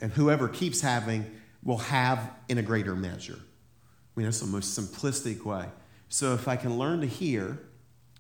And 0.01 0.11
whoever 0.11 0.49
keeps 0.49 0.81
having 0.81 1.31
will 1.63 1.77
have 1.77 2.31
in 2.49 2.57
a 2.57 2.63
greater 2.63 2.95
measure. 2.95 3.39
I 3.39 4.13
mean, 4.17 4.25
that's 4.25 4.41
the 4.41 4.47
most 4.47 4.79
simplistic 4.79 5.45
way. 5.45 5.67
So 6.09 6.33
if 6.33 6.49
I 6.49 6.57
can 6.57 6.79
learn 6.79 7.03
to 7.03 7.07
hear 7.07 7.59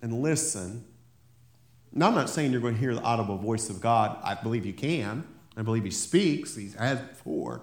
and 0.02 0.20
listen, 0.20 0.84
now 1.90 2.08
I'm 2.08 2.14
not 2.14 2.28
saying 2.28 2.52
you're 2.52 2.60
going 2.60 2.74
to 2.74 2.80
hear 2.80 2.94
the 2.94 3.02
audible 3.02 3.38
voice 3.38 3.70
of 3.70 3.80
God. 3.80 4.18
I 4.22 4.34
believe 4.34 4.66
you 4.66 4.74
can. 4.74 5.24
I 5.56 5.62
believe 5.62 5.84
He 5.84 5.90
speaks. 5.90 6.54
He 6.54 6.68
has 6.78 7.00
before. 7.00 7.62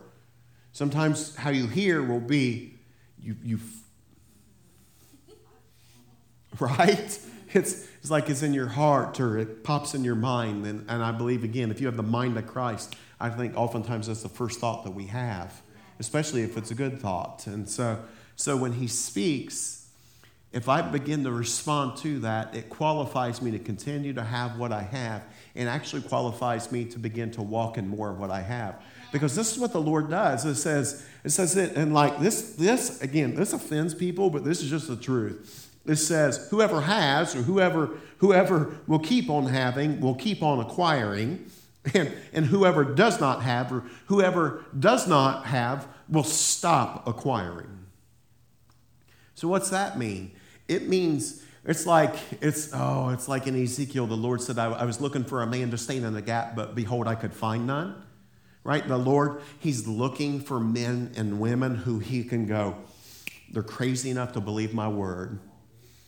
Sometimes 0.72 1.36
how 1.36 1.52
you 1.52 1.68
hear 1.68 2.02
will 2.02 2.20
be 2.20 2.80
you 3.20 3.36
you 3.44 3.60
right? 6.60 7.20
It's, 7.54 7.88
it's 8.00 8.10
like 8.10 8.30
it's 8.30 8.44
in 8.44 8.54
your 8.54 8.68
heart 8.68 9.20
or 9.20 9.38
it 9.38 9.64
pops 9.64 9.94
in 9.94 10.04
your 10.04 10.16
mind. 10.16 10.66
And, 10.66 10.86
and 10.90 11.04
I 11.04 11.12
believe, 11.12 11.44
again, 11.44 11.70
if 11.72 11.82
you 11.82 11.88
have 11.88 11.98
the 11.98 12.04
mind 12.04 12.38
of 12.38 12.48
Christ, 12.48 12.96
I 13.20 13.30
think 13.30 13.56
oftentimes 13.58 14.08
that's 14.08 14.24
the 14.24 14.30
first 14.30 14.60
thought 14.60 14.84
that 14.86 14.92
we 14.92 15.08
have, 15.08 15.62
especially 16.00 16.44
if 16.44 16.58
it's 16.58 16.72
a 16.72 16.76
good 16.76 17.00
thought. 17.00 17.46
And 17.48 17.70
so 17.70 18.00
so 18.42 18.58
when 18.58 18.74
he 18.74 18.88
speaks, 18.88 19.88
if 20.52 20.68
I 20.68 20.82
begin 20.82 21.24
to 21.26 21.32
respond 21.32 21.98
to 21.98 22.20
that, 22.22 22.56
it 22.56 22.70
qualifies 22.70 23.40
me 23.40 23.52
to 23.52 23.60
continue 23.60 24.14
to 24.14 24.24
have 24.24 24.58
what 24.58 24.72
I 24.72 24.82
have 24.82 25.24
and 25.56 25.70
actually 25.70 26.02
qualifies 26.02 26.72
me 26.72 26.86
to 26.86 26.98
begin 26.98 27.30
to 27.32 27.44
walk 27.44 27.78
in 27.78 27.88
more 27.88 28.10
of 28.10 28.20
what 28.20 28.32
I 28.32 28.42
have. 28.42 28.82
Because 29.12 29.36
this 29.36 29.52
is 29.52 29.60
what 29.60 29.74
the 29.74 29.82
Lord 29.82 30.10
does. 30.10 30.44
It 30.46 30.56
says, 30.56 31.06
it 31.24 31.30
says 31.30 31.56
it, 31.56 31.76
and 31.76 31.94
like 31.94 32.20
this, 32.20 32.54
this, 32.54 33.00
again, 33.02 33.36
this 33.36 33.54
offends 33.54 33.94
people, 33.94 34.32
but 34.32 34.44
this 34.44 34.64
is 34.64 34.72
just 34.72 34.88
the 34.88 34.96
truth. 34.96 35.71
It 35.86 35.96
says, 35.96 36.48
whoever 36.50 36.82
has 36.82 37.36
or 37.36 37.42
whoever, 37.42 37.92
whoever 38.18 38.78
will 38.88 39.00
keep 39.00 39.30
on 39.30 39.48
having 39.48 40.00
will 40.00 40.16
keep 40.16 40.44
on 40.44 40.60
acquiring, 40.60 41.50
and, 41.94 42.14
and 42.34 42.46
whoever 42.46 42.84
does 42.84 43.20
not 43.20 43.42
have 43.42 43.72
or 43.72 43.84
whoever 44.06 44.64
does 44.78 45.08
not 45.08 45.46
have 45.46 45.88
will 46.08 46.24
stop 46.24 47.08
acquiring. 47.08 47.86
So, 49.34 49.48
what's 49.48 49.70
that 49.72 49.98
mean? 49.98 50.32
It 50.68 50.88
means 50.88 51.44
it's 51.66 51.88
like 51.88 52.16
it's 52.42 52.70
oh, 52.74 53.10
it's 53.10 53.28
like 53.28 53.48
in 53.48 53.62
Ezekiel, 53.62 54.06
the 54.06 54.16
Lord 54.16 54.42
said, 54.42 54.60
I, 54.60 54.72
I 54.72 54.86
was 54.86 55.02
looking 55.02 55.24
for 55.24 55.42
a 55.42 55.48
man 55.48 55.72
to 55.72 55.78
stand 55.78 56.06
in 56.06 56.14
the 56.14 56.22
gap, 56.22 56.56
but 56.56 56.76
behold, 56.76 57.08
I 57.08 57.16
could 57.16 57.34
find 57.34 57.66
none. 57.66 58.04
Right? 58.64 58.88
The 58.88 58.98
Lord, 58.98 59.42
He's 59.58 59.88
looking 59.88 60.40
for 60.40 60.60
men 60.60 61.14
and 61.16 61.40
women 61.40 61.76
who 61.76 61.98
He 61.98 62.24
can 62.24 62.46
go, 62.46 62.76
they're 63.52 63.64
crazy 63.64 64.12
enough 64.12 64.34
to 64.34 64.42
believe 64.42 64.76
my 64.76 64.88
word. 64.88 65.40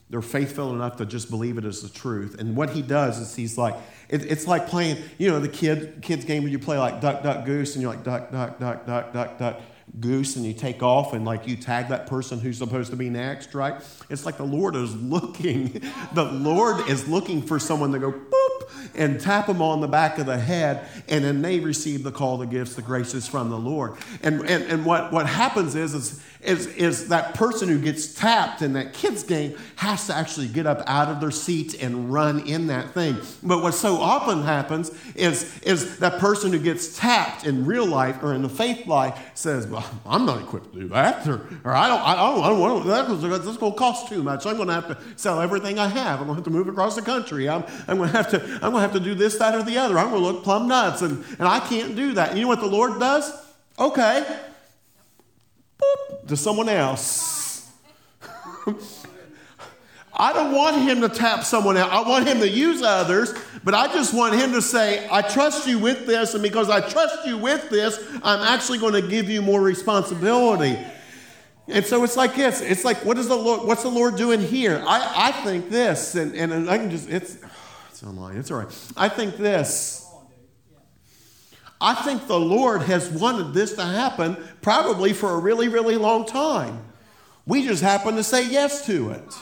They're 0.09 0.21
faithful 0.21 0.73
enough 0.73 0.97
to 0.97 1.05
just 1.05 1.29
believe 1.29 1.57
it 1.57 1.65
as 1.65 1.81
the 1.81 1.89
truth. 1.89 2.39
And 2.39 2.55
what 2.55 2.71
he 2.71 2.81
does 2.81 3.19
is 3.19 3.35
he's 3.35 3.57
like, 3.57 3.75
it, 4.09 4.23
it's 4.25 4.45
like 4.45 4.67
playing, 4.67 4.97
you 5.17 5.29
know, 5.29 5.39
the 5.39 5.47
kid 5.47 6.01
kids 6.01 6.25
game 6.25 6.43
where 6.43 6.51
you 6.51 6.59
play 6.59 6.77
like 6.77 7.01
duck, 7.01 7.23
duck, 7.23 7.45
goose, 7.45 7.75
and 7.75 7.81
you're 7.81 7.91
like 7.91 8.03
duck, 8.03 8.31
duck, 8.31 8.59
duck, 8.59 8.85
duck, 8.85 9.13
duck, 9.13 9.39
duck, 9.39 9.61
goose, 9.99 10.35
and 10.35 10.45
you 10.45 10.53
take 10.53 10.83
off 10.83 11.13
and 11.13 11.25
like 11.25 11.47
you 11.47 11.55
tag 11.55 11.87
that 11.89 12.07
person 12.07 12.39
who's 12.39 12.57
supposed 12.57 12.91
to 12.91 12.95
be 12.95 13.09
next, 13.09 13.53
right? 13.53 13.81
It's 14.09 14.25
like 14.25 14.37
the 14.37 14.43
Lord 14.43 14.75
is 14.75 14.95
looking, 14.95 15.81
the 16.13 16.25
Lord 16.25 16.87
is 16.89 17.07
looking 17.07 17.41
for 17.41 17.59
someone 17.59 17.91
to 17.91 17.99
go 17.99 18.11
boop 18.11 18.91
and 18.95 19.19
tap 19.19 19.47
them 19.47 19.61
on 19.61 19.81
the 19.81 19.87
back 19.87 20.17
of 20.19 20.25
the 20.25 20.37
head, 20.37 20.87
and 21.07 21.23
then 21.23 21.41
they 21.41 21.59
receive 21.59 22.03
the 22.03 22.11
call, 22.11 22.37
the 22.37 22.45
gifts, 22.45 22.75
the 22.75 22.81
graces 22.81 23.27
from 23.27 23.49
the 23.49 23.57
Lord. 23.57 23.95
And 24.21 24.41
and, 24.41 24.63
and 24.65 24.85
what, 24.85 25.11
what 25.11 25.27
happens 25.27 25.75
is, 25.75 25.93
is 25.93 26.23
is, 26.45 26.67
is 26.67 27.07
that 27.09 27.33
person 27.33 27.69
who 27.69 27.79
gets 27.79 28.13
tapped 28.13 28.61
in 28.61 28.73
that 28.73 28.93
kids 28.93 29.23
game 29.23 29.57
has 29.77 30.07
to 30.07 30.15
actually 30.15 30.47
get 30.47 30.65
up 30.65 30.83
out 30.87 31.09
of 31.09 31.19
their 31.19 31.31
seats 31.31 31.73
and 31.75 32.11
run 32.11 32.47
in 32.47 32.67
that 32.67 32.93
thing. 32.93 33.17
But 33.41 33.61
what 33.61 33.73
so 33.73 33.95
often 33.95 34.43
happens 34.43 34.91
is, 35.15 35.59
is 35.59 35.99
that 35.99 36.19
person 36.19 36.51
who 36.51 36.59
gets 36.59 36.97
tapped 36.97 37.45
in 37.45 37.65
real 37.65 37.85
life 37.85 38.21
or 38.21 38.33
in 38.33 38.41
the 38.41 38.49
faith 38.49 38.87
life 38.87 39.31
says, 39.33 39.67
Well, 39.67 39.85
I'm 40.05 40.25
not 40.25 40.41
equipped 40.41 40.73
to 40.73 40.81
do 40.81 40.87
that, 40.89 41.27
or, 41.27 41.47
or 41.63 41.73
I 41.73 41.87
don't, 41.87 42.01
I 42.01 42.15
don't, 42.15 42.43
I 42.43 42.49
don't 42.49 42.59
want 42.59 42.83
to, 42.83 42.89
that, 42.89 43.07
that's 43.43 43.57
going 43.57 43.73
to 43.73 43.77
cost 43.77 44.07
too 44.07 44.23
much. 44.23 44.45
I'm 44.45 44.55
going 44.55 44.67
to 44.67 44.73
have 44.73 44.87
to 44.87 44.97
sell 45.15 45.41
everything 45.41 45.79
I 45.79 45.87
have. 45.87 46.19
I'm 46.19 46.27
going 46.27 46.35
to 46.35 46.35
have 46.35 46.43
to 46.45 46.49
move 46.49 46.67
across 46.67 46.95
the 46.95 47.01
country. 47.01 47.49
I'm, 47.49 47.63
I'm 47.87 47.97
going 47.97 48.11
to 48.11 48.17
have 48.17 48.29
to, 48.31 48.41
I'm 48.41 48.71
going 48.71 48.73
to 48.73 48.79
have 48.79 48.93
to 48.93 48.99
do 48.99 49.15
this, 49.15 49.37
that, 49.37 49.55
or 49.55 49.63
the 49.63 49.77
other. 49.77 49.97
I'm 49.97 50.09
going 50.09 50.21
to 50.21 50.27
look 50.27 50.43
plumb 50.43 50.67
nuts, 50.67 51.01
and, 51.01 51.23
and 51.39 51.47
I 51.47 51.59
can't 51.59 51.95
do 51.95 52.13
that. 52.13 52.35
You 52.35 52.43
know 52.43 52.47
what 52.47 52.59
the 52.59 52.67
Lord 52.67 52.99
does? 52.99 53.31
Okay, 53.79 54.39
to 56.27 56.37
someone 56.37 56.69
else. 56.69 57.71
I 60.15 60.31
don't 60.31 60.53
want 60.53 60.77
him 60.83 61.01
to 61.01 61.09
tap 61.09 61.43
someone 61.43 61.75
else. 61.75 61.91
I 61.91 62.07
want 62.07 62.27
him 62.27 62.39
to 62.39 62.47
use 62.47 62.83
others, 62.83 63.33
but 63.63 63.73
I 63.73 63.87
just 63.87 64.13
want 64.13 64.35
him 64.35 64.51
to 64.53 64.61
say, 64.61 65.07
I 65.11 65.23
trust 65.23 65.67
you 65.67 65.79
with 65.79 66.05
this, 66.05 66.35
and 66.35 66.43
because 66.43 66.69
I 66.69 66.87
trust 66.87 67.25
you 67.25 67.37
with 67.37 67.69
this, 67.69 67.99
I'm 68.23 68.41
actually 68.41 68.77
going 68.77 68.93
to 68.93 69.01
give 69.01 69.27
you 69.27 69.41
more 69.41 69.59
responsibility. 69.59 70.77
And 71.67 71.83
so 71.83 72.03
it's 72.03 72.15
like 72.15 72.35
this. 72.35 72.61
It's 72.61 72.83
like, 72.83 72.97
what 73.05 73.17
is 73.17 73.27
the 73.27 73.35
Lord, 73.35 73.65
what's 73.67 73.83
the 73.83 73.89
Lord 73.89 74.15
doing 74.15 74.39
here? 74.39 74.83
I, 74.85 75.29
I 75.29 75.31
think 75.31 75.69
this, 75.69 76.13
and, 76.13 76.35
and 76.35 76.69
I 76.69 76.77
can 76.77 76.91
just, 76.91 77.09
it's, 77.09 77.37
it's 77.89 78.03
online, 78.03 78.37
it's 78.37 78.51
all 78.51 78.59
right. 78.59 78.91
I 78.95 79.09
think 79.09 79.37
this. 79.37 80.02
I 81.83 81.95
think 81.95 82.27
the 82.27 82.39
Lord 82.39 82.83
has 82.83 83.09
wanted 83.09 83.53
this 83.53 83.73
to 83.73 83.83
happen 83.83 84.37
probably 84.61 85.11
for 85.11 85.31
a 85.31 85.37
really, 85.37 85.67
really 85.67 85.97
long 85.97 86.25
time. 86.25 86.81
We 87.45 87.67
just 87.67 87.83
happen 87.83 88.15
to 88.15 88.23
say 88.23 88.49
yes 88.49 88.85
to 88.85 89.09
it. 89.09 89.35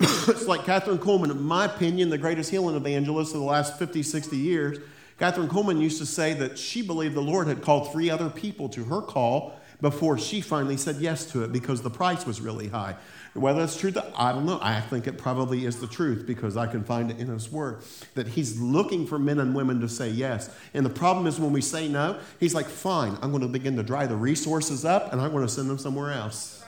it's 0.00 0.46
like 0.46 0.62
Kathryn 0.62 0.96
Kuhlman, 0.96 1.30
in 1.30 1.42
my 1.42 1.66
opinion, 1.66 2.08
the 2.08 2.16
greatest 2.16 2.50
healing 2.50 2.74
evangelist 2.74 3.34
of 3.34 3.40
the 3.40 3.46
last 3.46 3.78
50, 3.78 4.02
60 4.02 4.34
years. 4.34 4.78
Kathryn 5.20 5.48
Kuhlman 5.48 5.78
used 5.78 5.98
to 5.98 6.06
say 6.06 6.32
that 6.34 6.58
she 6.58 6.80
believed 6.80 7.14
the 7.14 7.20
Lord 7.20 7.48
had 7.48 7.60
called 7.60 7.92
three 7.92 8.08
other 8.08 8.30
people 8.30 8.70
to 8.70 8.82
her 8.84 9.02
call 9.02 9.54
before 9.82 10.16
she 10.16 10.40
finally 10.40 10.76
said 10.76 10.96
yes 10.96 11.26
to 11.32 11.42
it 11.42 11.52
because 11.52 11.82
the 11.82 11.90
price 11.90 12.24
was 12.24 12.40
really 12.40 12.68
high. 12.68 12.94
Whether 13.34 13.62
it's 13.62 13.76
true, 13.76 13.92
I 14.16 14.32
don't 14.32 14.46
know. 14.46 14.60
I 14.62 14.80
think 14.80 15.08
it 15.08 15.18
probably 15.18 15.66
is 15.66 15.80
the 15.80 15.88
truth 15.88 16.24
because 16.24 16.56
I 16.56 16.68
can 16.68 16.84
find 16.84 17.10
it 17.10 17.18
in 17.18 17.26
His 17.26 17.50
Word 17.50 17.82
that 18.14 18.28
He's 18.28 18.60
looking 18.60 19.06
for 19.06 19.18
men 19.18 19.40
and 19.40 19.54
women 19.54 19.80
to 19.80 19.88
say 19.88 20.08
yes. 20.08 20.54
And 20.72 20.86
the 20.86 20.90
problem 20.90 21.26
is 21.26 21.40
when 21.40 21.52
we 21.52 21.60
say 21.60 21.88
no, 21.88 22.20
He's 22.38 22.54
like, 22.54 22.66
fine, 22.66 23.18
I'm 23.20 23.30
going 23.30 23.42
to 23.42 23.48
begin 23.48 23.74
to 23.76 23.82
dry 23.82 24.06
the 24.06 24.14
resources 24.16 24.84
up 24.84 25.12
and 25.12 25.20
I'm 25.20 25.32
going 25.32 25.44
to 25.44 25.52
send 25.52 25.68
them 25.68 25.78
somewhere 25.78 26.12
else. 26.12 26.64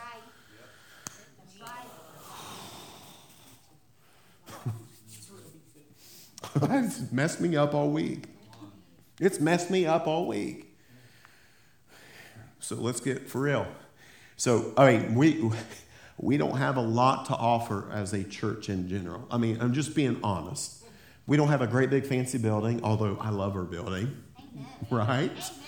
it's 6.62 7.12
messed 7.12 7.40
me 7.40 7.57
up 7.57 7.74
all 7.74 7.90
week. 7.90 8.24
It's 9.20 9.38
messed 9.38 9.70
me 9.70 9.87
up 9.87 10.09
all 10.09 10.27
week. 10.27 10.73
So 12.64 12.77
let's 12.77 13.00
get 13.00 13.29
for 13.29 13.42
real. 13.42 13.66
So, 14.37 14.72
I 14.79 14.92
mean, 14.96 15.14
we 15.14 15.50
we 16.16 16.38
don't 16.38 16.57
have 16.57 16.79
a 16.79 16.81
lot 16.81 17.27
to 17.27 17.35
offer 17.35 17.90
as 17.92 18.14
a 18.14 18.24
church 18.24 18.70
in 18.70 18.88
general. 18.88 19.27
I 19.31 19.37
mean, 19.37 19.61
I'm 19.61 19.74
just 19.74 19.94
being 19.94 20.18
honest. 20.22 20.83
We 21.27 21.37
don't 21.37 21.48
have 21.48 21.61
a 21.61 21.66
great 21.66 21.90
big 21.90 22.07
fancy 22.07 22.38
building, 22.38 22.83
although 22.83 23.18
I 23.20 23.31
love 23.31 23.55
our 23.55 23.64
building, 23.64 24.16
Amen. 24.38 24.66
right? 24.90 25.31
Amen. 25.31 25.64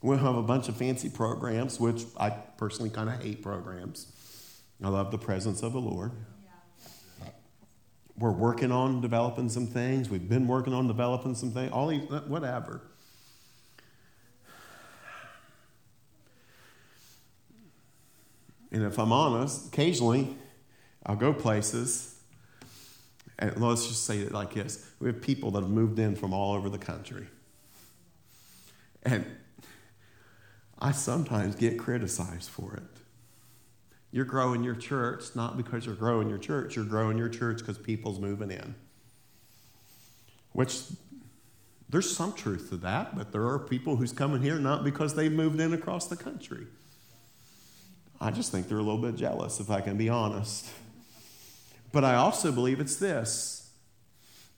We 0.00 0.16
have 0.16 0.36
a 0.36 0.42
bunch 0.42 0.68
of 0.68 0.76
fancy 0.76 1.08
programs, 1.08 1.80
which 1.80 2.04
I 2.16 2.30
personally 2.30 2.90
kind 2.90 3.08
of 3.08 3.22
hate 3.22 3.42
programs. 3.42 4.12
I 4.82 4.88
love 4.88 5.10
the 5.10 5.18
presence 5.18 5.62
of 5.62 5.72
the 5.72 5.80
Lord. 5.80 6.12
We're 8.16 8.32
working 8.32 8.72
on 8.72 9.00
developing 9.00 9.48
some 9.48 9.66
things. 9.68 10.10
We've 10.10 10.28
been 10.28 10.48
working 10.48 10.72
on 10.72 10.88
developing 10.88 11.36
some 11.36 11.52
things. 11.52 11.70
All 11.72 11.86
these, 11.86 12.02
whatever. 12.26 12.82
And 18.70 18.82
if 18.82 18.98
I'm 18.98 19.12
honest, 19.12 19.68
occasionally 19.68 20.36
I'll 21.06 21.16
go 21.16 21.32
places, 21.32 22.18
and 23.38 23.56
let's 23.60 23.86
just 23.86 24.04
say 24.04 24.18
it 24.18 24.32
like 24.32 24.54
this 24.54 24.86
we 25.00 25.06
have 25.08 25.22
people 25.22 25.50
that 25.52 25.62
have 25.62 25.70
moved 25.70 25.98
in 25.98 26.16
from 26.16 26.32
all 26.32 26.54
over 26.54 26.68
the 26.68 26.78
country. 26.78 27.26
And 29.04 29.24
I 30.78 30.92
sometimes 30.92 31.54
get 31.54 31.78
criticized 31.78 32.50
for 32.50 32.74
it. 32.74 32.82
You're 34.10 34.24
growing 34.24 34.64
your 34.64 34.74
church 34.74 35.24
not 35.34 35.56
because 35.56 35.86
you're 35.86 35.94
growing 35.94 36.28
your 36.28 36.38
church, 36.38 36.76
you're 36.76 36.84
growing 36.84 37.18
your 37.18 37.28
church 37.28 37.58
because 37.58 37.78
people's 37.78 38.18
moving 38.18 38.50
in. 38.50 38.74
Which 40.52 40.82
there's 41.88 42.14
some 42.14 42.32
truth 42.34 42.70
to 42.70 42.76
that, 42.78 43.16
but 43.16 43.32
there 43.32 43.46
are 43.46 43.58
people 43.58 43.96
who's 43.96 44.12
coming 44.12 44.42
here 44.42 44.58
not 44.58 44.84
because 44.84 45.14
they've 45.14 45.32
moved 45.32 45.60
in 45.60 45.72
across 45.72 46.06
the 46.08 46.16
country. 46.16 46.66
I 48.20 48.30
just 48.30 48.50
think 48.50 48.68
they're 48.68 48.78
a 48.78 48.82
little 48.82 49.00
bit 49.00 49.16
jealous, 49.16 49.60
if 49.60 49.70
I 49.70 49.80
can 49.80 49.96
be 49.96 50.08
honest. 50.08 50.68
But 51.92 52.04
I 52.04 52.16
also 52.16 52.52
believe 52.52 52.80
it's 52.80 52.96
this 52.96 53.58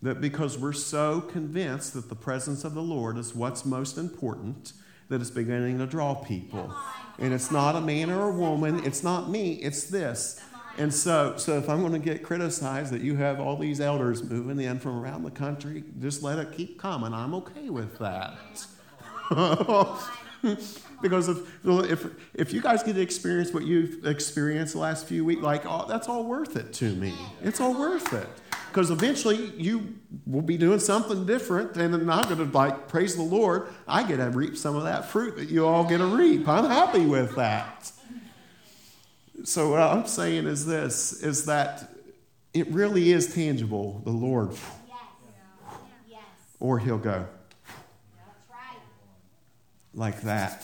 that 0.03 0.21
because 0.21 0.57
we're 0.57 0.73
so 0.73 1.21
convinced 1.21 1.93
that 1.95 2.09
the 2.09 2.15
presence 2.15 2.65
of 2.65 2.75
the 2.75 2.83
Lord 2.83 3.19
is 3.19 3.35
what's 3.35 3.67
most 3.67 3.99
important, 3.99 4.73
that 5.11 5.21
it's 5.21 5.31
beginning 5.31 5.79
to 5.79 5.87
draw 5.87 6.15
people. 6.15 6.75
And 7.19 7.35
it's 7.35 7.51
not 7.51 7.77
a 7.77 7.81
man 7.83 8.11
or 8.11 8.31
a 8.31 8.33
woman, 8.33 8.83
it's 8.85 9.03
not 9.03 9.29
me, 9.29 9.55
it's 9.55 9.85
this. 9.85 10.41
And 10.79 10.95
so, 10.95 11.37
so 11.37 11.59
if 11.59 11.69
I'm 11.69 11.81
going 11.81 11.93
to 11.93 11.99
get 11.99 12.23
criticized 12.23 12.93
that 12.95 13.03
you 13.03 13.17
have 13.17 13.41
all 13.41 13.57
these 13.57 13.81
elders 13.81 14.23
moving 14.23 14.59
in 14.65 14.79
from 14.79 14.99
around 14.99 15.25
the 15.25 15.31
country, 15.31 15.85
just 16.01 16.23
let 16.23 16.39
it 16.39 16.53
keep 16.53 16.81
coming. 16.81 17.13
I'm 17.13 17.35
okay 17.35 17.69
with 17.69 17.99
that. 17.99 18.39
Because 21.03 21.29
if, 21.29 21.39
if, 21.65 22.07
if 22.35 22.53
you 22.53 22.61
guys 22.61 22.83
get 22.83 22.95
to 22.95 23.01
experience 23.01 23.53
what 23.53 23.65
you've 23.65 24.07
experienced 24.07 24.75
the 24.75 24.81
last 24.81 25.07
few 25.07 25.25
weeks, 25.25 25.43
like, 25.43 25.65
oh, 25.67 25.87
that's 25.89 26.09
all 26.09 26.25
worth 26.25 26.57
it 26.57 26.73
to 26.75 26.95
me. 26.95 27.15
It's 27.43 27.61
all 27.61 27.79
worth 27.79 28.13
it. 28.13 28.29
Because 28.69 28.91
eventually 28.91 29.53
you 29.57 29.97
will 30.27 30.43
be 30.43 30.57
doing 30.57 30.79
something 30.79 31.27
different, 31.27 31.77
and 31.77 31.95
I'm 32.11 32.23
going 32.29 32.37
to, 32.37 32.57
like, 32.57 32.87
praise 32.87 33.17
the 33.17 33.23
Lord, 33.23 33.67
I 33.89 34.05
get 34.05 34.19
to 34.19 34.31
reap 34.31 34.57
some 34.57 34.77
of 34.77 34.85
that 34.85 35.07
fruit 35.07 35.37
that 35.37 35.49
you 35.49 35.67
all 35.67 35.83
get 35.83 35.99
to 35.99 36.07
reap. 36.07 36.47
I'm 36.47 36.67
happy 36.67 37.05
with 37.05 37.35
that. 37.35 37.91
So 39.43 39.71
what 39.71 39.81
I'm 39.81 40.07
saying 40.07 40.47
is 40.47 40.67
this, 40.67 41.21
is 41.23 41.47
that 41.47 41.91
it 42.53 42.69
really 42.69 43.11
is 43.11 43.35
tangible, 43.35 44.03
the 44.05 44.11
Lord. 44.11 44.51
Yes. 44.53 44.99
Yes. 46.09 46.21
Or 46.61 46.79
he'll 46.79 46.99
go. 46.99 47.27
Like 49.93 50.23
that. 50.23 50.63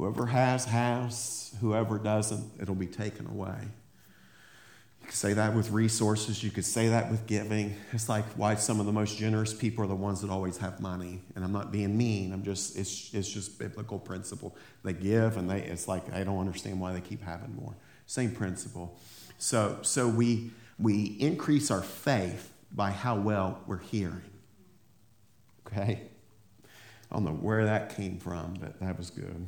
Whoever 0.00 0.24
has, 0.24 0.64
has. 0.64 1.54
Whoever 1.60 1.98
doesn't, 1.98 2.52
it'll 2.58 2.74
be 2.74 2.86
taken 2.86 3.26
away. 3.26 3.54
You 5.02 5.06
could 5.06 5.14
say 5.14 5.34
that 5.34 5.54
with 5.54 5.70
resources. 5.72 6.42
You 6.42 6.50
could 6.50 6.64
say 6.64 6.88
that 6.88 7.10
with 7.10 7.26
giving. 7.26 7.76
It's 7.92 8.08
like 8.08 8.24
why 8.28 8.54
some 8.54 8.80
of 8.80 8.86
the 8.86 8.92
most 8.92 9.18
generous 9.18 9.52
people 9.52 9.84
are 9.84 9.86
the 9.86 9.94
ones 9.94 10.22
that 10.22 10.30
always 10.30 10.56
have 10.56 10.80
money. 10.80 11.20
And 11.36 11.44
I'm 11.44 11.52
not 11.52 11.70
being 11.70 11.98
mean. 11.98 12.32
I'm 12.32 12.42
just 12.42 12.78
it's 12.78 13.12
it's 13.12 13.28
just 13.28 13.58
biblical 13.58 13.98
principle. 13.98 14.56
They 14.84 14.94
give 14.94 15.36
and 15.36 15.50
they 15.50 15.60
it's 15.60 15.86
like 15.86 16.10
I 16.14 16.24
don't 16.24 16.38
understand 16.38 16.80
why 16.80 16.94
they 16.94 17.02
keep 17.02 17.22
having 17.22 17.54
more. 17.54 17.76
Same 18.06 18.30
principle. 18.30 18.96
So 19.36 19.80
so 19.82 20.08
we 20.08 20.50
we 20.78 21.14
increase 21.20 21.70
our 21.70 21.82
faith 21.82 22.54
by 22.72 22.90
how 22.90 23.16
well 23.16 23.60
we're 23.66 23.80
hearing. 23.80 24.22
Okay? 25.66 26.00
I 27.10 27.14
don't 27.14 27.26
know 27.26 27.32
where 27.32 27.66
that 27.66 27.94
came 27.94 28.18
from, 28.18 28.54
but 28.58 28.80
that 28.80 28.96
was 28.96 29.10
good. 29.10 29.46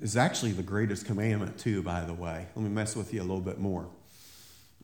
Is 0.00 0.16
actually 0.16 0.52
the 0.52 0.62
greatest 0.62 1.06
commandment, 1.06 1.58
too, 1.58 1.82
by 1.82 2.04
the 2.04 2.14
way. 2.14 2.46
Let 2.54 2.62
me 2.62 2.70
mess 2.70 2.96
with 2.96 3.12
you 3.14 3.20
a 3.20 3.22
little 3.22 3.40
bit 3.40 3.58
more. 3.58 3.86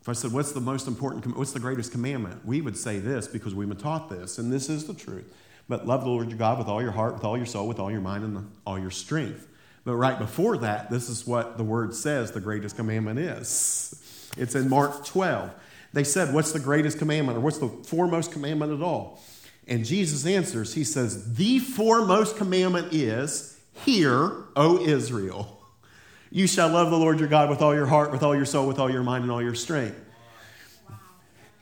If 0.00 0.08
I 0.08 0.12
said, 0.12 0.32
What's 0.32 0.52
the 0.52 0.60
most 0.60 0.86
important, 0.86 1.36
what's 1.36 1.52
the 1.52 1.60
greatest 1.60 1.92
commandment? 1.92 2.44
We 2.44 2.60
would 2.60 2.76
say 2.76 2.98
this 2.98 3.26
because 3.26 3.54
we've 3.54 3.68
been 3.68 3.76
taught 3.76 4.08
this, 4.08 4.38
and 4.38 4.52
this 4.52 4.68
is 4.68 4.86
the 4.86 4.94
truth. 4.94 5.32
But 5.68 5.86
love 5.86 6.02
the 6.02 6.10
Lord 6.10 6.28
your 6.28 6.38
God 6.38 6.58
with 6.58 6.66
all 6.66 6.82
your 6.82 6.90
heart, 6.90 7.14
with 7.14 7.24
all 7.24 7.36
your 7.36 7.46
soul, 7.46 7.68
with 7.68 7.78
all 7.78 7.90
your 7.90 8.00
mind, 8.00 8.24
and 8.24 8.50
all 8.66 8.78
your 8.78 8.90
strength. 8.90 9.46
But 9.84 9.94
right 9.96 10.18
before 10.18 10.58
that, 10.58 10.90
this 10.90 11.08
is 11.08 11.26
what 11.26 11.56
the 11.56 11.64
word 11.64 11.94
says 11.94 12.32
the 12.32 12.40
greatest 12.40 12.76
commandment 12.76 13.18
is. 13.18 14.30
It's 14.36 14.54
in 14.54 14.68
Mark 14.68 15.04
12. 15.04 15.50
They 15.92 16.04
said, 16.04 16.34
What's 16.34 16.52
the 16.52 16.60
greatest 16.60 16.98
commandment, 16.98 17.38
or 17.38 17.40
what's 17.40 17.58
the 17.58 17.68
foremost 17.68 18.32
commandment 18.32 18.72
at 18.72 18.82
all? 18.82 19.22
And 19.66 19.84
Jesus 19.84 20.26
answers, 20.26 20.74
He 20.74 20.84
says, 20.84 21.34
The 21.34 21.58
foremost 21.58 22.36
commandment 22.36 22.92
is, 22.92 23.59
Hear, 23.84 24.44
O 24.56 24.78
Israel. 24.78 25.60
You 26.30 26.46
shall 26.46 26.68
love 26.68 26.90
the 26.90 26.96
Lord 26.96 27.18
your 27.18 27.28
God 27.28 27.50
with 27.50 27.60
all 27.60 27.74
your 27.74 27.86
heart, 27.86 28.12
with 28.12 28.22
all 28.22 28.36
your 28.36 28.44
soul, 28.44 28.68
with 28.68 28.78
all 28.78 28.90
your 28.90 29.02
mind, 29.02 29.22
and 29.22 29.32
all 29.32 29.42
your 29.42 29.54
strength. 29.54 29.98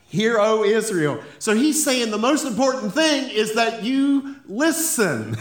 Hear, 0.08 0.38
O 0.38 0.64
Israel. 0.64 1.22
So 1.38 1.54
he's 1.54 1.82
saying 1.82 2.10
the 2.10 2.18
most 2.18 2.46
important 2.46 2.94
thing 2.94 3.30
is 3.30 3.54
that 3.54 3.82
you 3.82 4.36
listen. 4.46 5.36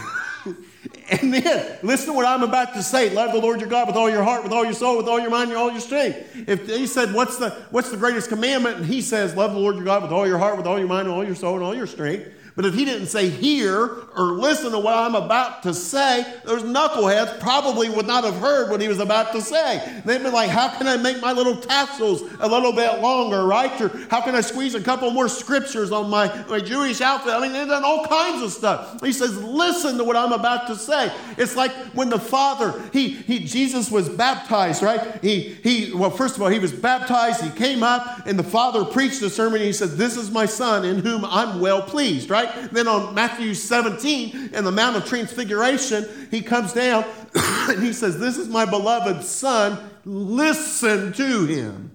and 1.10 1.32
then 1.32 1.78
listen 1.82 2.08
to 2.08 2.12
what 2.12 2.26
I'm 2.26 2.42
about 2.42 2.74
to 2.74 2.82
say. 2.82 3.10
Love 3.10 3.32
the 3.32 3.38
Lord 3.38 3.60
your 3.60 3.68
God 3.68 3.86
with 3.86 3.96
all 3.96 4.10
your 4.10 4.22
heart, 4.22 4.42
with 4.42 4.52
all 4.52 4.64
your 4.64 4.74
soul, 4.74 4.98
with 4.98 5.08
all 5.08 5.18
your 5.18 5.30
mind, 5.30 5.50
and 5.50 5.58
all 5.58 5.70
your 5.70 5.80
strength. 5.80 6.48
If 6.48 6.66
he 6.66 6.86
said, 6.86 7.14
What's 7.14 7.38
the 7.38 7.50
what's 7.70 7.90
the 7.90 7.96
greatest 7.96 8.28
commandment? 8.28 8.76
And 8.76 8.86
he 8.86 9.00
says, 9.00 9.34
Love 9.34 9.52
the 9.52 9.58
Lord 9.58 9.76
your 9.76 9.84
God 9.84 10.02
with 10.02 10.12
all 10.12 10.26
your 10.26 10.38
heart, 10.38 10.56
with 10.56 10.66
all 10.66 10.78
your 10.78 10.88
mind, 10.88 11.08
and 11.08 11.16
all 11.16 11.24
your 11.24 11.34
soul, 11.34 11.54
and 11.54 11.64
all 11.64 11.74
your 11.74 11.86
strength. 11.86 12.28
But 12.58 12.66
if 12.66 12.74
he 12.74 12.84
didn't 12.84 13.06
say 13.06 13.28
hear 13.28 13.98
or 14.16 14.32
listen 14.32 14.72
to 14.72 14.80
what 14.80 14.92
I'm 14.92 15.14
about 15.14 15.62
to 15.62 15.72
say, 15.72 16.24
those 16.44 16.64
knuckleheads 16.64 17.38
probably 17.38 17.88
would 17.88 18.08
not 18.08 18.24
have 18.24 18.34
heard 18.34 18.68
what 18.68 18.80
he 18.80 18.88
was 18.88 18.98
about 18.98 19.30
to 19.34 19.40
say. 19.40 20.02
They'd 20.04 20.24
be 20.24 20.28
like, 20.28 20.50
how 20.50 20.76
can 20.76 20.88
I 20.88 20.96
make 20.96 21.20
my 21.20 21.30
little 21.30 21.54
tassels 21.54 22.22
a 22.40 22.48
little 22.48 22.72
bit 22.72 22.98
longer, 22.98 23.46
right? 23.46 23.80
Or 23.80 23.96
how 24.10 24.22
can 24.22 24.34
I 24.34 24.40
squeeze 24.40 24.74
a 24.74 24.80
couple 24.80 25.08
more 25.12 25.28
scriptures 25.28 25.92
on 25.92 26.10
my, 26.10 26.36
my 26.48 26.58
Jewish 26.58 27.00
outfit? 27.00 27.32
I 27.32 27.40
mean, 27.40 27.52
they've 27.52 27.68
done 27.68 27.84
all 27.84 28.04
kinds 28.06 28.42
of 28.42 28.50
stuff. 28.50 29.00
He 29.04 29.12
says, 29.12 29.40
listen 29.40 29.96
to 29.96 30.02
what 30.02 30.16
I'm 30.16 30.32
about 30.32 30.66
to 30.66 30.74
say. 30.74 31.12
It's 31.36 31.54
like 31.54 31.70
when 31.94 32.10
the 32.10 32.18
Father, 32.18 32.82
he, 32.92 33.10
he 33.10 33.38
Jesus 33.38 33.88
was 33.88 34.08
baptized, 34.08 34.82
right? 34.82 35.22
He, 35.22 35.54
he, 35.62 35.94
well, 35.94 36.10
first 36.10 36.34
of 36.34 36.42
all, 36.42 36.48
he 36.48 36.58
was 36.58 36.72
baptized, 36.72 37.40
he 37.40 37.50
came 37.50 37.84
up, 37.84 38.26
and 38.26 38.36
the 38.36 38.42
Father 38.42 38.84
preached 38.84 39.20
the 39.20 39.30
sermon, 39.30 39.60
and 39.60 39.66
he 39.66 39.72
said, 39.72 39.90
This 39.90 40.16
is 40.16 40.32
my 40.32 40.46
Son 40.46 40.84
in 40.84 40.98
whom 40.98 41.24
I'm 41.24 41.60
well 41.60 41.82
pleased, 41.82 42.30
right? 42.30 42.47
Right? 42.56 42.70
Then 42.70 42.88
on 42.88 43.14
Matthew 43.14 43.54
17, 43.54 44.50
in 44.54 44.64
the 44.64 44.72
Mount 44.72 44.96
of 44.96 45.04
Transfiguration, 45.04 46.06
he 46.30 46.40
comes 46.42 46.72
down 46.72 47.04
and 47.34 47.82
he 47.82 47.92
says, 47.92 48.18
This 48.18 48.38
is 48.38 48.48
my 48.48 48.64
beloved 48.64 49.24
Son. 49.24 49.90
Listen 50.04 51.12
to 51.14 51.46
him. 51.46 51.90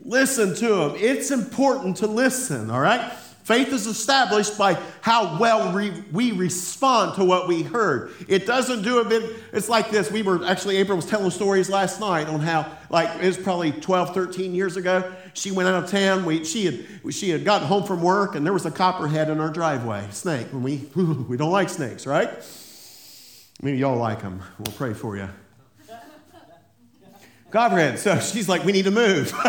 Listen 0.00 0.54
to 0.56 0.82
him. 0.82 0.92
It's 0.96 1.30
important 1.30 1.96
to 1.98 2.06
listen, 2.06 2.70
all 2.70 2.80
right? 2.80 3.12
Faith 3.44 3.74
is 3.74 3.86
established 3.86 4.56
by 4.56 4.78
how 5.02 5.38
well 5.38 5.74
we, 5.74 5.90
we 6.12 6.32
respond 6.32 7.14
to 7.16 7.24
what 7.24 7.46
we 7.46 7.62
heard. 7.62 8.10
It 8.26 8.46
doesn't 8.46 8.82
do 8.82 9.00
a 9.00 9.04
bit, 9.04 9.36
it's 9.52 9.68
like 9.68 9.90
this. 9.90 10.10
We 10.10 10.22
were 10.22 10.46
actually, 10.46 10.78
April 10.78 10.96
was 10.96 11.04
telling 11.04 11.30
stories 11.30 11.68
last 11.68 12.00
night 12.00 12.26
on 12.26 12.40
how, 12.40 12.74
like, 12.88 13.22
it 13.22 13.26
was 13.26 13.36
probably 13.36 13.72
12, 13.72 14.14
13 14.14 14.54
years 14.54 14.78
ago. 14.78 15.12
She 15.34 15.50
went 15.50 15.68
out 15.68 15.84
of 15.84 15.90
town. 15.90 16.24
We, 16.24 16.44
she, 16.44 16.64
had, 16.64 17.14
she 17.14 17.30
had 17.30 17.44
gotten 17.44 17.66
home 17.66 17.84
from 17.84 18.02
work, 18.02 18.34
and 18.34 18.46
there 18.46 18.52
was 18.52 18.66
a 18.66 18.70
copperhead 18.70 19.28
in 19.28 19.40
our 19.40 19.50
driveway, 19.50 20.06
snake. 20.10 20.46
And 20.52 20.64
we, 20.64 20.88
we 20.94 21.36
don't 21.36 21.50
like 21.50 21.68
snakes, 21.68 22.06
right? 22.06 22.30
Maybe 23.62 23.78
y'all 23.78 23.96
like 23.96 24.22
them. 24.22 24.42
We'll 24.58 24.74
pray 24.76 24.94
for 24.94 25.16
you. 25.16 25.28
Copperhead. 27.50 27.98
So 27.98 28.18
she's 28.18 28.48
like, 28.48 28.64
we 28.64 28.72
need 28.72 28.84
to 28.86 28.90
move. 28.90 29.32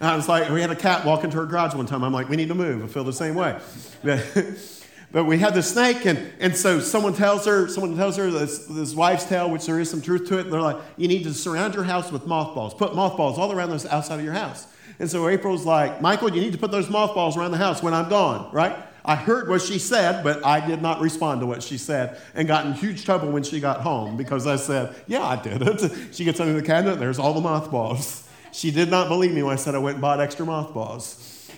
I 0.00 0.16
was 0.16 0.28
like, 0.28 0.48
we 0.50 0.60
had 0.60 0.70
a 0.70 0.76
cat 0.76 1.04
walk 1.04 1.24
into 1.24 1.36
her 1.36 1.46
garage 1.46 1.74
one 1.74 1.86
time. 1.86 2.04
I'm 2.04 2.12
like, 2.12 2.28
we 2.28 2.36
need 2.36 2.48
to 2.48 2.54
move. 2.54 2.84
I 2.84 2.86
feel 2.86 3.04
the 3.04 3.12
same 3.12 3.34
way. 3.34 3.58
But, 5.12 5.24
we 5.24 5.38
had 5.38 5.54
the 5.54 5.62
snake, 5.62 6.06
and, 6.06 6.32
and 6.38 6.56
so 6.56 6.78
someone 6.78 7.14
tells 7.14 7.44
her, 7.46 7.66
someone 7.68 7.96
tells 7.96 8.16
her 8.16 8.30
this, 8.30 8.66
this 8.66 8.94
wife's 8.94 9.24
tale, 9.24 9.50
which 9.50 9.66
there 9.66 9.80
is 9.80 9.90
some 9.90 10.00
truth 10.00 10.28
to 10.28 10.38
it. 10.38 10.50
They're 10.50 10.60
like, 10.60 10.76
you 10.96 11.08
need 11.08 11.24
to 11.24 11.34
surround 11.34 11.74
your 11.74 11.84
house 11.84 12.12
with 12.12 12.26
mothballs. 12.26 12.74
Put 12.74 12.94
mothballs 12.94 13.36
all 13.38 13.50
around 13.50 13.70
the 13.70 13.94
outside 13.94 14.20
of 14.20 14.24
your 14.24 14.34
house. 14.34 14.66
And 15.00 15.10
so 15.10 15.28
April's 15.28 15.64
like, 15.64 16.00
Michael, 16.00 16.30
you 16.30 16.40
need 16.40 16.52
to 16.52 16.58
put 16.58 16.70
those 16.70 16.88
mothballs 16.88 17.36
around 17.36 17.50
the 17.50 17.56
house 17.56 17.82
when 17.82 17.94
I'm 17.94 18.08
gone, 18.08 18.50
right? 18.52 18.76
I 19.04 19.16
heard 19.16 19.48
what 19.48 19.62
she 19.62 19.78
said, 19.78 20.22
but 20.22 20.44
I 20.44 20.64
did 20.64 20.82
not 20.82 21.00
respond 21.00 21.40
to 21.40 21.46
what 21.46 21.62
she 21.62 21.78
said 21.78 22.20
and 22.34 22.46
got 22.46 22.66
in 22.66 22.74
huge 22.74 23.04
trouble 23.04 23.30
when 23.30 23.42
she 23.42 23.58
got 23.58 23.80
home 23.80 24.16
because 24.16 24.46
I 24.46 24.56
said, 24.56 24.94
Yeah, 25.06 25.22
I 25.22 25.36
did 25.40 25.62
it. 25.62 25.92
She 26.12 26.24
gets 26.24 26.38
under 26.38 26.52
the 26.52 26.62
cabinet, 26.62 26.92
and 26.92 27.02
there's 27.02 27.18
all 27.18 27.32
the 27.32 27.40
mothballs. 27.40 28.28
She 28.52 28.70
did 28.70 28.90
not 28.90 29.08
believe 29.08 29.32
me 29.32 29.42
when 29.42 29.54
I 29.54 29.56
said 29.56 29.74
I 29.74 29.78
went 29.78 29.94
and 29.94 30.02
bought 30.02 30.20
extra 30.20 30.44
mothballs. 30.44 31.50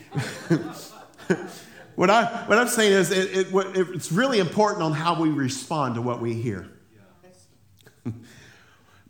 what, 1.94 2.11
I, 2.11 2.24
what 2.46 2.59
I'm 2.59 2.68
saying 2.68 2.92
is, 2.92 3.11
it, 3.11 3.48
it, 3.55 3.88
it's 3.94 4.11
really 4.11 4.38
important 4.38 4.83
on 4.83 4.92
how 4.92 5.20
we 5.20 5.28
respond 5.28 5.96
to 5.96 6.02
what 6.02 6.20
we 6.20 6.35
hear. 6.35 6.68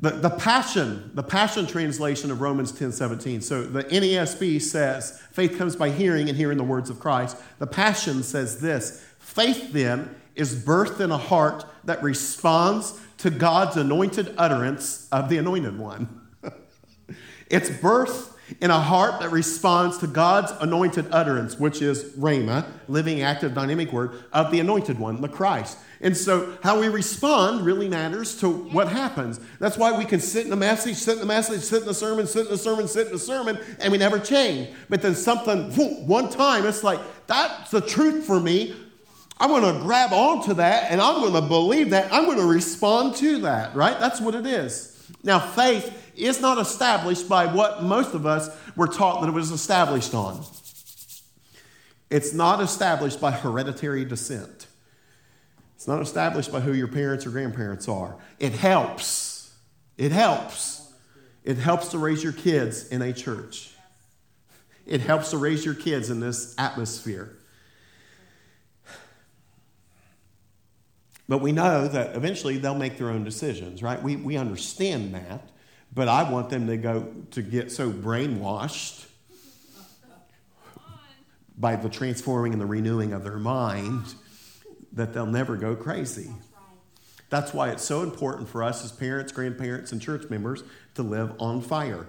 the, 0.01 0.11
the 0.11 0.31
passion, 0.31 1.11
the 1.15 1.23
passion 1.23 1.67
translation 1.67 2.31
of 2.31 2.41
Romans 2.41 2.73
10 2.73 2.93
17. 2.93 3.41
So 3.41 3.63
the 3.63 3.85
NASB 3.85 4.61
says, 4.61 5.21
faith 5.33 5.57
comes 5.57 5.77
by 5.77 5.91
hearing 5.91 6.29
and 6.29 6.37
hearing 6.37 6.59
the 6.59 6.65
words 6.65 6.91
of 6.91 6.99
Christ. 6.99 7.37
The 7.59 7.67
passion 7.67 8.23
says 8.23 8.61
this 8.61 9.05
faith 9.19 9.73
then 9.73 10.15
is 10.35 10.65
birthed 10.65 11.01
in 11.01 11.11
a 11.11 11.19
heart 11.19 11.65
that 11.85 12.03
responds 12.03 12.99
to 13.19 13.31
God's 13.31 13.77
anointed 13.77 14.35
utterance 14.37 15.09
of 15.13 15.29
the 15.29 15.39
anointed 15.39 15.79
one. 15.79 16.21
It's 17.49 17.69
birth 17.69 18.32
in 18.61 18.71
a 18.71 18.81
heart 18.81 19.21
that 19.21 19.31
responds 19.31 19.99
to 19.99 20.07
God's 20.07 20.53
anointed 20.61 21.07
utterance, 21.11 21.59
which 21.59 21.83
is 21.83 22.05
Rhema, 22.13 22.67
living, 22.89 23.23
active, 23.23 23.55
dynamic 23.55 23.93
word 23.93 24.25
of 24.33 24.51
the 24.51 24.61
anointed 24.61 24.99
one, 24.99 25.21
the 25.21 25.29
Christ. 25.29 25.79
And 26.01 26.17
so, 26.17 26.59
how 26.63 26.81
we 26.81 26.89
respond 26.89 27.65
really 27.65 27.89
matters 27.89 28.37
to 28.41 28.51
what 28.51 28.89
happens. 28.89 29.39
That's 29.61 29.79
why 29.79 29.97
we 29.97 30.05
can 30.05 30.19
sit 30.19 30.47
in 30.47 30.53
a 30.53 30.57
message, 30.57 30.97
sit 30.97 31.19
in 31.19 31.23
a 31.23 31.27
message, 31.27 31.61
sit 31.63 31.85
in 31.85 31.89
a 31.89 31.95
sermon, 31.95 32.27
sit 32.27 32.49
in 32.49 32.53
a 32.53 32.59
sermon, 32.59 32.89
sit 32.89 33.07
in 33.07 33.15
a 33.15 33.19
sermon, 33.19 33.59
and 33.79 33.93
we 33.93 33.99
never 33.99 34.19
change. 34.19 34.71
But 34.89 35.01
then 35.01 35.15
something, 35.15 35.71
one 36.07 36.29
time, 36.29 36.67
it's 36.67 36.83
like, 36.83 37.01
that's 37.29 37.71
the 37.71 37.81
truth 37.81 38.25
for 38.25 38.41
me. 38.41 38.75
I'm 39.39 39.49
going 39.49 39.75
to 39.75 39.81
grab 39.81 40.13
onto 40.13 40.55
that 40.55 40.93
and 40.93 41.01
I'm 41.01 41.21
going 41.21 41.33
to 41.33 41.49
believe 41.49 41.91
that. 41.91 42.13
I'm 42.13 42.27
going 42.27 42.39
to 42.39 42.47
respond 42.47 43.17
to 43.17 43.41
that, 43.41 43.75
right? 43.75 43.99
That's 43.99 44.21
what 44.21 44.37
it 44.37 44.47
is. 44.47 44.93
Now, 45.25 45.41
faith 45.41 46.02
is 46.17 46.41
not 46.41 46.59
established 46.59 47.29
by 47.29 47.47
what 47.47 47.83
most 47.83 48.15
of 48.15 48.27
us 48.27 48.51
were 48.77 48.87
taught 48.87 49.21
that 49.21 49.29
it 49.29 49.33
was 49.33 49.51
established 49.51 50.15
on. 50.15 50.45
It's 52.11 52.35
not 52.35 52.61
established 52.61 53.21
by 53.21 53.31
hereditary 53.31 54.05
descent. 54.05 54.67
It's 55.77 55.89
not 55.89 56.03
established 56.03 56.53
by 56.53 56.61
who 56.61 56.73
your 56.73 56.89
parents 56.89 57.27
or 57.27 57.31
grandparents 57.31 57.89
are. 57.89 58.17
It 58.39 58.53
helps. 58.53 59.53
It 59.97 60.13
helps. 60.13 60.93
It 61.45 61.57
helps 61.57 61.89
to 61.89 61.99
raise 61.99 62.23
your 62.23 62.33
kids 62.33 62.89
in 62.89 63.03
a 63.03 63.13
church. 63.13 63.75
It 64.87 65.01
helps 65.01 65.31
to 65.31 65.39
raise 65.39 65.65
your 65.65 65.75
kids 65.75 66.11
in 66.11 66.21
this 66.21 66.55
atmosphere. 66.59 67.37
But 71.29 71.39
we 71.39 71.53
know 71.53 71.89
that 71.89 72.15
eventually 72.15 72.59
they'll 72.59 72.75
make 72.75 72.99
their 72.99 73.09
own 73.09 73.25
decisions, 73.25 73.83
right? 73.83 74.03
We, 74.03 74.17
we 74.17 74.37
understand 74.37 75.15
that. 75.15 75.49
But 75.95 76.09
I 76.09 76.31
want 76.31 76.49
them 76.49 76.67
to 76.69 76.77
go 76.77 77.13
to 77.33 77.43
get 77.43 77.71
so 77.71 77.91
brainwashed 77.91 79.07
by 81.59 81.77
the 81.77 81.89
transforming 81.89 82.53
and 82.53 82.61
the 82.61 82.67
renewing 82.67 83.13
of 83.13 83.25
their 83.25 83.37
mind 83.37 84.15
that 84.93 85.13
they'll 85.13 85.27
never 85.27 85.57
go 85.57 85.77
crazy. 85.77 86.31
That's 87.29 87.55
why 87.55 87.71
it's 87.71 87.85
so 87.85 88.03
important 88.03 88.49
for 88.49 88.63
us 88.63 88.85
as 88.85 88.93
parents, 88.93 89.33
grandparents, 89.33 89.93
and 89.93 90.01
church 90.01 90.29
members 90.29 90.63
to 90.95 91.03
live 91.03 91.33
on 91.39 91.63
fire. 91.63 92.07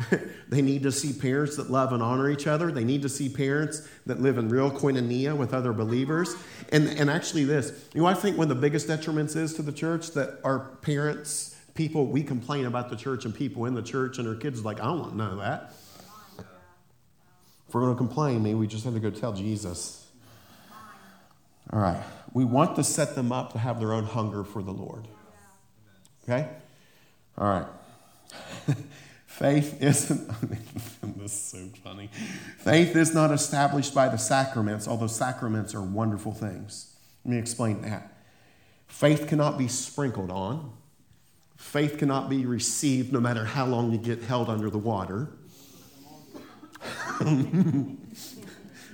they 0.48 0.62
need 0.62 0.82
to 0.82 0.92
see 0.92 1.12
parents 1.12 1.56
that 1.56 1.70
love 1.70 1.92
and 1.92 2.02
honor 2.02 2.30
each 2.30 2.46
other. 2.46 2.72
They 2.72 2.84
need 2.84 3.02
to 3.02 3.08
see 3.08 3.28
parents 3.28 3.86
that 4.06 4.20
live 4.20 4.38
in 4.38 4.48
real 4.48 4.70
koinonia 4.70 5.36
with 5.36 5.54
other 5.54 5.72
believers. 5.72 6.34
And, 6.72 6.88
and 6.88 7.10
actually, 7.10 7.44
this, 7.44 7.88
you 7.94 8.00
know, 8.00 8.06
I 8.06 8.14
think 8.14 8.36
one 8.36 8.50
of 8.50 8.56
the 8.56 8.60
biggest 8.60 8.88
detriments 8.88 9.36
is 9.36 9.54
to 9.54 9.62
the 9.62 9.72
church 9.72 10.12
that 10.12 10.40
our 10.44 10.60
parents 10.82 11.53
people, 11.74 12.06
we 12.06 12.22
complain 12.22 12.66
about 12.66 12.88
the 12.88 12.96
church 12.96 13.24
and 13.24 13.34
people 13.34 13.66
in 13.66 13.74
the 13.74 13.82
church, 13.82 14.18
and 14.18 14.26
our 14.26 14.34
kids 14.34 14.64
like, 14.64 14.80
I 14.80 14.84
don't 14.84 15.00
want 15.00 15.16
none 15.16 15.32
of 15.32 15.38
that. 15.38 15.74
If 16.38 17.74
we're 17.74 17.82
going 17.82 17.94
to 17.94 17.98
complain, 17.98 18.42
maybe 18.42 18.54
we 18.54 18.66
just 18.66 18.84
have 18.84 18.94
to 18.94 19.00
go 19.00 19.10
tell 19.10 19.32
Jesus. 19.32 20.06
All 21.72 21.80
right. 21.80 22.02
We 22.32 22.44
want 22.44 22.76
to 22.76 22.84
set 22.84 23.14
them 23.14 23.32
up 23.32 23.52
to 23.52 23.58
have 23.58 23.80
their 23.80 23.92
own 23.92 24.04
hunger 24.04 24.44
for 24.44 24.62
the 24.62 24.72
Lord. 24.72 25.08
Okay? 26.22 26.48
All 27.36 27.48
right. 27.48 27.66
Faith 29.26 29.82
isn't, 29.82 30.30
this 31.18 31.32
is 31.32 31.40
so 31.40 31.58
funny. 31.82 32.08
Faith 32.58 32.94
is 32.94 33.12
not 33.12 33.32
established 33.32 33.92
by 33.92 34.08
the 34.08 34.16
sacraments, 34.16 34.86
although 34.86 35.08
sacraments 35.08 35.74
are 35.74 35.82
wonderful 35.82 36.32
things. 36.32 36.94
Let 37.24 37.32
me 37.32 37.38
explain 37.38 37.82
that. 37.82 38.12
Faith 38.86 39.26
cannot 39.26 39.58
be 39.58 39.66
sprinkled 39.66 40.30
on. 40.30 40.72
Faith 41.64 41.98
cannot 41.98 42.28
be 42.28 42.46
received 42.46 43.12
no 43.12 43.18
matter 43.18 43.44
how 43.44 43.66
long 43.66 43.90
you 43.90 43.98
get 43.98 44.22
held 44.22 44.48
under 44.48 44.70
the 44.70 44.78
water. 44.78 45.28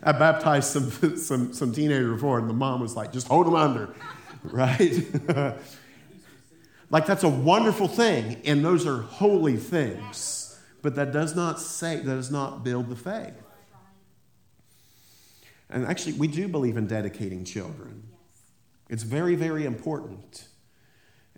I 0.02 0.12
baptized 0.12 0.70
some, 0.70 1.18
some, 1.18 1.52
some 1.52 1.72
teenager 1.74 2.14
before, 2.14 2.38
and 2.38 2.48
the 2.48 2.54
mom 2.54 2.80
was 2.80 2.96
like, 2.96 3.12
just 3.12 3.26
hold 3.28 3.46
them 3.46 3.54
under, 3.54 3.94
right? 4.44 5.04
like, 6.90 7.04
that's 7.04 7.24
a 7.24 7.28
wonderful 7.28 7.86
thing, 7.86 8.40
and 8.46 8.64
those 8.64 8.86
are 8.86 9.02
holy 9.02 9.58
things. 9.58 10.58
But 10.80 10.94
that 10.94 11.12
does 11.12 11.36
not 11.36 11.60
say, 11.60 11.96
that 11.96 12.04
does 12.04 12.30
not 12.30 12.64
build 12.64 12.88
the 12.88 12.96
faith. 12.96 13.34
And 15.68 15.84
actually, 15.84 16.14
we 16.14 16.28
do 16.28 16.48
believe 16.48 16.78
in 16.78 16.86
dedicating 16.86 17.44
children. 17.44 18.04
It's 18.88 19.02
very, 19.02 19.34
very 19.34 19.66
important. 19.66 20.46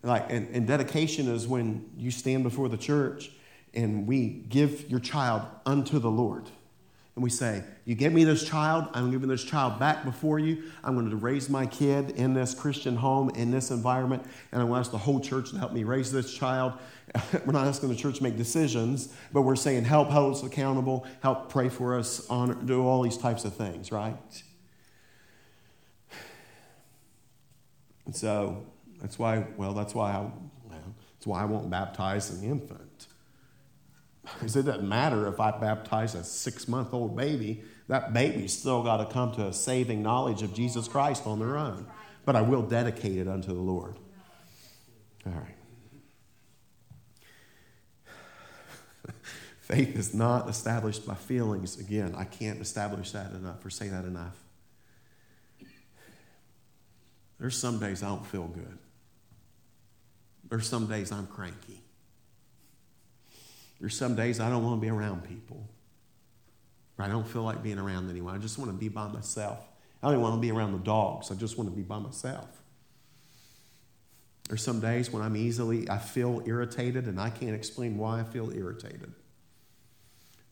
Like, 0.03 0.31
and, 0.31 0.49
and 0.55 0.67
dedication 0.67 1.29
is 1.29 1.47
when 1.47 1.89
you 1.97 2.11
stand 2.11 2.43
before 2.43 2.69
the 2.69 2.77
church 2.77 3.31
and 3.75 4.07
we 4.07 4.29
give 4.29 4.91
your 4.91 5.01
child 5.01 5.43
unto 5.65 5.99
the 5.99 6.11
Lord. 6.11 6.51
And 7.15 7.23
we 7.23 7.31
say, 7.31 7.63
You 7.85 7.95
gave 7.95 8.13
me 8.13 8.25
this 8.25 8.43
child, 8.43 8.89
I'm 8.95 9.11
giving 9.11 9.29
this 9.29 9.45
child 9.45 9.79
back 9.79 10.05
before 10.05 10.39
you. 10.39 10.65
I'm 10.83 10.95
going 10.95 11.11
to 11.11 11.17
raise 11.17 11.51
my 11.51 11.67
kid 11.67 12.13
in 12.13 12.33
this 12.33 12.55
Christian 12.55 12.97
home, 12.97 13.31
in 13.31 13.51
this 13.51 13.71
environment, 13.71 14.23
and 14.51 14.63
I'm 14.63 14.69
going 14.69 14.79
to 14.79 14.81
ask 14.81 14.91
the 14.91 14.99
whole 14.99 15.21
church 15.21 15.51
to 15.51 15.59
help 15.59 15.73
me 15.73 15.85
raise 15.85 16.11
this 16.11 16.33
child. 16.33 16.73
we're 17.45 17.53
not 17.53 17.67
asking 17.67 17.91
the 17.91 17.95
church 17.95 18.17
to 18.17 18.23
make 18.23 18.39
decisions, 18.39 19.13
but 19.31 19.43
we're 19.43 19.57
saying, 19.57 19.85
Help 19.85 20.09
hold 20.09 20.37
us 20.37 20.43
accountable, 20.43 21.07
help 21.23 21.51
pray 21.51 21.69
for 21.69 21.99
us, 21.99 22.27
honor, 22.31 22.55
do 22.55 22.83
all 22.83 23.03
these 23.03 23.19
types 23.19 23.45
of 23.45 23.55
things, 23.55 23.93
right? 23.93 24.17
And 28.07 28.17
so 28.17 28.67
that's 29.03 29.19
why, 29.19 29.45
well, 29.57 29.75
that's 29.75 29.95
why 29.95 30.13
I, 30.13 30.21
well, 30.21 30.95
that's 31.15 31.27
why 31.27 31.43
I 31.43 31.45
won't 31.45 31.69
baptize 31.69 32.31
an 32.31 32.45
infant. 32.45 33.09
Because 34.23 34.55
it 34.55 34.63
doesn't 34.63 34.89
matter 34.89 35.27
if 35.27 35.41
I 35.41 35.51
baptize 35.51 36.15
a 36.15 36.23
six 36.23 36.69
month 36.69 36.95
old 36.95 37.17
baby, 37.17 37.65
that 37.89 38.13
baby's 38.13 38.57
still 38.57 38.85
got 38.85 38.99
to 38.99 39.13
come 39.13 39.33
to 39.33 39.49
a 39.49 39.53
saving 39.53 40.03
knowledge 40.03 40.43
of 40.43 40.55
Jesus 40.55 40.87
Christ 40.87 41.27
on 41.27 41.41
their 41.41 41.59
own. 41.59 41.87
But 42.25 42.37
I 42.37 42.43
will 42.43 42.63
dedicate 42.63 43.19
it 43.19 43.27
unto 43.27 43.49
the 43.49 43.61
Lord. 43.61 43.99
All 45.27 45.33
right. 45.33 45.57
Faith 49.61 49.99
is 49.99 50.15
not 50.15 50.49
established 50.49 51.05
by 51.05 51.17
feelings. 51.17 51.81
Again, 51.81 52.15
I 52.17 52.23
can't 52.23 52.61
establish 52.61 53.11
that 53.11 53.33
enough 53.33 53.67
or 53.67 53.71
say 53.71 53.89
that 53.89 54.05
enough. 54.05 54.37
There's 57.41 57.59
some 57.59 57.81
days 57.81 58.05
I 58.05 58.09
don't 58.09 58.25
feel 58.25 58.47
good. 58.47 58.79
There's 60.53 60.69
some 60.69 60.87
days 60.87 61.11
I'm 61.11 61.27
cranky. 61.29 61.81
There's 63.81 63.97
some 63.97 64.15
days 64.15 64.39
I 64.39 64.51
don't 64.51 64.63
want 64.63 64.77
to 64.77 64.83
be 64.83 64.91
around 64.91 65.25
people. 65.25 65.67
I 66.99 67.09
don't 67.09 67.27
feel 67.27 67.43
like 67.43 67.63
being 67.63 67.79
around 67.79 68.11
anyone. 68.11 68.35
I 68.35 68.39
just 68.39 68.59
want 68.59 68.71
to 68.71 68.77
be 68.77 68.91
by 68.91 69.09
myself. 69.09 69.67
I 70.03 70.11
don't 70.11 70.21
want 70.21 70.35
to 70.35 70.41
be 70.43 70.51
around 70.51 70.73
the 70.73 70.81
dogs. 70.81 71.31
I 71.31 71.37
just 71.37 71.57
want 71.57 71.71
to 71.71 71.75
be 71.75 71.81
by 71.81 71.99
myself. 72.01 72.51
There's 74.47 74.63
some 74.63 74.79
days 74.79 75.11
when 75.11 75.23
I'm 75.23 75.37
easily, 75.37 75.89
I 75.89 75.97
feel 75.97 76.43
irritated 76.45 77.07
and 77.07 77.19
I 77.19 77.31
can't 77.31 77.55
explain 77.55 77.97
why 77.97 78.21
I 78.21 78.25
feel 78.25 78.53
irritated. 78.55 79.15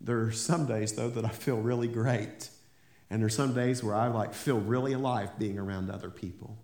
There 0.00 0.22
are 0.22 0.32
some 0.32 0.64
days, 0.64 0.94
though, 0.94 1.10
that 1.10 1.26
I 1.26 1.28
feel 1.28 1.58
really 1.58 1.88
great. 1.88 2.48
And 3.10 3.20
there's 3.20 3.36
some 3.36 3.52
days 3.52 3.84
where 3.84 3.94
I 3.94 4.06
like 4.06 4.32
feel 4.32 4.60
really 4.60 4.94
alive 4.94 5.38
being 5.38 5.58
around 5.58 5.90
other 5.90 6.08
people. 6.08 6.56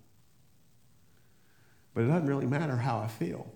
But 1.96 2.04
it 2.04 2.08
doesn't 2.08 2.26
really 2.26 2.44
matter 2.44 2.76
how 2.76 2.98
I 2.98 3.06
feel. 3.06 3.50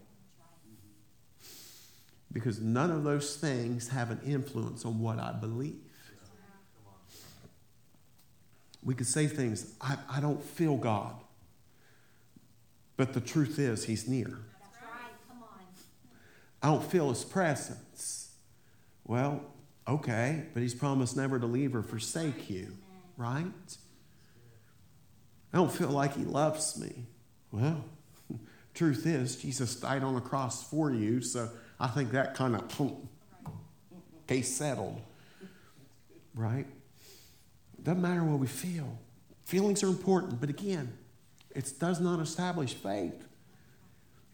Because 2.33 2.59
none 2.59 2.91
of 2.91 3.05
those 3.05 3.37
things 3.37 3.89
have 3.89 4.11
an 4.11 4.19
influence 4.25 4.87
on 4.87 4.99
what 4.99 5.19
I 5.19 5.33
believe. 5.33 5.77
We 8.83 8.95
could 8.95 9.07
say 9.07 9.27
things, 9.27 9.75
I, 9.79 9.99
I 10.09 10.21
don't 10.21 10.43
feel 10.43 10.79
God. 10.79 11.17
But 12.97 13.13
the 13.13 13.21
truth 13.21 13.59
is, 13.59 13.85
He's 13.85 14.09
near. 14.09 14.39
I 16.63 16.69
don't 16.69 16.83
feel 16.83 17.11
His 17.11 17.25
presence. 17.25 18.31
Well, 19.05 19.43
okay, 19.87 20.47
but 20.55 20.63
He's 20.63 20.75
promised 20.75 21.15
never 21.15 21.39
to 21.39 21.47
leave 21.47 21.77
or 21.77 21.83
forsake 21.83 22.49
you, 22.49 22.75
right? 23.19 23.77
I 25.53 25.59
don't 25.59 25.71
feel 25.71 25.91
like 25.91 26.17
He 26.17 26.25
loves 26.25 26.81
me. 26.81 27.05
Well, 27.53 27.85
Truth 28.75 29.07
is, 29.07 29.37
Jesus 29.37 29.77
died 29.77 30.03
on 30.03 30.15
the 30.15 30.21
cross 30.21 30.69
for 30.69 30.91
you, 30.91 31.21
so 31.21 31.51
I 31.79 31.89
think 31.89 32.13
that 32.13 32.35
kind 32.35 32.55
of 32.55 32.91
case 34.27 34.55
settled. 34.55 35.01
Right? 36.35 36.67
Doesn't 37.83 38.01
matter 38.01 38.23
what 38.23 38.39
we 38.39 38.47
feel. 38.47 38.99
Feelings 39.45 39.83
are 39.83 39.89
important, 39.89 40.41
but 40.41 40.49
again, 40.49 40.93
it 41.51 41.73
does 41.81 42.01
not 42.01 42.21
establish 42.21 42.75
faith. 42.75 43.27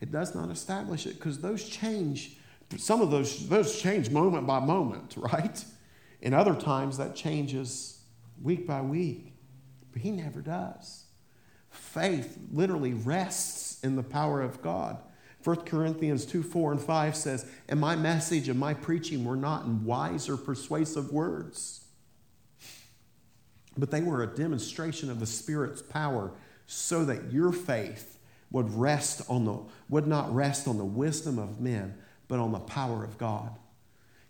It 0.00 0.12
does 0.12 0.34
not 0.34 0.50
establish 0.50 1.06
it 1.06 1.14
because 1.14 1.40
those 1.40 1.66
change. 1.66 2.36
Some 2.76 3.00
of 3.00 3.10
those 3.10 3.48
those 3.48 3.80
change 3.80 4.10
moment 4.10 4.46
by 4.46 4.60
moment, 4.60 5.14
right? 5.16 5.64
And 6.22 6.34
other 6.34 6.54
times 6.54 6.98
that 6.98 7.16
changes 7.16 8.02
week 8.42 8.66
by 8.66 8.82
week. 8.82 9.32
But 9.92 10.02
he 10.02 10.10
never 10.10 10.42
does. 10.42 11.04
Faith 11.70 12.38
literally 12.52 12.92
rests 12.92 13.65
in 13.82 13.96
the 13.96 14.02
power 14.02 14.40
of 14.42 14.62
God. 14.62 14.98
1 15.44 15.56
Corinthians 15.58 16.26
2 16.26 16.42
4 16.42 16.72
and 16.72 16.80
5 16.80 17.16
says, 17.16 17.46
And 17.68 17.78
my 17.78 17.94
message 17.94 18.48
and 18.48 18.58
my 18.58 18.74
preaching 18.74 19.24
were 19.24 19.36
not 19.36 19.64
in 19.64 19.84
wise 19.84 20.28
or 20.28 20.36
persuasive 20.36 21.12
words, 21.12 21.84
but 23.78 23.90
they 23.90 24.02
were 24.02 24.22
a 24.22 24.26
demonstration 24.26 25.10
of 25.10 25.20
the 25.20 25.26
Spirit's 25.26 25.82
power, 25.82 26.32
so 26.66 27.04
that 27.04 27.32
your 27.32 27.52
faith 27.52 28.18
would 28.50 28.74
rest 28.74 29.22
on 29.28 29.44
the 29.44 29.60
would 29.88 30.06
not 30.06 30.34
rest 30.34 30.66
on 30.66 30.78
the 30.78 30.84
wisdom 30.84 31.38
of 31.38 31.60
men, 31.60 31.94
but 32.26 32.40
on 32.40 32.52
the 32.52 32.58
power 32.58 33.04
of 33.04 33.18
God. 33.18 33.56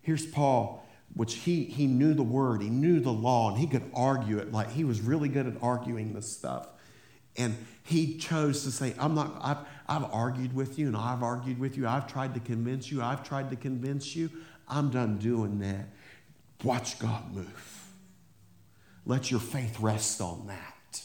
Here's 0.03 0.27
Paul, 0.27 0.87
which 1.15 1.35
he, 1.35 1.65
he 1.65 1.87
knew 1.87 2.15
the 2.15 2.23
word, 2.23 2.63
he 2.63 2.69
knew 2.69 3.01
the 3.01 3.13
law, 3.13 3.51
and 3.51 3.59
he 3.59 3.67
could 3.67 3.91
argue 3.95 4.39
it 4.39 4.53
like 4.53 4.71
he 4.71 4.85
was 4.85 5.01
really 5.01 5.29
good 5.29 5.47
at 5.47 5.55
arguing 5.63 6.13
this 6.13 6.31
stuff. 6.31 6.69
And 7.39 7.57
he 7.85 8.17
chose 8.17 8.65
to 8.65 8.71
say, 8.71 8.95
I'm 8.99 9.15
not, 9.15 9.39
I've, 9.41 9.59
I've 9.89 10.11
argued 10.13 10.55
with 10.55 10.79
you 10.79 10.89
and 10.89 10.97
I've 10.97 11.23
argued 11.23 11.59
with 11.59 11.77
you. 11.77 11.87
I've 11.87 12.07
tried 12.07 12.35
to 12.35 12.41
convince 12.41 12.91
you. 12.91 13.03
I've 13.03 13.23
tried 13.23 13.51
to 13.51 13.57
convince 13.57 14.17
you. 14.17 14.31
I'm 14.69 14.91
done 14.91 15.19
doing 15.19 15.61
that. 15.61 15.87
Watch 16.65 16.99
God 16.99 17.33
move. 17.33 17.85
Let 19.05 19.31
your 19.31 19.41
faith 19.41 19.79
rest 19.79 20.21
on 20.21 20.49
that. 20.49 21.01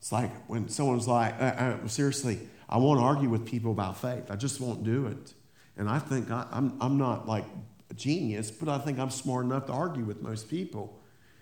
It's 0.00 0.12
like 0.12 0.30
when 0.48 0.68
someone's 0.68 1.08
like, 1.08 1.40
I, 1.40 1.76
I, 1.82 1.86
seriously, 1.86 2.40
I 2.68 2.78
won't 2.78 3.00
argue 3.00 3.28
with 3.28 3.46
people 3.46 3.72
about 3.72 3.98
faith. 3.98 4.30
I 4.30 4.36
just 4.36 4.60
won't 4.60 4.84
do 4.84 5.06
it. 5.06 5.34
And 5.76 5.88
I 5.88 5.98
think 5.98 6.30
I, 6.30 6.46
I'm, 6.52 6.76
I'm 6.80 6.98
not 6.98 7.26
like 7.26 7.44
a 7.90 7.94
genius, 7.94 8.50
but 8.50 8.68
I 8.68 8.78
think 8.78 8.98
I'm 8.98 9.10
smart 9.10 9.46
enough 9.46 9.66
to 9.66 9.72
argue 9.72 10.04
with 10.04 10.20
most 10.20 10.50
people. 10.50 11.00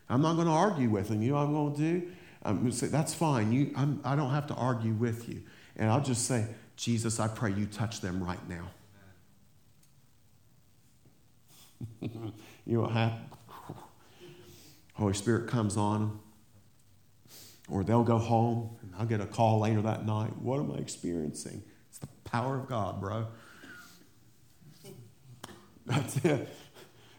I'm 0.08 0.22
not 0.22 0.34
going 0.34 0.46
to 0.46 0.52
argue 0.52 0.88
with 0.88 1.08
them. 1.08 1.22
You 1.22 1.30
know 1.30 1.36
what 1.36 1.42
I'm 1.42 1.52
going 1.52 1.74
to 1.74 1.80
do? 1.80 2.12
I'm 2.48 2.60
going 2.60 2.70
to 2.70 2.76
say, 2.76 2.86
that's 2.86 3.12
fine. 3.12 3.52
You, 3.52 3.72
I'm, 3.76 4.00
I 4.04 4.16
don't 4.16 4.30
have 4.30 4.46
to 4.46 4.54
argue 4.54 4.94
with 4.94 5.28
you. 5.28 5.42
And 5.76 5.90
I'll 5.90 6.02
just 6.02 6.24
say, 6.26 6.46
Jesus, 6.76 7.20
I 7.20 7.28
pray 7.28 7.52
you 7.52 7.66
touch 7.66 8.00
them 8.00 8.24
right 8.24 8.48
now. 8.48 8.70
you 12.00 12.32
know 12.66 12.80
what 12.80 12.92
happens? 12.92 13.20
Holy 14.94 15.12
Spirit 15.12 15.46
comes 15.46 15.76
on 15.76 16.00
them. 16.00 16.20
or 17.68 17.84
they'll 17.84 18.02
go 18.02 18.16
home 18.16 18.78
and 18.80 18.94
I'll 18.98 19.04
get 19.04 19.20
a 19.20 19.26
call 19.26 19.60
later 19.60 19.82
that 19.82 20.06
night. 20.06 20.34
What 20.38 20.58
am 20.58 20.72
I 20.72 20.76
experiencing? 20.76 21.62
It's 21.90 21.98
the 21.98 22.08
power 22.24 22.56
of 22.56 22.66
God, 22.66 22.98
bro. 22.98 23.26
That's 25.86 26.16
it. 26.24 26.48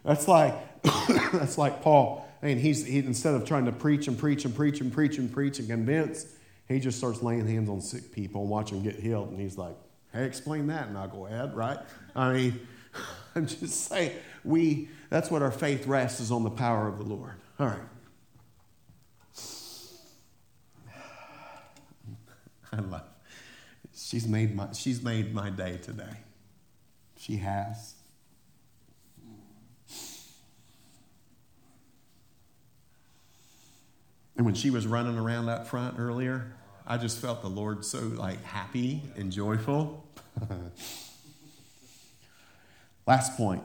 That's 0.04 0.26
like 0.26 0.54
that's 1.32 1.58
like 1.58 1.82
Paul 1.82 2.26
and 2.42 2.58
he's 2.58 2.86
he, 2.86 2.98
instead 2.98 3.34
of 3.34 3.44
trying 3.44 3.66
to 3.66 3.72
preach 3.72 4.08
and 4.08 4.18
preach 4.18 4.44
and 4.44 4.54
preach 4.54 4.80
and 4.80 4.92
preach 4.92 5.18
and 5.18 5.32
preach 5.32 5.58
and 5.58 5.68
convince, 5.68 6.26
he 6.68 6.80
just 6.80 6.98
starts 6.98 7.22
laying 7.22 7.46
hands 7.46 7.68
on 7.68 7.80
sick 7.80 8.12
people 8.12 8.42
and 8.42 8.50
watch 8.50 8.70
them 8.70 8.82
get 8.82 8.96
healed. 8.96 9.30
And 9.30 9.40
he's 9.40 9.58
like, 9.58 9.76
"Hey, 10.12 10.24
explain 10.24 10.66
that." 10.68 10.88
And 10.88 10.96
I'll 10.96 11.08
go 11.08 11.26
ahead, 11.26 11.54
right? 11.54 11.78
I 12.16 12.32
mean, 12.32 12.60
I'm 13.34 13.46
just 13.46 13.88
saying 13.88 14.12
we. 14.44 14.88
That's 15.10 15.30
what 15.30 15.42
our 15.42 15.50
faith 15.50 15.86
rests 15.86 16.20
is 16.20 16.30
on 16.30 16.44
the 16.44 16.50
power 16.50 16.86
of 16.88 16.98
the 16.98 17.04
Lord. 17.04 17.34
All 17.58 17.66
right. 17.66 17.80
I 22.72 22.80
love. 22.80 23.02
She's 23.92 24.26
made 24.26 24.54
my 24.54 24.72
she's 24.72 25.02
made 25.02 25.34
my 25.34 25.50
day 25.50 25.78
today. 25.82 26.16
She 27.18 27.36
has. 27.36 27.94
And 34.40 34.46
when 34.46 34.54
she 34.54 34.70
was 34.70 34.86
running 34.86 35.18
around 35.18 35.50
up 35.50 35.66
front 35.66 35.98
earlier, 35.98 36.54
I 36.86 36.96
just 36.96 37.18
felt 37.18 37.42
the 37.42 37.50
Lord 37.50 37.84
so 37.84 37.98
like 37.98 38.42
happy 38.42 39.02
and 39.14 39.30
joyful. 39.30 40.02
Last 43.06 43.36
point. 43.36 43.62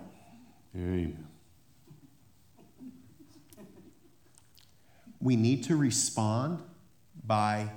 We 0.74 1.16
need 5.38 5.64
to 5.64 5.78
respond 5.78 6.60
by 7.26 7.70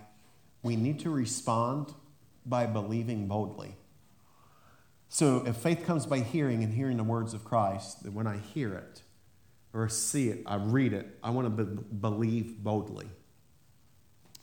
we 0.64 0.74
need 0.74 0.98
to 0.98 1.10
respond 1.10 1.94
by 2.44 2.66
believing 2.66 3.28
boldly. 3.28 3.76
So 5.08 5.44
if 5.46 5.54
faith 5.54 5.86
comes 5.86 6.04
by 6.04 6.18
hearing 6.18 6.64
and 6.64 6.74
hearing 6.74 6.96
the 6.96 7.04
words 7.04 7.32
of 7.32 7.44
Christ, 7.44 8.02
that 8.02 8.12
when 8.12 8.26
I 8.26 8.38
hear 8.38 8.74
it 8.74 9.02
or 9.72 9.88
see 9.88 10.28
it, 10.28 10.42
I 10.46 10.56
read 10.56 10.92
it, 10.92 11.18
I 11.22 11.30
want 11.30 11.56
to 11.56 11.64
be- 11.64 11.82
believe 12.00 12.62
boldly. 12.62 13.08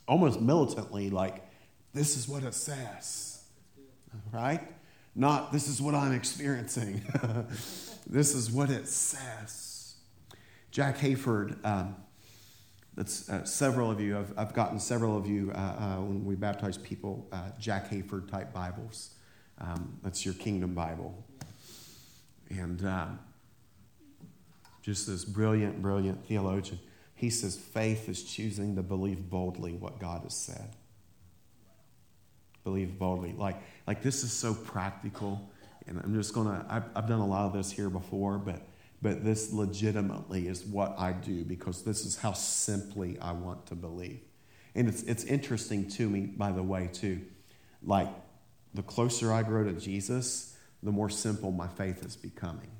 Almost 0.06 0.40
militantly, 0.40 1.10
like, 1.10 1.42
this 1.92 2.16
is 2.16 2.28
what 2.28 2.44
it 2.44 2.54
says. 2.54 3.44
Right? 4.32 4.60
Not, 5.14 5.52
this 5.52 5.68
is 5.68 5.80
what 5.80 5.94
I'm 5.94 6.12
experiencing. 6.12 7.02
this 8.06 8.34
is 8.34 8.50
what 8.50 8.70
it 8.70 8.86
says. 8.86 9.94
Jack 10.70 10.98
Hayford, 10.98 11.64
um, 11.64 11.96
that's 12.94 13.28
uh, 13.28 13.44
several 13.44 13.90
of 13.90 14.00
you, 14.00 14.18
I've, 14.18 14.32
I've 14.36 14.54
gotten 14.54 14.78
several 14.78 15.16
of 15.16 15.26
you 15.26 15.52
uh, 15.54 15.58
uh, 15.58 15.96
when 16.00 16.24
we 16.24 16.34
baptize 16.34 16.78
people, 16.78 17.26
uh, 17.32 17.50
Jack 17.58 17.90
Hayford 17.90 18.30
type 18.30 18.52
Bibles. 18.52 19.14
Um, 19.58 19.98
that's 20.02 20.24
your 20.24 20.34
kingdom 20.34 20.74
Bible. 20.74 21.24
And 22.50 22.84
um, 22.86 23.18
just 24.86 25.08
this 25.08 25.24
brilliant, 25.24 25.82
brilliant 25.82 26.24
theologian. 26.26 26.78
He 27.16 27.28
says 27.28 27.56
faith 27.56 28.08
is 28.08 28.22
choosing 28.22 28.76
to 28.76 28.82
believe 28.82 29.28
boldly 29.28 29.72
what 29.72 29.98
God 29.98 30.22
has 30.22 30.34
said. 30.34 30.76
Believe 32.62 32.96
boldly. 32.96 33.34
Like, 33.36 33.56
like 33.88 34.00
this 34.04 34.22
is 34.22 34.32
so 34.32 34.54
practical. 34.54 35.50
And 35.88 35.98
I'm 35.98 36.14
just 36.14 36.32
going 36.32 36.46
to, 36.46 36.64
I've, 36.68 36.84
I've 36.94 37.08
done 37.08 37.18
a 37.18 37.26
lot 37.26 37.46
of 37.46 37.52
this 37.52 37.72
here 37.72 37.90
before, 37.90 38.38
but, 38.38 38.62
but 39.02 39.24
this 39.24 39.52
legitimately 39.52 40.46
is 40.46 40.64
what 40.64 40.94
I 40.96 41.10
do 41.10 41.42
because 41.42 41.82
this 41.82 42.06
is 42.06 42.16
how 42.16 42.32
simply 42.32 43.18
I 43.18 43.32
want 43.32 43.66
to 43.66 43.74
believe. 43.74 44.20
And 44.76 44.88
it's, 44.88 45.02
it's 45.02 45.24
interesting 45.24 45.88
to 45.90 46.08
me, 46.08 46.26
by 46.26 46.52
the 46.52 46.62
way, 46.62 46.88
too. 46.92 47.22
Like, 47.82 48.08
the 48.72 48.82
closer 48.82 49.32
I 49.32 49.42
grow 49.42 49.64
to 49.64 49.72
Jesus, 49.72 50.56
the 50.80 50.92
more 50.92 51.10
simple 51.10 51.50
my 51.50 51.66
faith 51.66 52.04
is 52.06 52.14
becoming. 52.14 52.70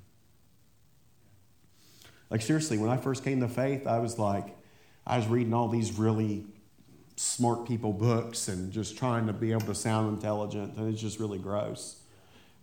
Like, 2.30 2.42
seriously, 2.42 2.78
when 2.78 2.90
I 2.90 2.96
first 2.96 3.24
came 3.24 3.40
to 3.40 3.48
faith, 3.48 3.86
I 3.86 3.98
was 3.98 4.18
like, 4.18 4.56
I 5.06 5.16
was 5.16 5.26
reading 5.28 5.54
all 5.54 5.68
these 5.68 5.92
really 5.92 6.44
smart 7.16 7.66
people 7.66 7.92
books 7.92 8.48
and 8.48 8.72
just 8.72 8.98
trying 8.98 9.26
to 9.26 9.32
be 9.32 9.52
able 9.52 9.66
to 9.66 9.74
sound 9.74 10.14
intelligent, 10.14 10.76
and 10.76 10.92
it's 10.92 11.00
just 11.00 11.18
really 11.18 11.38
gross. 11.38 12.00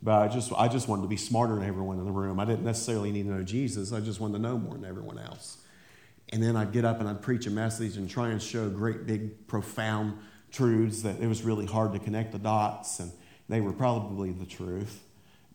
But 0.02 0.22
I 0.22 0.28
just, 0.28 0.52
I 0.58 0.68
just 0.68 0.88
wanted 0.88 1.04
to 1.04 1.08
be 1.08 1.18
smarter 1.18 1.56
than 1.56 1.64
everyone 1.64 1.98
in 1.98 2.06
the 2.06 2.12
room. 2.12 2.40
I 2.40 2.46
didn't 2.46 2.66
necessarily 2.66 3.12
need 3.12 3.24
to 3.24 3.30
know 3.30 3.44
Jesus, 3.44 3.94
I 3.94 4.00
just 4.02 4.20
wanted 4.20 4.34
to 4.34 4.40
know 4.40 4.58
more 4.58 4.74
than 4.74 4.86
everyone 4.86 5.18
else. 5.18 5.60
And 6.30 6.42
then 6.42 6.56
I'd 6.56 6.72
get 6.72 6.84
up 6.84 7.00
and 7.00 7.08
I'd 7.08 7.22
preach 7.22 7.46
a 7.48 7.52
message 7.52 7.96
and 7.98 8.10
try 8.10 8.30
and 8.30 8.42
show 8.42 8.70
great, 8.70 9.06
big, 9.06 9.48
profound 9.48 10.18
truths 10.52 11.02
that 11.04 11.20
it 11.20 11.28
was 11.28 11.44
really 11.44 11.66
hard 11.66 11.94
to 11.94 12.00
connect 12.00 12.32
the 12.32 12.40
dots, 12.40 13.00
and 13.00 13.12
they 13.50 13.62
were 13.62 13.74
probably 13.74 14.32
the 14.32 14.46
truth, 14.46 15.04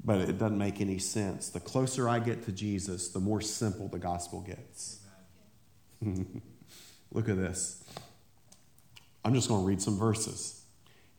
but 0.05 0.21
it 0.21 0.39
doesn't 0.39 0.59
make 0.59 0.81
any 0.81 0.99
sense. 0.99 1.51
The 1.51 1.61
closer 1.61 2.09
I 2.09 2.19
get 2.19 2.45
to 2.45 2.53
Jesus, 2.53 3.09
the 3.09 3.21
more 3.21 3.41
simple 3.41 3.89
the 3.89 3.99
gospel 3.99 4.41
gets. 4.41 5.01
Look 7.13 7.29
at 7.29 7.37
this. 7.37 7.85
I'm 9.25 9.35
just 9.35 9.49
going 9.49 9.63
to 9.63 9.67
read 9.67 9.83
some 9.83 9.99
verses. 9.99 10.63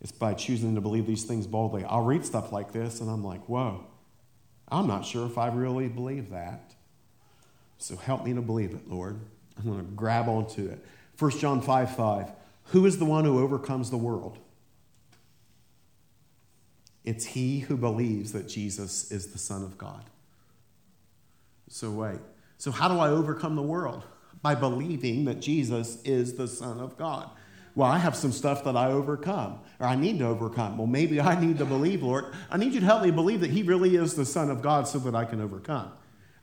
It's 0.01 0.11
by 0.11 0.33
choosing 0.33 0.75
to 0.75 0.81
believe 0.81 1.05
these 1.05 1.25
things 1.25 1.45
boldly. 1.45 1.83
I'll 1.83 2.03
read 2.03 2.25
stuff 2.25 2.51
like 2.51 2.71
this 2.71 3.01
and 3.01 3.09
I'm 3.09 3.23
like, 3.23 3.47
whoa, 3.49 3.85
I'm 4.69 4.87
not 4.87 5.05
sure 5.05 5.25
if 5.25 5.37
I 5.37 5.47
really 5.47 5.89
believe 5.89 6.29
that. 6.29 6.73
So 7.77 7.95
help 7.95 8.25
me 8.25 8.33
to 8.33 8.41
believe 8.41 8.71
it, 8.71 8.89
Lord. 8.89 9.19
I'm 9.57 9.65
going 9.65 9.79
to 9.79 9.91
grab 9.91 10.29
onto 10.29 10.67
it. 10.69 10.83
1 11.17 11.31
John 11.39 11.61
5 11.61 11.95
5. 11.95 12.31
Who 12.65 12.85
is 12.85 12.97
the 12.97 13.05
one 13.05 13.25
who 13.25 13.39
overcomes 13.39 13.89
the 13.89 13.97
world? 13.97 14.37
It's 17.09 17.25
he 17.25 17.61
who 17.61 17.75
believes 17.75 18.33
that 18.33 18.47
Jesus 18.47 19.11
is 19.11 19.31
the 19.31 19.39
Son 19.39 19.63
of 19.63 19.79
God. 19.79 20.05
So, 21.67 21.89
wait. 21.89 22.19
So, 22.59 22.69
how 22.69 22.87
do 22.87 22.99
I 22.99 23.09
overcome 23.09 23.55
the 23.55 23.63
world? 23.63 24.03
By 24.43 24.53
believing 24.53 25.25
that 25.25 25.39
Jesus 25.39 26.03
is 26.03 26.35
the 26.35 26.47
Son 26.47 26.79
of 26.79 26.99
God. 26.99 27.27
Well, 27.73 27.89
I 27.89 27.97
have 27.97 28.15
some 28.15 28.31
stuff 28.31 28.63
that 28.63 28.77
I 28.77 28.91
overcome, 28.91 29.59
or 29.79 29.87
I 29.87 29.95
need 29.95 30.19
to 30.19 30.27
overcome. 30.27 30.77
Well, 30.77 30.85
maybe 30.85 31.19
I 31.19 31.39
need 31.39 31.57
to 31.57 31.65
believe, 31.65 32.03
Lord. 32.03 32.25
I 32.51 32.57
need 32.57 32.73
you 32.73 32.79
to 32.79 32.85
help 32.85 33.01
me 33.01 33.09
believe 33.09 33.41
that 33.41 33.49
He 33.49 33.63
really 33.63 33.95
is 33.95 34.13
the 34.13 34.23
Son 34.23 34.51
of 34.51 34.61
God 34.61 34.87
so 34.87 34.99
that 34.99 35.15
I 35.15 35.25
can 35.25 35.41
overcome. 35.41 35.91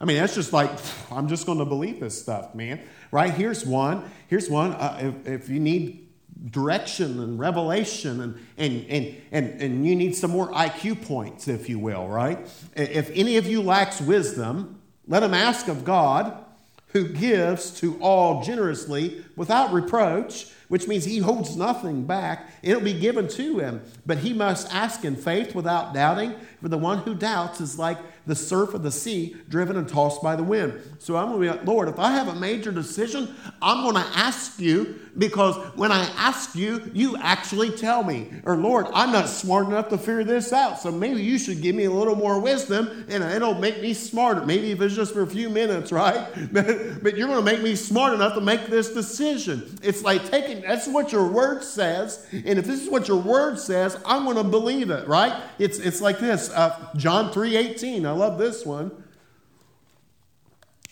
I 0.01 0.05
mean, 0.05 0.17
that's 0.17 0.35
just 0.35 0.53
like, 0.53 0.71
I'm 1.13 1.29
just 1.29 1.47
going 1.47 1.59
to 1.59 1.65
believe 1.65 2.01
this 2.01 2.21
stuff, 2.21 2.57
man. 2.57 2.81
Right? 3.13 3.33
Here's 3.33 3.65
one. 3.65 4.03
Here's 4.27 4.51
one. 4.51 4.73
Uh, 4.73 5.15
if, 5.25 5.29
if 5.29 5.49
you 5.49 5.61
need 5.61 6.06
direction 6.51 7.21
and 7.21 7.39
revelation 7.39 8.21
and, 8.21 8.39
and, 8.57 8.87
and, 8.89 9.17
and, 9.33 9.61
and 9.61 9.87
you 9.87 9.97
need 9.97 10.15
some 10.15 10.31
more 10.31 10.51
IQ 10.53 11.07
points, 11.07 11.49
if 11.49 11.69
you 11.69 11.79
will, 11.79 12.09
right? 12.09 12.39
If 12.75 13.11
any 13.15 13.37
of 13.37 13.47
you 13.47 13.63
lacks 13.63 14.01
wisdom, 14.01 14.81
let 15.09 15.23
him 15.23 15.35
ask 15.35 15.69
of 15.69 15.85
God, 15.85 16.45
who 16.89 17.09
gives 17.09 17.79
to 17.81 17.99
all 18.01 18.43
generously 18.43 19.25
without 19.37 19.73
reproach, 19.73 20.49
which 20.69 20.89
means 20.89 21.05
he 21.05 21.19
holds 21.19 21.57
nothing 21.57 22.05
back. 22.05 22.51
It'll 22.63 22.81
be 22.81 22.99
given 22.99 23.29
to 23.29 23.59
him. 23.59 23.83
But 24.07 24.19
he 24.19 24.33
must 24.33 24.73
ask 24.73 25.05
in 25.05 25.15
faith 25.15 25.55
without 25.55 25.93
doubting, 25.93 26.35
for 26.67 26.71
the 26.71 26.77
one 26.77 26.99
who 26.99 27.15
doubts 27.15 27.61
is 27.61 27.79
like 27.79 27.97
the 28.27 28.35
surf 28.35 28.75
of 28.75 28.83
the 28.83 28.91
sea, 28.91 29.37
driven 29.49 29.77
and 29.77 29.89
tossed 29.89 30.21
by 30.21 30.35
the 30.35 30.43
wind. 30.43 30.75
So 30.99 31.17
I'm 31.17 31.29
going 31.29 31.41
to 31.41 31.47
be 31.47 31.57
like, 31.57 31.65
Lord, 31.65 31.89
if 31.89 32.01
I 32.01 32.11
have 32.11 32.27
a 32.27 32.35
major 32.35 32.73
decision, 32.73 33.33
I'm 33.63 33.85
going 33.85 33.95
to 33.95 34.19
ask 34.19 34.59
you 34.59 34.99
because 35.17 35.57
when 35.77 35.93
I 35.93 36.03
ask 36.17 36.57
you, 36.57 36.91
you 36.93 37.17
actually 37.19 37.71
tell 37.71 38.03
me. 38.03 38.33
Or, 38.43 38.57
Lord, 38.57 38.87
I'm 38.93 39.13
not 39.13 39.29
smart 39.29 39.69
enough 39.69 39.89
to 39.91 39.99
figure 39.99 40.25
this 40.25 40.53
out, 40.53 40.81
so 40.81 40.91
maybe 40.91 41.23
you 41.23 41.39
should 41.39 41.63
give 41.63 41.77
me 41.77 41.85
a 41.85 41.91
little 41.91 42.17
more 42.17 42.41
wisdom 42.41 43.07
and 43.09 43.23
it'll 43.23 43.55
make 43.55 43.81
me 43.81 43.95
smarter. 43.95 44.45
Maybe 44.45 44.73
if 44.73 44.81
it's 44.81 44.97
just 44.97 45.15
for 45.15 45.23
a 45.23 45.27
few 45.27 45.49
minutes, 45.49 45.93
right? 45.93 46.29
But, 46.53 47.17
you're 47.17 47.29
going 47.29 47.39
to 47.39 47.43
make 47.45 47.63
me 47.63 47.77
smart 47.77 48.13
enough 48.13 48.35
to 48.35 48.41
make 48.41 48.67
this 48.67 48.93
decision. 48.93 49.79
It's 49.83 50.03
like 50.03 50.29
taking, 50.29 50.63
that's 50.63 50.89
what 50.89 51.13
your 51.13 51.29
word 51.29 51.63
says. 51.63 52.27
And 52.33 52.59
if 52.59 52.67
this 52.67 52.83
is 52.83 52.91
what 52.91 53.07
your 53.07 53.19
word 53.19 53.59
says, 53.59 53.97
I'm 54.05 54.25
going 54.25 54.37
to 54.37 54.45
believe 54.45 54.91
it, 54.91 55.07
right? 55.07 55.41
It's, 55.61 55.79
it's 55.79 56.01
like 56.01 56.19
this 56.19 56.51
uh, 56.57 56.95
John 56.97 57.33
3 57.33 57.57
18 57.57 58.03
love 58.03 58.39
this 58.39 58.65
one. 58.67 59.05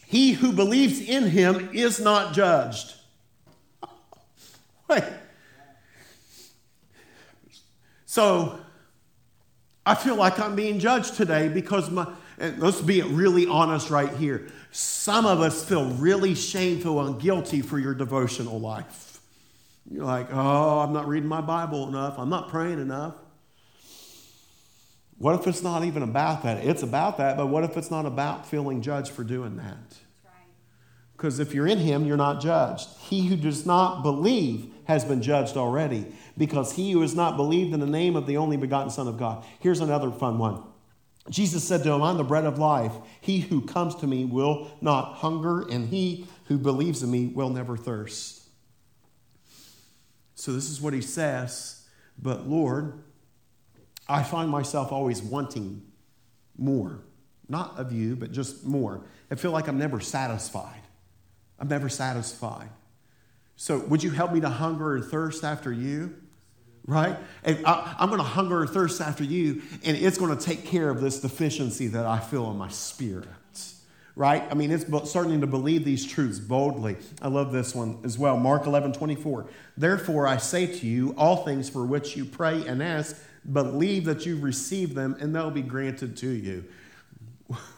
He 0.07 0.33
who 0.33 0.53
believes 0.53 1.01
in 1.01 1.25
him 1.25 1.71
is 1.73 1.99
not 1.99 2.35
judged. 2.35 2.95
Wait. 4.89 5.03
So 8.05 8.61
I 9.85 9.95
feel 9.95 10.15
like 10.15 10.39
I'm 10.39 10.55
being 10.55 10.79
judged 10.79 11.17
today 11.17 11.49
because 11.49 11.91
my, 11.91 12.07
let's 12.39 12.81
be 12.81 13.03
really 13.03 13.47
honest 13.47 13.91
right 13.91 14.11
here. 14.11 14.47
Some 14.71 15.27
of 15.27 15.41
us 15.41 15.65
feel 15.65 15.87
really 15.95 16.35
shameful 16.35 17.01
and 17.01 17.21
guilty 17.21 17.61
for 17.61 17.79
your 17.79 17.95
devotional 17.95 18.61
life. 18.61 19.21
You're 19.91 20.05
like, 20.05 20.29
oh, 20.33 20.81
I'm 20.81 20.93
not 20.93 21.09
reading 21.09 21.29
my 21.29 21.41
Bible 21.41 21.89
enough. 21.89 22.19
I'm 22.19 22.31
not 22.31 22.51
praying 22.51 22.79
enough. 22.79 23.15
What 25.19 25.41
if 25.41 25.47
it's 25.47 25.63
not 25.63 25.85
even 25.85 26.03
about 26.03 26.43
that? 26.43 26.65
It's 26.65 26.83
about 26.83 27.19
that, 27.19 27.37
but 27.37 27.47
what 27.47 27.65
if 27.65 27.77
it's 27.77 27.91
not 27.91 28.07
about 28.07 28.47
feeling 28.47 28.83
judged 28.83 29.13
for 29.13 29.25
doing 29.25 29.57
that? 29.57 29.99
Because 31.17 31.39
if 31.39 31.55
you're 31.55 31.69
in 31.69 31.79
Him, 31.79 32.05
you're 32.05 32.17
not 32.17 32.41
judged. 32.41 32.89
He 32.99 33.27
who 33.27 33.37
does 33.37 33.65
not 33.65 34.03
believe 34.03 34.73
has 34.85 35.05
been 35.05 35.23
judged 35.23 35.57
already, 35.57 36.07
because 36.37 36.73
he 36.73 36.93
who 36.93 37.01
has 37.01 37.15
not 37.15 37.37
believed 37.37 37.73
in 37.73 37.81
the 37.81 37.87
name 37.87 38.17
of 38.17 38.27
the 38.27 38.37
only 38.37 38.57
begotten 38.57 38.91
Son 38.91 39.09
of 39.09 39.19
God. 39.19 39.45
Here's 39.61 39.81
another 39.81 40.11
fun 40.11 40.39
one. 40.39 40.63
Jesus 41.31 41.65
said 41.65 41.83
to 41.85 41.93
him, 41.93 42.03
I'm 42.03 42.19
the 42.19 42.25
bread 42.25 42.45
of 42.45 42.59
life. 42.59 42.93
He 43.21 43.41
who 43.41 43.63
comes 43.63 43.95
to 43.97 44.07
me 44.07 44.27
will 44.27 44.71
not 44.83 45.15
hunger, 45.15 45.63
and 45.63 45.89
he 45.89 46.27
who 46.47 46.59
believes 46.59 47.03
in 47.03 47.11
me 47.11 47.29
will 47.29 47.49
never 47.49 47.77
thirst. 47.79 48.43
So, 50.35 50.53
this 50.53 50.69
is 50.69 50.81
what 50.81 50.93
he 50.93 51.01
says. 51.01 51.87
But, 52.21 52.47
Lord, 52.47 53.04
I 54.09 54.23
find 54.23 54.51
myself 54.51 54.93
always 54.93 55.23
wanting 55.23 55.83
more. 56.57 57.01
Not 57.49 57.79
of 57.79 57.93
you, 57.93 58.17
but 58.17 58.33
just 58.33 58.65
more. 58.65 59.03
I 59.31 59.35
feel 59.35 59.51
like 59.51 59.69
I'm 59.69 59.79
never 59.79 60.01
satisfied. 60.01 60.81
I'm 61.59 61.69
never 61.69 61.89
satisfied. 61.89 62.69
So, 63.57 63.79
would 63.79 64.03
you 64.03 64.11
help 64.11 64.33
me 64.33 64.41
to 64.41 64.49
hunger 64.49 64.97
and 64.97 65.05
thirst 65.05 65.45
after 65.45 65.73
you? 65.73 66.15
Right? 66.87 67.17
And 67.45 67.65
I, 67.65 67.97
am 68.01 68.09
going 68.09 68.19
to 68.19 68.25
hunger 68.25 68.61
and 68.61 68.71
thirst 68.71 69.01
after 69.01 69.25
you, 69.25 69.63
and 69.85 69.97
it's 69.97 70.19
going 70.19 70.37
to 70.37 70.43
take 70.43 70.67
care 70.67 70.91
of 70.91 71.01
this 71.01 71.21
deficiency 71.21 71.87
that 71.89 72.05
I 72.05 72.19
feel 72.19 72.51
in 72.51 72.59
my 72.59 72.69
spirit. 72.69 73.29
right? 74.17 74.43
I 74.51 74.55
mean, 74.55 74.71
it's 74.71 74.85
starting 75.09 75.41
to 75.41 75.47
believe 75.47 75.85
these 75.85 76.05
truths 76.05 76.39
boldly. 76.39 76.97
I 77.23 77.29
love 77.29 77.53
this 77.53 77.75
one 77.75 78.01
as 78.05 78.19
well. 78.19 78.37
Mark 78.37 78.67
11, 78.67 78.93
24. 78.93 79.47
Therefore, 79.79 80.27
I 80.27 80.37
say 80.37 80.67
to 80.67 80.87
you, 80.87 81.15
all 81.17 81.45
things 81.45 81.71
for 81.71 81.87
which 81.87 82.17
you 82.17 82.25
pray 82.27 82.67
and 82.67 82.83
ask, 82.83 83.17
believe 83.53 84.05
that 84.07 84.27
you 84.27 84.39
receive 84.39 84.95
them 84.95 85.17
and 85.21 85.35
they'll 85.35 85.51
be 85.51 85.63
granted 85.63 86.17
to 86.19 86.29
you. 86.29 86.65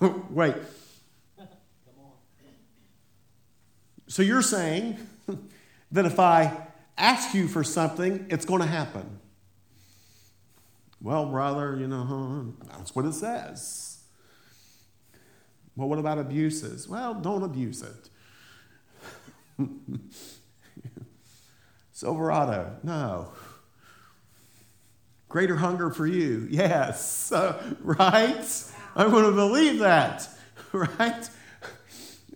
Wait. 0.30 0.54
So 4.08 4.22
you're 4.22 4.42
saying 4.42 4.98
that 5.92 6.06
if 6.06 6.20
I 6.20 6.68
ask 6.96 7.34
you 7.34 7.48
for 7.48 7.64
something, 7.64 8.26
it's 8.30 8.44
going 8.44 8.60
to 8.62 8.68
happen. 8.68 9.20
Well, 11.00 11.26
brother, 11.26 11.76
you 11.76 11.88
know, 11.88 12.54
that's 12.68 12.94
what 12.94 13.04
it 13.04 13.12
says. 13.12 13.98
Well, 15.76 15.88
what 15.88 15.98
about 15.98 16.18
abuses? 16.18 16.88
Well, 16.88 17.14
don't 17.14 17.42
abuse 17.42 17.82
it. 17.82 18.08
Silverado, 21.92 22.76
no. 22.82 23.32
Greater 25.28 25.56
hunger 25.56 25.90
for 25.90 26.06
you, 26.06 26.46
yes. 26.50 27.32
Uh, 27.32 27.62
right? 27.80 28.64
I'm 28.94 29.10
going 29.10 29.24
to 29.24 29.32
believe 29.32 29.80
that, 29.80 30.28
right? 30.72 31.28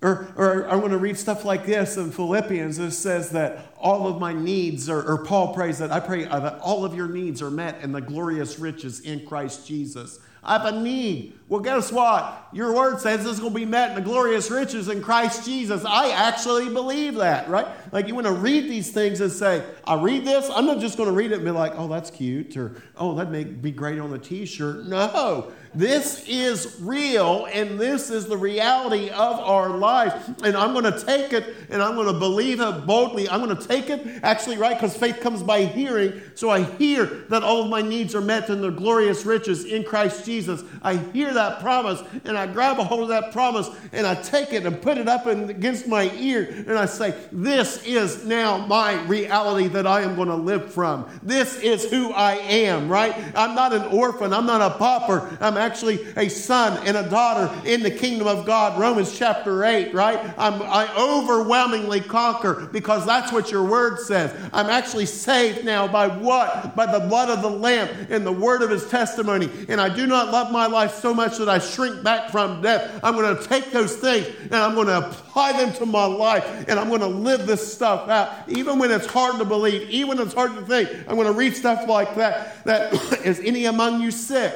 Or, 0.02 0.32
or 0.36 0.68
I 0.68 0.76
want 0.76 0.90
to 0.90 0.98
read 0.98 1.16
stuff 1.18 1.44
like 1.44 1.66
this 1.66 1.96
in 1.96 2.10
Philippians. 2.10 2.78
It 2.78 2.90
says 2.92 3.30
that 3.30 3.69
all 3.80 4.06
of 4.06 4.20
my 4.20 4.32
needs, 4.32 4.88
or, 4.88 5.02
or 5.02 5.24
Paul 5.24 5.54
prays 5.54 5.78
that 5.78 5.90
I 5.90 6.00
pray 6.00 6.24
that 6.24 6.58
all 6.60 6.84
of 6.84 6.94
your 6.94 7.08
needs 7.08 7.42
are 7.42 7.50
met 7.50 7.82
in 7.82 7.92
the 7.92 8.00
glorious 8.00 8.58
riches 8.58 9.00
in 9.00 9.26
Christ 9.26 9.66
Jesus. 9.66 10.18
I 10.42 10.58
have 10.58 10.74
a 10.74 10.80
need. 10.80 11.38
Well, 11.48 11.60
guess 11.60 11.92
what? 11.92 12.48
Your 12.52 12.74
word 12.74 13.00
says 13.00 13.26
it's 13.26 13.40
going 13.40 13.52
to 13.52 13.58
be 13.58 13.66
met 13.66 13.90
in 13.90 13.96
the 13.96 14.00
glorious 14.08 14.50
riches 14.50 14.88
in 14.88 15.02
Christ 15.02 15.44
Jesus. 15.44 15.84
I 15.84 16.12
actually 16.12 16.72
believe 16.72 17.16
that, 17.16 17.48
right? 17.50 17.66
Like 17.92 18.08
you 18.08 18.14
want 18.14 18.26
to 18.26 18.32
read 18.32 18.64
these 18.64 18.90
things 18.90 19.20
and 19.20 19.30
say, 19.30 19.62
I 19.84 20.00
read 20.00 20.24
this. 20.24 20.48
I'm 20.48 20.64
not 20.64 20.78
just 20.78 20.96
going 20.96 21.08
to 21.08 21.14
read 21.14 21.32
it 21.32 21.36
and 21.36 21.44
be 21.44 21.50
like, 21.50 21.72
oh, 21.74 21.88
that's 21.88 22.10
cute, 22.10 22.56
or 22.56 22.80
oh, 22.96 23.14
that'd 23.14 23.30
make, 23.30 23.60
be 23.60 23.70
great 23.70 23.98
on 23.98 24.10
the 24.10 24.18
t 24.18 24.46
shirt. 24.46 24.86
No, 24.86 25.52
this 25.74 26.26
is 26.26 26.78
real, 26.80 27.46
and 27.52 27.78
this 27.78 28.10
is 28.10 28.26
the 28.26 28.36
reality 28.36 29.10
of 29.10 29.38
our 29.40 29.68
life. 29.68 30.28
And 30.42 30.56
I'm 30.56 30.72
going 30.72 30.90
to 30.90 31.04
take 31.04 31.32
it 31.32 31.54
and 31.68 31.82
I'm 31.82 31.94
going 31.94 32.12
to 32.12 32.18
believe 32.18 32.60
it 32.60 32.86
boldly. 32.86 33.28
I'm 33.28 33.44
going 33.44 33.56
to 33.56 33.66
actually, 33.70 34.56
right? 34.56 34.76
Because 34.76 34.96
faith 34.96 35.20
comes 35.20 35.42
by 35.42 35.64
hearing. 35.64 36.20
So 36.34 36.50
I 36.50 36.62
hear 36.62 37.04
that 37.28 37.42
all 37.42 37.62
of 37.62 37.70
my 37.70 37.82
needs 37.82 38.14
are 38.14 38.20
met 38.20 38.48
in 38.48 38.60
the 38.60 38.70
glorious 38.70 39.24
riches 39.24 39.64
in 39.64 39.84
Christ 39.84 40.24
Jesus. 40.24 40.62
I 40.82 40.96
hear 40.96 41.32
that 41.34 41.60
promise, 41.60 42.02
and 42.24 42.36
I 42.36 42.46
grab 42.46 42.78
a 42.78 42.84
hold 42.84 43.02
of 43.02 43.08
that 43.08 43.32
promise, 43.32 43.68
and 43.92 44.06
I 44.06 44.14
take 44.14 44.52
it 44.52 44.66
and 44.66 44.80
put 44.80 44.98
it 44.98 45.08
up 45.08 45.26
against 45.26 45.86
my 45.86 46.10
ear, 46.16 46.46
and 46.66 46.78
I 46.78 46.86
say, 46.86 47.14
This 47.32 47.84
is 47.84 48.24
now 48.24 48.66
my 48.66 49.02
reality 49.04 49.68
that 49.68 49.86
I 49.86 50.02
am 50.02 50.16
going 50.16 50.28
to 50.28 50.34
live 50.34 50.72
from. 50.72 51.08
This 51.22 51.60
is 51.60 51.90
who 51.90 52.12
I 52.12 52.32
am, 52.32 52.88
right? 52.88 53.14
I'm 53.36 53.54
not 53.54 53.72
an 53.72 53.84
orphan. 53.92 54.32
I'm 54.32 54.46
not 54.46 54.60
a 54.60 54.76
pauper. 54.76 55.36
I'm 55.40 55.56
actually 55.56 56.06
a 56.16 56.28
son 56.28 56.86
and 56.86 56.96
a 56.96 57.08
daughter 57.08 57.50
in 57.68 57.82
the 57.82 57.90
kingdom 57.90 58.26
of 58.26 58.46
God. 58.46 58.78
Romans 58.80 59.16
chapter 59.16 59.64
8, 59.64 59.94
right? 59.94 60.18
I'm, 60.38 60.62
I 60.62 60.92
overwhelmingly 60.96 62.00
conquer 62.00 62.68
because 62.72 63.06
that's 63.06 63.32
what 63.32 63.50
your 63.60 63.68
word 63.68 63.98
says. 63.98 64.34
I'm 64.52 64.66
actually 64.66 65.06
saved 65.06 65.64
now 65.64 65.86
by 65.86 66.08
what? 66.08 66.74
By 66.74 66.86
the 66.86 67.06
blood 67.06 67.28
of 67.28 67.42
the 67.42 67.50
Lamb 67.50 67.88
and 68.08 68.26
the 68.26 68.32
word 68.32 68.62
of 68.62 68.70
his 68.70 68.88
testimony. 68.88 69.50
And 69.68 69.80
I 69.80 69.94
do 69.94 70.06
not 70.06 70.30
love 70.30 70.50
my 70.50 70.66
life 70.66 70.94
so 70.94 71.12
much 71.12 71.36
that 71.38 71.48
I 71.48 71.58
shrink 71.58 72.02
back 72.02 72.30
from 72.30 72.62
death. 72.62 73.00
I'm 73.02 73.14
going 73.14 73.36
to 73.36 73.42
take 73.44 73.70
those 73.70 73.96
things 73.96 74.26
and 74.44 74.54
I'm 74.54 74.74
going 74.74 74.86
to 74.86 74.98
apply 75.08 75.52
them 75.52 75.72
to 75.74 75.86
my 75.86 76.06
life 76.06 76.44
and 76.68 76.78
I'm 76.78 76.88
going 76.88 77.00
to 77.00 77.06
live 77.06 77.46
this 77.46 77.72
stuff 77.72 78.08
out. 78.08 78.48
Even 78.48 78.78
when 78.78 78.90
it's 78.90 79.06
hard 79.06 79.38
to 79.38 79.44
believe, 79.44 79.88
even 79.90 80.08
when 80.08 80.20
it's 80.20 80.34
hard 80.34 80.54
to 80.54 80.62
think, 80.62 80.90
I'm 81.08 81.16
going 81.16 81.26
to 81.26 81.32
read 81.32 81.54
stuff 81.54 81.88
like 81.88 82.14
that. 82.16 82.64
That 82.64 82.92
is 83.24 83.40
any 83.40 83.66
among 83.66 84.00
you 84.00 84.10
sick? 84.10 84.54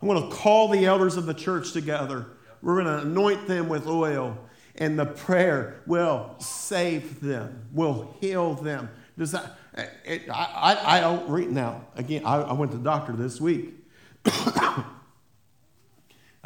I'm 0.00 0.08
going 0.08 0.28
to 0.28 0.34
call 0.34 0.68
the 0.68 0.84
elders 0.84 1.16
of 1.16 1.26
the 1.26 1.34
church 1.34 1.72
together. 1.72 2.26
We're 2.60 2.82
going 2.82 2.96
to 2.96 3.02
anoint 3.06 3.46
them 3.48 3.68
with 3.68 3.86
oil, 3.86 4.38
and 4.82 4.98
the 4.98 5.06
prayer 5.06 5.80
will 5.86 6.34
save 6.40 7.20
them, 7.20 7.68
will 7.72 8.16
heal 8.20 8.54
them. 8.54 8.90
Does 9.16 9.30
that? 9.30 9.56
It, 10.04 10.28
I, 10.28 10.42
I, 10.44 10.96
I, 10.96 11.00
don't 11.00 11.30
read 11.30 11.52
now. 11.52 11.84
Again, 11.94 12.26
I, 12.26 12.38
I 12.38 12.52
went 12.52 12.72
to 12.72 12.78
the 12.78 12.82
doctor 12.82 13.12
this 13.12 13.40
week. 13.40 13.74
I 14.24 14.84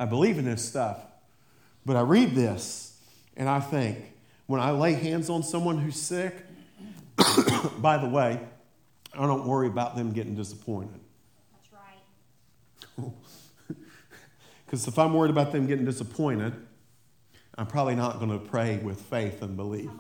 believe 0.07 0.37
in 0.37 0.45
this 0.45 0.63
stuff, 0.63 0.99
but 1.87 1.97
I 1.97 2.03
read 2.03 2.35
this 2.35 3.01
and 3.39 3.49
I 3.49 3.59
think 3.59 4.13
when 4.47 4.61
I 4.61 4.71
lay 4.73 4.93
hands 4.93 5.31
on 5.31 5.43
someone 5.43 5.79
who's 5.79 5.99
sick, 5.99 6.35
by 7.79 7.97
the 7.97 8.09
way, 8.09 8.39
I 9.15 9.27
don't 9.27 9.47
worry 9.47 9.69
about 9.69 9.97
them 9.97 10.13
getting 10.13 10.35
disappointed. 10.35 11.01
That's 11.53 11.73
right. 12.99 13.13
Because 14.67 14.89
if 14.89 14.99
I'm 14.99 15.15
worried 15.15 15.31
about 15.31 15.53
them 15.53 15.69
getting 15.69 15.85
disappointed, 15.85 16.53
I'm 17.59 17.67
probably 17.67 17.95
not 17.95 18.19
going 18.19 18.31
to 18.31 18.39
pray 18.39 18.79
with 18.79 19.01
faith 19.01 19.43
and 19.43 19.57
belief. 19.57 19.91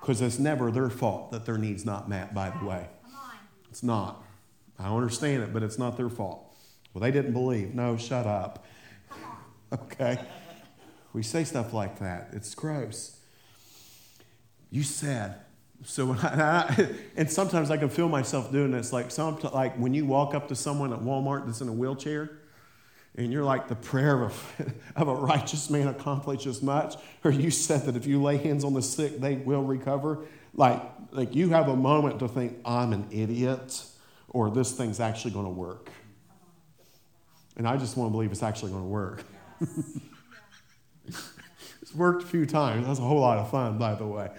Because 0.00 0.20
it's 0.20 0.38
never 0.38 0.70
their 0.70 0.90
fault 0.90 1.30
that 1.30 1.44
their 1.44 1.58
need's 1.58 1.84
not 1.84 2.08
met, 2.08 2.34
by 2.34 2.50
the 2.50 2.64
way. 2.64 2.86
It's 3.70 3.82
not. 3.82 4.22
I 4.78 4.94
understand 4.94 5.42
it, 5.42 5.52
but 5.52 5.62
it's 5.62 5.78
not 5.78 5.96
their 5.96 6.08
fault. 6.08 6.54
Well, 6.92 7.00
they 7.00 7.10
didn't 7.10 7.32
believe. 7.32 7.74
No, 7.74 7.96
shut 7.96 8.26
up. 8.26 8.64
Okay? 9.72 10.18
We 11.14 11.22
say 11.22 11.44
stuff 11.44 11.72
like 11.72 11.98
that. 12.00 12.28
It's 12.32 12.54
gross. 12.54 13.18
You 14.70 14.82
said. 14.82 15.36
So 15.82 16.04
when 16.04 16.18
I, 16.18 16.90
and 17.16 17.30
sometimes 17.30 17.70
I 17.70 17.78
can 17.78 17.88
feel 17.88 18.10
myself 18.10 18.52
doing 18.52 18.70
this. 18.70 18.92
Like 18.92 19.10
some, 19.10 19.38
like 19.54 19.74
when 19.76 19.94
you 19.94 20.04
walk 20.04 20.34
up 20.34 20.48
to 20.48 20.54
someone 20.54 20.92
at 20.92 21.00
Walmart 21.00 21.46
that's 21.46 21.62
in 21.62 21.68
a 21.68 21.72
wheelchair, 21.72 22.41
and 23.16 23.30
you're 23.30 23.44
like, 23.44 23.68
the 23.68 23.74
prayer 23.74 24.22
of 24.22 24.54
a, 24.58 24.64
of 25.00 25.08
a 25.08 25.14
righteous 25.14 25.68
man 25.68 25.88
accomplishes 25.88 26.62
much, 26.62 26.96
or 27.24 27.30
you 27.30 27.50
said 27.50 27.82
that 27.82 27.96
if 27.96 28.06
you 28.06 28.22
lay 28.22 28.38
hands 28.38 28.64
on 28.64 28.72
the 28.72 28.82
sick, 28.82 29.20
they 29.20 29.36
will 29.36 29.62
recover. 29.62 30.24
Like, 30.54 30.82
like 31.10 31.34
you 31.34 31.50
have 31.50 31.68
a 31.68 31.76
moment 31.76 32.20
to 32.20 32.28
think, 32.28 32.58
I'm 32.64 32.92
an 32.92 33.06
idiot, 33.10 33.84
or 34.30 34.50
this 34.50 34.72
thing's 34.72 34.98
actually 34.98 35.32
going 35.32 35.44
to 35.44 35.52
work. 35.52 35.90
And 37.56 37.68
I 37.68 37.76
just 37.76 37.98
want 37.98 38.08
to 38.08 38.12
believe 38.12 38.32
it's 38.32 38.42
actually 38.42 38.70
going 38.70 38.84
to 38.84 38.88
work. 38.88 39.24
it's 41.06 41.94
worked 41.94 42.22
a 42.22 42.26
few 42.26 42.46
times. 42.46 42.86
That's 42.86 42.98
a 42.98 43.02
whole 43.02 43.20
lot 43.20 43.36
of 43.38 43.50
fun, 43.50 43.76
by 43.76 43.94
the 43.94 44.06
way. 44.06 44.30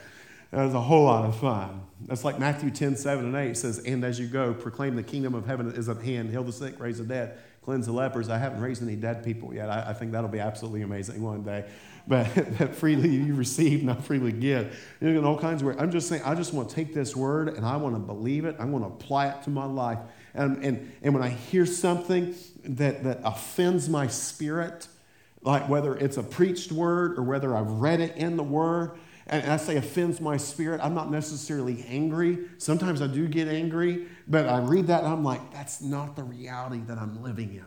That 0.50 0.66
was 0.66 0.74
a 0.74 0.82
whole 0.82 1.04
lot 1.06 1.26
of 1.26 1.40
fun. 1.40 1.82
That's 2.08 2.24
like 2.24 2.40
Matthew 2.40 2.72
10, 2.72 2.96
7 2.96 3.26
and 3.26 3.36
8 3.36 3.56
says, 3.56 3.80
And 3.80 4.04
as 4.04 4.20
you 4.20 4.26
go, 4.26 4.54
proclaim 4.54 4.96
the 4.96 5.04
kingdom 5.04 5.36
of 5.36 5.46
heaven 5.46 5.72
is 5.72 5.90
at 5.90 6.02
hand, 6.02 6.32
heal 6.32 6.44
the 6.44 6.52
sick, 6.52 6.80
raise 6.80 6.98
the 6.98 7.04
dead 7.04 7.38
cleanse 7.64 7.86
the 7.86 7.94
lepers. 7.94 8.30
I 8.30 8.38
haven't 8.38 8.62
raised 8.62 8.82
any 8.82 8.96
dead 8.96 9.24
people 9.24 9.54
yet. 9.54 9.70
I, 9.70 9.90
I 9.90 9.94
think 9.94 10.12
that'll 10.12 10.30
be 10.30 10.40
absolutely 10.40 10.82
amazing 10.82 11.22
one 11.22 11.44
day. 11.44 11.66
But 12.06 12.36
that 12.58 12.76
freely 12.76 13.08
you 13.08 13.34
receive, 13.34 13.82
not 13.82 14.04
freely 14.04 14.34
give. 14.34 14.78
You 15.00 15.14
know, 15.14 15.24
all 15.24 15.40
kinds 15.40 15.62
of 15.62 15.68
words. 15.68 15.80
I'm 15.82 15.90
just 15.90 16.10
saying, 16.10 16.22
I 16.26 16.36
just 16.36 16.54
want 16.54 16.68
to 16.68 16.76
take 16.76 16.94
this 16.94 17.16
word 17.16 17.48
and 17.48 17.66
I 17.66 17.78
want 17.78 17.96
to 17.96 18.00
believe 18.00 18.44
it. 18.44 18.58
I 18.60 18.66
want 18.66 18.84
to 18.84 18.90
apply 18.90 19.30
it 19.30 19.42
to 19.44 19.50
my 19.50 19.64
life. 19.64 20.00
And, 20.34 20.62
and, 20.66 20.92
and 21.02 21.14
when 21.14 21.24
I 21.24 21.30
hear 21.30 21.66
something 21.66 22.36
that, 22.66 23.06
that 23.06 23.22
offends 23.24 23.88
my 23.88 24.08
spirit, 24.08 24.90
like 25.44 25.70
whether 25.70 25.96
it's 25.96 26.18
a 26.18 26.24
preached 26.24 26.74
word 26.74 27.18
or 27.18 27.24
whether 27.24 27.56
I've 27.56 27.72
read 27.72 28.02
it 28.02 28.18
in 28.18 28.36
the 28.36 28.44
word, 28.44 28.92
and 29.28 29.52
I 29.52 29.58
say 29.58 29.78
offends 29.78 30.20
my 30.20 30.38
spirit, 30.38 30.82
I'm 30.84 30.94
not 30.94 31.10
necessarily 31.10 31.86
angry. 31.88 32.40
Sometimes 32.58 33.02
I 33.02 33.08
do 33.08 33.28
get 33.28 33.48
angry, 33.48 34.08
but 34.28 34.48
I 34.48 34.60
read 34.60 34.88
that 34.88 35.04
and 35.04 35.14
I'm 35.14 35.24
like, 35.24 35.54
that's 35.54 35.82
not 35.82 36.16
the 36.16 36.24
reality 36.24 36.82
that 36.88 36.98
I'm 36.98 37.24
living 37.24 37.54
in. 37.54 37.66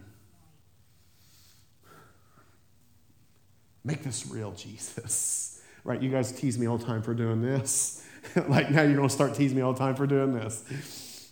Make 3.84 4.02
this 4.02 4.26
real, 4.26 4.52
Jesus. 4.52 5.62
Right? 5.84 6.02
You 6.02 6.10
guys 6.10 6.32
tease 6.32 6.58
me 6.58 6.66
all 6.66 6.76
the 6.76 6.84
time 6.84 7.02
for 7.02 7.14
doing 7.14 7.40
this. 7.40 8.04
like 8.48 8.70
now 8.70 8.82
you're 8.82 8.96
going 8.96 9.08
to 9.08 9.14
start 9.14 9.34
teasing 9.34 9.56
me 9.56 9.62
all 9.62 9.72
the 9.72 9.78
time 9.78 9.94
for 9.94 10.06
doing 10.06 10.34
this. 10.34 11.30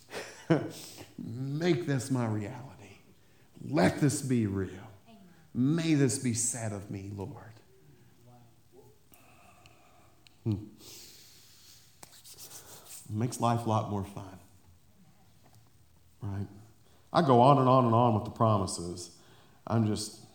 Make 1.17 1.85
this 1.85 2.09
my 2.09 2.25
reality. 2.25 2.99
Let 3.69 3.99
this 3.99 4.21
be 4.21 4.47
real. 4.47 4.69
May 5.53 5.93
this 5.93 6.19
be 6.19 6.33
said 6.33 6.71
of 6.71 6.89
me, 6.89 7.11
Lord. 7.15 7.44
Makes 13.09 13.39
life 13.39 13.65
a 13.65 13.69
lot 13.69 13.89
more 13.89 14.03
fun. 14.03 14.39
Right? 16.21 16.47
I 17.13 17.21
go 17.21 17.41
on 17.41 17.59
and 17.59 17.69
on 17.69 17.85
and 17.85 17.93
on 17.93 18.15
with 18.15 18.25
the 18.25 18.31
promises. 18.31 19.11
I'm 19.67 19.87
just. 19.87 20.25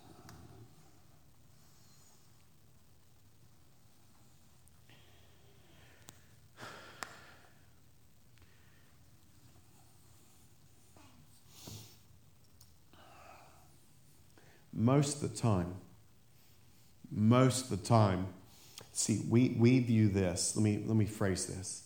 most 14.81 15.23
of 15.23 15.31
the 15.31 15.37
time, 15.37 15.75
most 17.11 17.71
of 17.71 17.71
the 17.71 17.87
time, 17.87 18.27
see, 18.93 19.23
we, 19.29 19.55
we 19.59 19.79
view 19.81 20.09
this, 20.09 20.57
let 20.57 20.63
me, 20.63 20.83
let 20.87 20.97
me 20.97 21.05
phrase 21.05 21.47
this. 21.47 21.83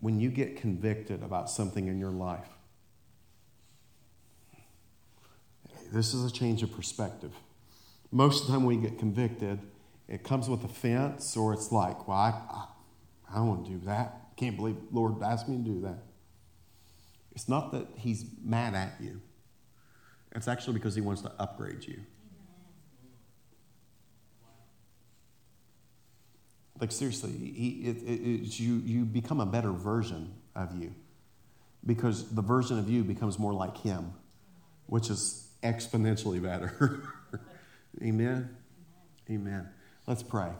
When 0.00 0.20
you 0.20 0.30
get 0.30 0.56
convicted 0.56 1.22
about 1.22 1.50
something 1.50 1.88
in 1.88 1.98
your 1.98 2.10
life, 2.10 2.48
this 5.92 6.14
is 6.14 6.24
a 6.24 6.32
change 6.32 6.62
of 6.62 6.72
perspective. 6.74 7.32
Most 8.10 8.42
of 8.42 8.46
the 8.46 8.52
time, 8.54 8.64
when 8.64 8.80
we 8.80 8.88
get 8.88 8.98
convicted, 8.98 9.58
it 10.06 10.22
comes 10.24 10.48
with 10.48 10.64
offense, 10.64 11.36
or 11.36 11.52
it's 11.52 11.72
like, 11.72 12.08
well, 12.08 12.16
I, 12.16 12.30
I, 12.30 12.64
I 13.32 13.36
don't 13.36 13.48
want 13.48 13.66
to 13.66 13.72
do 13.72 13.78
that. 13.86 14.28
Can't 14.36 14.56
believe 14.56 14.76
Lord 14.92 15.22
asked 15.22 15.48
me 15.48 15.56
to 15.56 15.62
do 15.62 15.80
that. 15.82 16.02
It's 17.32 17.48
not 17.48 17.72
that 17.72 17.86
He's 17.96 18.24
mad 18.42 18.74
at 18.74 18.94
you, 19.00 19.20
it's 20.32 20.48
actually 20.48 20.74
because 20.74 20.94
He 20.94 21.00
wants 21.00 21.22
to 21.22 21.32
upgrade 21.38 21.84
you. 21.84 22.00
Like, 26.80 26.92
seriously, 26.92 27.32
he, 27.32 27.82
it, 27.84 27.96
it, 28.06 28.60
you, 28.60 28.76
you 28.84 29.04
become 29.04 29.40
a 29.40 29.46
better 29.46 29.72
version 29.72 30.32
of 30.54 30.80
you 30.80 30.94
because 31.84 32.30
the 32.30 32.42
version 32.42 32.78
of 32.78 32.88
you 32.88 33.02
becomes 33.02 33.38
more 33.38 33.52
like 33.52 33.76
Him, 33.78 34.12
which 34.86 35.10
is 35.10 35.48
exponentially 35.62 36.42
better. 36.42 37.02
Amen. 38.02 38.56
Amen. 39.30 39.68
Let's 40.06 40.22
pray. 40.22 40.50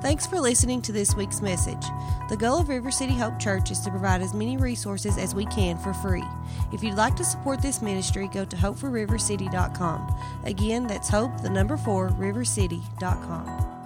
Thanks 0.00 0.26
for 0.26 0.40
listening 0.40 0.80
to 0.82 0.92
this 0.92 1.14
week's 1.14 1.42
message. 1.42 1.84
The 2.30 2.36
goal 2.36 2.60
of 2.60 2.70
River 2.70 2.90
City 2.90 3.12
Hope 3.12 3.38
Church 3.38 3.70
is 3.70 3.80
to 3.80 3.90
provide 3.90 4.22
as 4.22 4.32
many 4.32 4.56
resources 4.56 5.18
as 5.18 5.34
we 5.34 5.44
can 5.46 5.76
for 5.76 5.92
free. 5.92 6.24
If 6.72 6.82
you'd 6.82 6.94
like 6.94 7.16
to 7.16 7.24
support 7.24 7.60
this 7.60 7.82
ministry, 7.82 8.26
go 8.28 8.46
to 8.46 8.56
hope4rivercity.com. 8.56 10.14
Again, 10.44 10.86
that's 10.86 11.10
hope, 11.10 11.42
the 11.42 11.50
number 11.50 11.76
four, 11.76 12.08
rivercity.com. 12.10 13.79